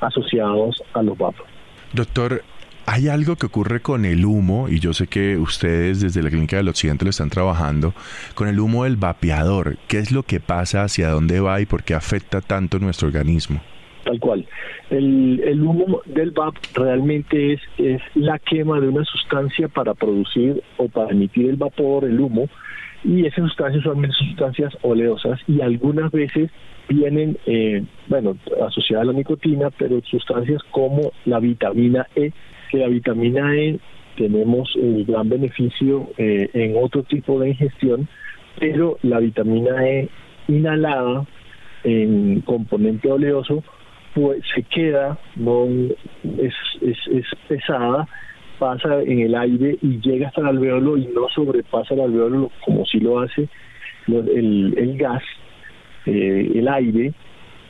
asociados 0.00 0.82
a 0.92 1.02
los 1.02 1.16
vapos. 1.16 1.46
Doctor, 1.94 2.42
hay 2.87 3.09
algo 3.09 3.37
que 3.37 3.47
ocurre 3.47 3.80
con 3.80 4.05
el 4.05 4.24
humo, 4.24 4.68
y 4.68 4.80
yo 4.80 4.93
sé 4.93 5.07
que 5.07 5.37
ustedes 5.37 6.01
desde 6.01 6.22
la 6.22 6.30
Clínica 6.30 6.57
del 6.57 6.68
Occidente 6.68 7.05
lo 7.05 7.11
están 7.11 7.30
trabajando, 7.30 7.95
con 8.35 8.49
el 8.49 8.61
humo 8.61 8.85
del 8.85 8.97
vapeador. 8.97 9.76
¿Qué 9.89 9.99
es 9.99 10.12
lo 10.12 10.22
que 10.22 10.41
pasa, 10.41 10.83
hacia 10.83 11.11
dónde 11.11 11.41
va 11.41 11.61
y 11.61 11.66
por 11.66 11.85
qué 11.85 11.95
afecta 11.95 12.41
tanto 12.41 12.78
nuestro 12.78 13.09
organismo? 13.09 13.61
Tal 14.05 14.18
cual. 14.18 14.47
El, 14.91 15.62
humo 15.62 16.03
del 16.07 16.33
VAP 16.33 16.57
realmente 16.74 17.55
es, 17.55 17.61
es 17.78 18.03
la 18.14 18.39
quema 18.39 18.80
de 18.80 18.89
una 18.89 19.05
sustancia 19.05 19.68
para 19.68 19.95
producir 19.95 20.62
o 20.76 20.89
para 20.89 21.12
emitir 21.12 21.49
el 21.49 21.57
vapor, 21.57 22.05
el 22.05 22.20
humo, 22.20 22.49
y 23.05 23.26
esas 23.26 23.47
sustancias 23.49 23.83
son 23.85 24.11
sustancias 24.12 24.76
oleosas 24.83 25.41
y 25.49 25.61
algunas 25.61 26.11
veces 26.12 26.51
vienen, 26.89 27.37
eh, 27.47 27.83
bueno, 28.09 28.37
asociadas 28.66 29.05
a 29.05 29.12
la 29.12 29.18
nicotina, 29.18 29.70
pero 29.70 30.01
sustancias 30.03 30.62
como 30.70 31.12
la 31.24 31.41
vitamina 31.41 32.07
E, 32.14 32.33
que 32.72 32.78
la 32.78 32.88
vitamina 32.88 33.54
E 33.54 33.78
tenemos 34.16 34.74
el 34.76 35.04
gran 35.04 35.28
beneficio 35.28 36.08
eh, 36.16 36.48
en 36.54 36.74
otro 36.82 37.02
tipo 37.02 37.38
de 37.38 37.50
ingestión, 37.50 38.08
pero 38.58 38.98
la 39.02 39.18
vitamina 39.20 39.86
E 39.86 40.08
inhalada 40.48 41.26
en 41.84 42.40
componente 42.40 43.10
oleoso 43.10 43.62
pues 44.14 44.42
se 44.54 44.62
queda, 44.62 45.18
no 45.36 45.66
es, 46.38 46.54
es, 46.80 47.26
pesada, 47.48 48.06
pasa 48.58 49.00
en 49.02 49.20
el 49.20 49.34
aire 49.34 49.78
y 49.80 50.00
llega 50.00 50.28
hasta 50.28 50.42
el 50.42 50.48
alveolo 50.48 50.96
y 50.96 51.06
no 51.06 51.28
sobrepasa 51.34 51.94
el 51.94 52.00
alveolo 52.00 52.50
como 52.64 52.84
si 52.86 53.00
lo 53.00 53.20
hace 53.20 53.48
el, 54.06 54.74
el 54.76 54.98
gas, 54.98 55.22
eh, 56.06 56.50
el 56.54 56.68
aire 56.68 57.12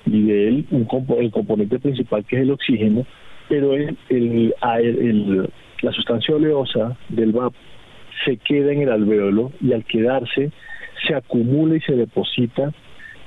y 0.07 0.23
de 0.23 0.49
él 0.49 0.67
un 0.71 0.89
el 1.19 1.31
componente 1.31 1.79
principal 1.79 2.25
que 2.25 2.37
es 2.37 2.43
el 2.43 2.51
oxígeno 2.51 3.07
pero 3.53 3.75
el, 3.75 3.99
el, 4.09 5.51
la 5.83 5.93
sustancia 5.93 6.35
oleosa 6.35 6.97
del 7.11 7.33
VAP 7.33 7.53
se 8.25 8.39
queda 8.39 8.73
en 8.73 8.81
el 8.81 8.91
alvéolo 8.91 9.53
y 9.61 9.75
al 9.75 9.85
quedarse 9.85 10.51
se 11.07 11.15
acumula 11.15 11.77
y 11.77 11.81
se 11.81 11.93
deposita 11.93 12.73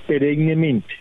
perennemente. 0.07 0.91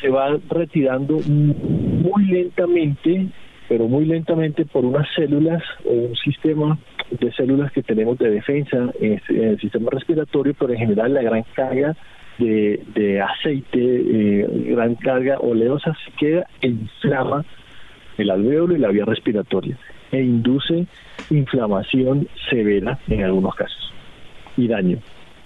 Se 0.00 0.08
va 0.08 0.38
retirando 0.48 1.18
muy 1.26 2.26
lentamente, 2.26 3.26
pero 3.68 3.88
muy 3.88 4.04
lentamente 4.04 4.64
por 4.64 4.84
unas 4.84 5.08
células 5.16 5.64
o 5.84 5.90
un 5.90 6.14
sistema 6.14 6.78
de 7.10 7.32
células 7.32 7.72
que 7.72 7.82
tenemos 7.82 8.18
de 8.18 8.30
defensa 8.30 8.92
en, 9.00 9.14
este, 9.14 9.50
el 9.50 9.58
sistema 9.58 9.90
respiratorio, 9.90 10.54
pero 10.56 10.74
en 10.74 10.78
general 10.78 11.14
la 11.14 11.22
gran 11.22 11.42
carga 11.54 11.96
de, 12.38 13.20
aceite, 13.20 13.80
eh, 13.80 14.46
gran 14.76 14.94
carga 14.94 15.40
oleosa 15.40 15.92
se 16.04 16.12
queda 16.12 16.46
e 16.62 16.68
inflama 16.68 17.44
el 18.20 18.30
alvéolo 18.30 18.74
y 18.74 18.78
la 18.78 18.88
vía 18.88 19.04
respiratoria 19.04 19.76
e 20.12 20.20
induce 20.20 20.86
inflamación 21.30 22.28
severa 22.48 22.98
en 23.08 23.24
algunos 23.24 23.54
casos 23.54 23.92
y 24.56 24.68
daño. 24.68 24.98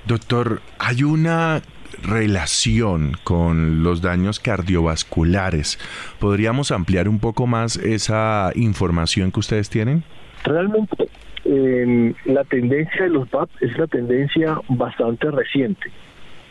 Doctor, 0.06 0.60
¿hay 0.78 1.02
una 1.02 1.62
relación 2.02 3.12
con 3.24 3.82
los 3.82 4.02
daños 4.02 4.40
cardiovasculares? 4.40 5.78
¿Podríamos 6.18 6.70
ampliar 6.70 7.08
un 7.08 7.20
poco 7.20 7.46
más 7.46 7.76
esa 7.76 8.50
información 8.54 9.30
que 9.32 9.40
ustedes 9.40 9.70
tienen? 9.70 10.02
Realmente 10.44 11.08
la 11.44 12.44
tendencia 12.44 13.02
de 13.02 13.10
los 13.10 13.30
VAP 13.30 13.50
es 13.60 13.76
la 13.78 13.86
tendencia 13.86 14.58
bastante 14.68 15.30
reciente. 15.30 15.90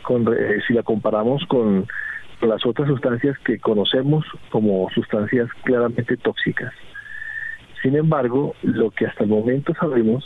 Con, 0.03 0.27
eh, 0.27 0.59
si 0.67 0.73
la 0.73 0.83
comparamos 0.83 1.43
con 1.47 1.87
las 2.41 2.65
otras 2.65 2.87
sustancias 2.87 3.37
que 3.39 3.59
conocemos 3.59 4.25
como 4.49 4.89
sustancias 4.91 5.49
claramente 5.63 6.17
tóxicas. 6.17 6.73
Sin 7.81 7.95
embargo, 7.95 8.55
lo 8.63 8.91
que 8.91 9.05
hasta 9.05 9.23
el 9.23 9.29
momento 9.29 9.73
sabemos 9.79 10.25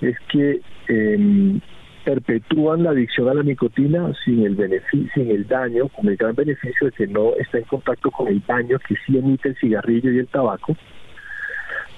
es 0.00 0.16
que 0.30 0.60
em, 0.88 1.60
perpetúan 2.04 2.84
la 2.84 2.90
adicción 2.90 3.28
a 3.28 3.34
la 3.34 3.42
nicotina 3.42 4.12
sin 4.24 4.46
el 4.46 4.54
beneficio, 4.54 5.10
sin 5.14 5.30
el 5.30 5.46
daño, 5.46 5.88
con 5.88 6.08
el 6.08 6.16
gran 6.16 6.34
beneficio 6.34 6.86
de 6.86 6.92
que 6.92 7.06
no 7.06 7.34
está 7.36 7.58
en 7.58 7.64
contacto 7.64 8.10
con 8.10 8.28
el 8.28 8.40
daño 8.46 8.78
que 8.78 8.94
sí 9.04 9.18
emite 9.18 9.50
el 9.50 9.56
cigarrillo 9.56 10.12
y 10.12 10.18
el 10.18 10.28
tabaco. 10.28 10.76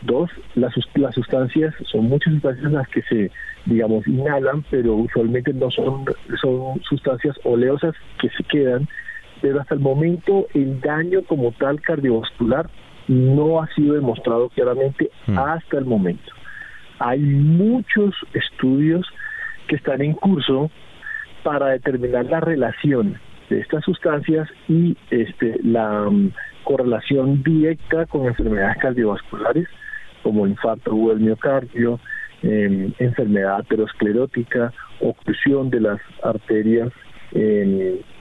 Dos, 0.03 0.31
las, 0.55 0.73
las 0.95 1.15
sustancias, 1.15 1.75
son 1.85 2.07
muchas 2.07 2.33
sustancias 2.33 2.73
las 2.73 2.89
que 2.89 3.03
se, 3.03 3.31
digamos, 3.67 4.07
inhalan, 4.07 4.65
pero 4.71 4.95
usualmente 4.95 5.53
no 5.53 5.71
son, 5.71 6.07
son 6.41 6.81
sustancias 6.89 7.37
oleosas 7.45 7.95
que 8.19 8.31
se 8.31 8.43
quedan 8.45 8.89
pero 9.41 9.61
hasta 9.61 9.75
el 9.75 9.81
momento 9.81 10.47
el 10.55 10.81
daño 10.81 11.23
como 11.27 11.53
tal 11.53 11.81
cardiovascular 11.81 12.69
no 13.09 13.61
ha 13.61 13.67
sido 13.75 13.95
demostrado 13.95 14.49
claramente 14.51 15.11
mm. 15.27 15.39
hasta 15.39 15.79
el 15.79 15.85
momento. 15.85 16.33
Hay 16.99 17.19
muchos 17.21 18.15
estudios 18.35 19.07
que 19.67 19.77
están 19.77 20.03
en 20.03 20.13
curso 20.15 20.71
para 21.43 21.69
determinar 21.69 22.27
la 22.27 22.41
relación 22.41 23.19
de 23.49 23.61
estas 23.61 23.85
sustancias 23.85 24.49
y 24.69 24.97
este, 25.11 25.59
la 25.63 26.03
um, 26.07 26.31
correlación 26.65 27.43
directa 27.43 28.07
con 28.07 28.27
enfermedades 28.27 28.77
cardiovasculares 28.79 29.67
como 30.23 30.47
infarto 30.47 30.95
o 30.95 31.13
el 31.13 31.21
miocardio, 31.21 31.99
em, 32.43 32.93
enfermedad 32.99 33.57
aterosclerótica, 33.57 34.73
oclusión 35.01 35.71
de 35.71 35.81
las 35.81 36.01
arterias 36.23 36.93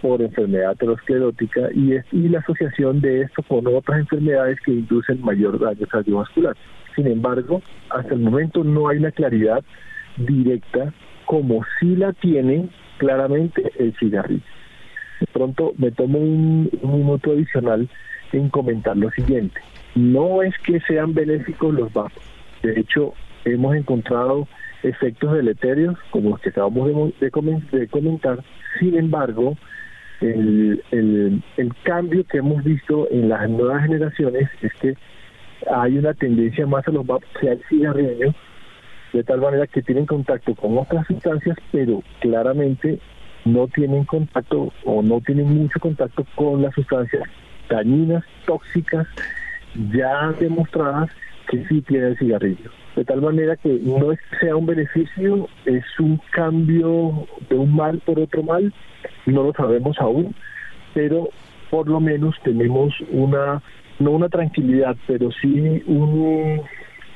por 0.02 0.22
enfermedad 0.22 0.72
aterosclerótica 0.72 1.70
y, 1.74 1.94
y 2.12 2.30
la 2.30 2.40
asociación 2.40 3.02
de 3.02 3.22
esto 3.22 3.42
con 3.44 3.66
otras 3.68 4.00
enfermedades 4.00 4.60
que 4.64 4.72
inducen 4.72 5.22
mayor 5.22 5.60
daño 5.60 5.88
cardiovascular. 5.88 6.56
Sin 6.96 7.08
embargo, 7.08 7.62
hasta 7.90 8.14
el 8.14 8.20
momento 8.20 8.64
no 8.64 8.88
hay 8.88 8.98
una 8.98 9.12
claridad 9.12 9.64
directa 10.18 10.94
como 11.26 11.64
si 11.80 11.96
la 11.96 12.14
tiene 12.14 12.70
claramente 12.98 13.72
el 13.80 13.96
cigarrillo. 13.98 14.44
De 15.20 15.28
pronto 15.28 15.74
me 15.78 15.92
tomo 15.92 16.20
un, 16.20 16.70
un 16.82 17.00
minuto 17.00 17.32
adicional 17.32 17.90
en 18.32 18.50
comentar 18.50 18.96
lo 18.96 19.10
siguiente. 19.12 19.60
no 19.96 20.44
es 20.44 20.54
que 20.60 20.80
sean 20.82 21.14
benéficos 21.14 21.74
los 21.74 21.92
VAP. 21.92 22.12
De 22.62 22.80
hecho, 22.80 23.14
hemos 23.46 23.76
encontrado 23.76 24.48
efectos 24.84 25.34
deleterios 25.34 25.98
como 26.12 26.32
los 26.32 26.40
que 26.40 26.50
acabamos 26.50 27.14
de, 27.20 27.32
comentar. 27.90 28.44
Sin 28.80 28.98
embargo, 28.98 29.58
el, 30.22 30.82
el, 30.92 31.74
cambio 31.84 32.24
que 32.26 32.38
hemos 32.38 32.64
visto 32.64 33.08
en 33.12 33.30
las 33.30 33.50
nuevas 33.50 33.84
generaciones 33.84 34.50
es 34.62 34.74
que 34.76 34.96
hay 35.70 35.98
una 35.98 36.14
tendencia 36.14 36.66
más 36.66 36.88
a 36.88 36.92
los 36.92 37.06
sea 37.42 37.54
el 37.54 37.64
cigarrillo, 37.70 38.34
de 39.14 39.24
tal 39.24 39.42
manera 39.42 39.68
que 39.68 39.82
tienen 39.82 40.06
contacto 40.06 40.56
con 40.56 40.78
otras 40.78 41.06
sustancias, 41.08 41.58
pero 41.72 42.04
claramente 42.20 43.00
no 43.46 43.68
tienen 43.68 44.06
contacto 44.06 44.72
o 44.86 45.02
no 45.02 45.20
tienen 45.22 45.54
mucho 45.54 45.80
contacto 45.80 46.26
con 46.36 46.62
las 46.62 46.74
sustancias 46.74 47.24
dañinas, 47.70 48.24
tóxicas, 48.46 49.08
ya 49.94 50.32
demostradas 50.40 51.10
que 51.50 51.66
sí 51.66 51.82
tienen 51.82 52.10
el 52.10 52.18
cigarrillo. 52.18 52.72
De 53.00 53.06
tal 53.06 53.22
manera 53.22 53.56
que 53.56 53.80
no 53.82 54.14
sea 54.42 54.58
un 54.58 54.66
beneficio, 54.66 55.48
es 55.64 55.86
un 56.02 56.20
cambio 56.32 57.26
de 57.50 57.56
un 57.56 57.74
mal 57.74 58.00
por 58.00 58.20
otro 58.20 58.44
mal, 58.44 58.74
no 59.26 59.44
lo 59.44 59.54
sabemos 59.54 59.98
aún, 60.02 60.36
pero 60.94 61.30
por 61.70 61.88
lo 61.88 62.02
menos 62.02 62.36
tenemos 62.44 62.94
una, 63.10 63.64
no 64.00 64.12
una 64.12 64.28
tranquilidad, 64.28 64.98
pero 65.08 65.32
sí 65.32 65.82
un, 65.88 66.60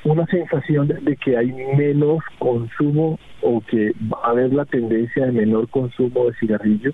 una 0.06 0.26
sensación 0.28 0.88
de, 0.88 1.18
que 1.18 1.36
hay 1.36 1.52
menos 1.52 2.24
consumo 2.40 3.20
o 3.42 3.60
que 3.60 3.92
va 4.10 4.20
a 4.24 4.30
haber 4.30 4.54
la 4.54 4.64
tendencia 4.64 5.26
de 5.26 5.34
menor 5.34 5.68
consumo 5.68 6.28
de 6.28 6.34
cigarrillo, 6.40 6.94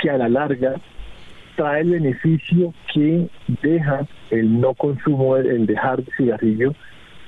que 0.00 0.08
a 0.08 0.16
la 0.16 0.30
larga 0.30 0.76
trae 1.56 1.82
el 1.82 1.90
beneficio 1.90 2.72
que 2.94 3.28
deja 3.60 4.08
el 4.30 4.62
no 4.62 4.72
consumo, 4.72 5.36
el 5.36 5.66
dejar 5.66 5.98
el 5.98 6.08
cigarrillo, 6.16 6.74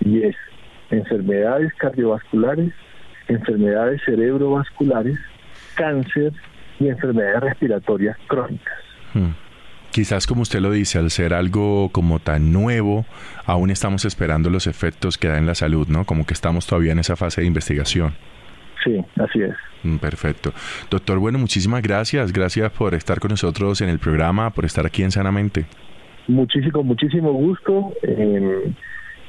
y 0.01 0.23
es 0.23 0.37
enfermedades 0.91 1.73
cardiovasculares, 1.75 2.73
enfermedades 3.29 4.01
cerebrovasculares, 4.05 5.19
cáncer 5.75 6.33
y 6.79 6.89
enfermedades 6.89 7.41
respiratorias 7.41 8.17
crónicas. 8.27 8.79
Hmm. 9.15 9.33
Quizás 9.91 10.27
como 10.27 10.43
usted 10.43 10.61
lo 10.61 10.71
dice, 10.71 10.99
al 10.99 11.11
ser 11.11 11.33
algo 11.33 11.89
como 11.91 12.19
tan 12.19 12.53
nuevo, 12.53 13.07
aún 13.47 13.71
estamos 13.71 14.05
esperando 14.05 14.51
los 14.51 14.67
efectos 14.67 15.17
que 15.17 15.29
da 15.29 15.39
en 15.39 15.47
la 15.47 15.55
salud, 15.55 15.89
¿no? 15.89 16.05
Como 16.05 16.27
que 16.27 16.35
estamos 16.35 16.67
todavía 16.67 16.93
en 16.93 16.99
esa 16.99 17.17
fase 17.17 17.41
de 17.41 17.47
investigación. 17.47 18.15
Sí, 18.85 19.03
así 19.19 19.41
es. 19.41 19.55
Mm, 19.85 19.97
perfecto. 19.97 20.53
Doctor, 20.91 21.19
bueno, 21.19 21.39
muchísimas 21.39 21.83
gracias. 21.83 22.33
Gracias 22.33 22.71
por 22.73 22.95
estar 22.95 23.21
con 23.21 23.31
nosotros 23.31 23.81
en 23.81 23.89
el 23.89 23.99
programa, 23.99 24.51
por 24.51 24.67
estar 24.67 24.85
aquí 24.85 25.03
en 25.03 25.11
Sanamente. 25.11 25.65
Muchísimo, 26.29 26.83
muchísimo 26.83 27.33
gusto. 27.33 27.93
Eh, 28.03 28.73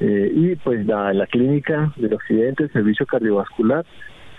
eh, 0.00 0.30
y 0.34 0.56
pues 0.56 0.86
la, 0.86 1.12
la 1.12 1.26
clínica 1.26 1.92
del 1.96 2.14
Occidente, 2.14 2.64
el 2.64 2.72
servicio 2.72 3.06
cardiovascular, 3.06 3.84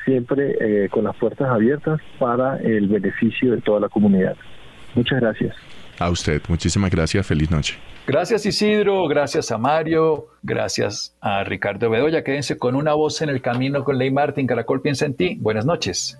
siempre 0.05 0.55
eh, 0.59 0.89
con 0.89 1.03
las 1.03 1.15
puertas 1.15 1.49
abiertas 1.49 1.99
para 2.17 2.57
el 2.57 2.87
beneficio 2.87 3.51
de 3.51 3.61
toda 3.61 3.79
la 3.79 3.89
comunidad. 3.89 4.35
Muchas 4.95 5.19
gracias. 5.19 5.55
A 5.99 6.09
usted, 6.09 6.41
muchísimas 6.47 6.89
gracias, 6.91 7.27
feliz 7.27 7.51
noche. 7.51 7.77
Gracias 8.07 8.45
Isidro, 8.45 9.07
gracias 9.07 9.51
a 9.51 9.57
Mario, 9.57 10.27
gracias 10.41 11.15
a 11.21 11.43
Ricardo 11.43 11.89
Bedoya. 11.89 12.23
Quédense 12.23 12.57
con 12.57 12.75
una 12.75 12.93
voz 12.93 13.21
en 13.21 13.29
el 13.29 13.41
camino 13.41 13.83
con 13.83 13.97
Ley 13.97 14.09
Martín. 14.09 14.47
Caracol 14.47 14.81
piensa 14.81 15.05
en 15.05 15.13
ti. 15.13 15.37
Buenas 15.39 15.65
noches. 15.65 16.17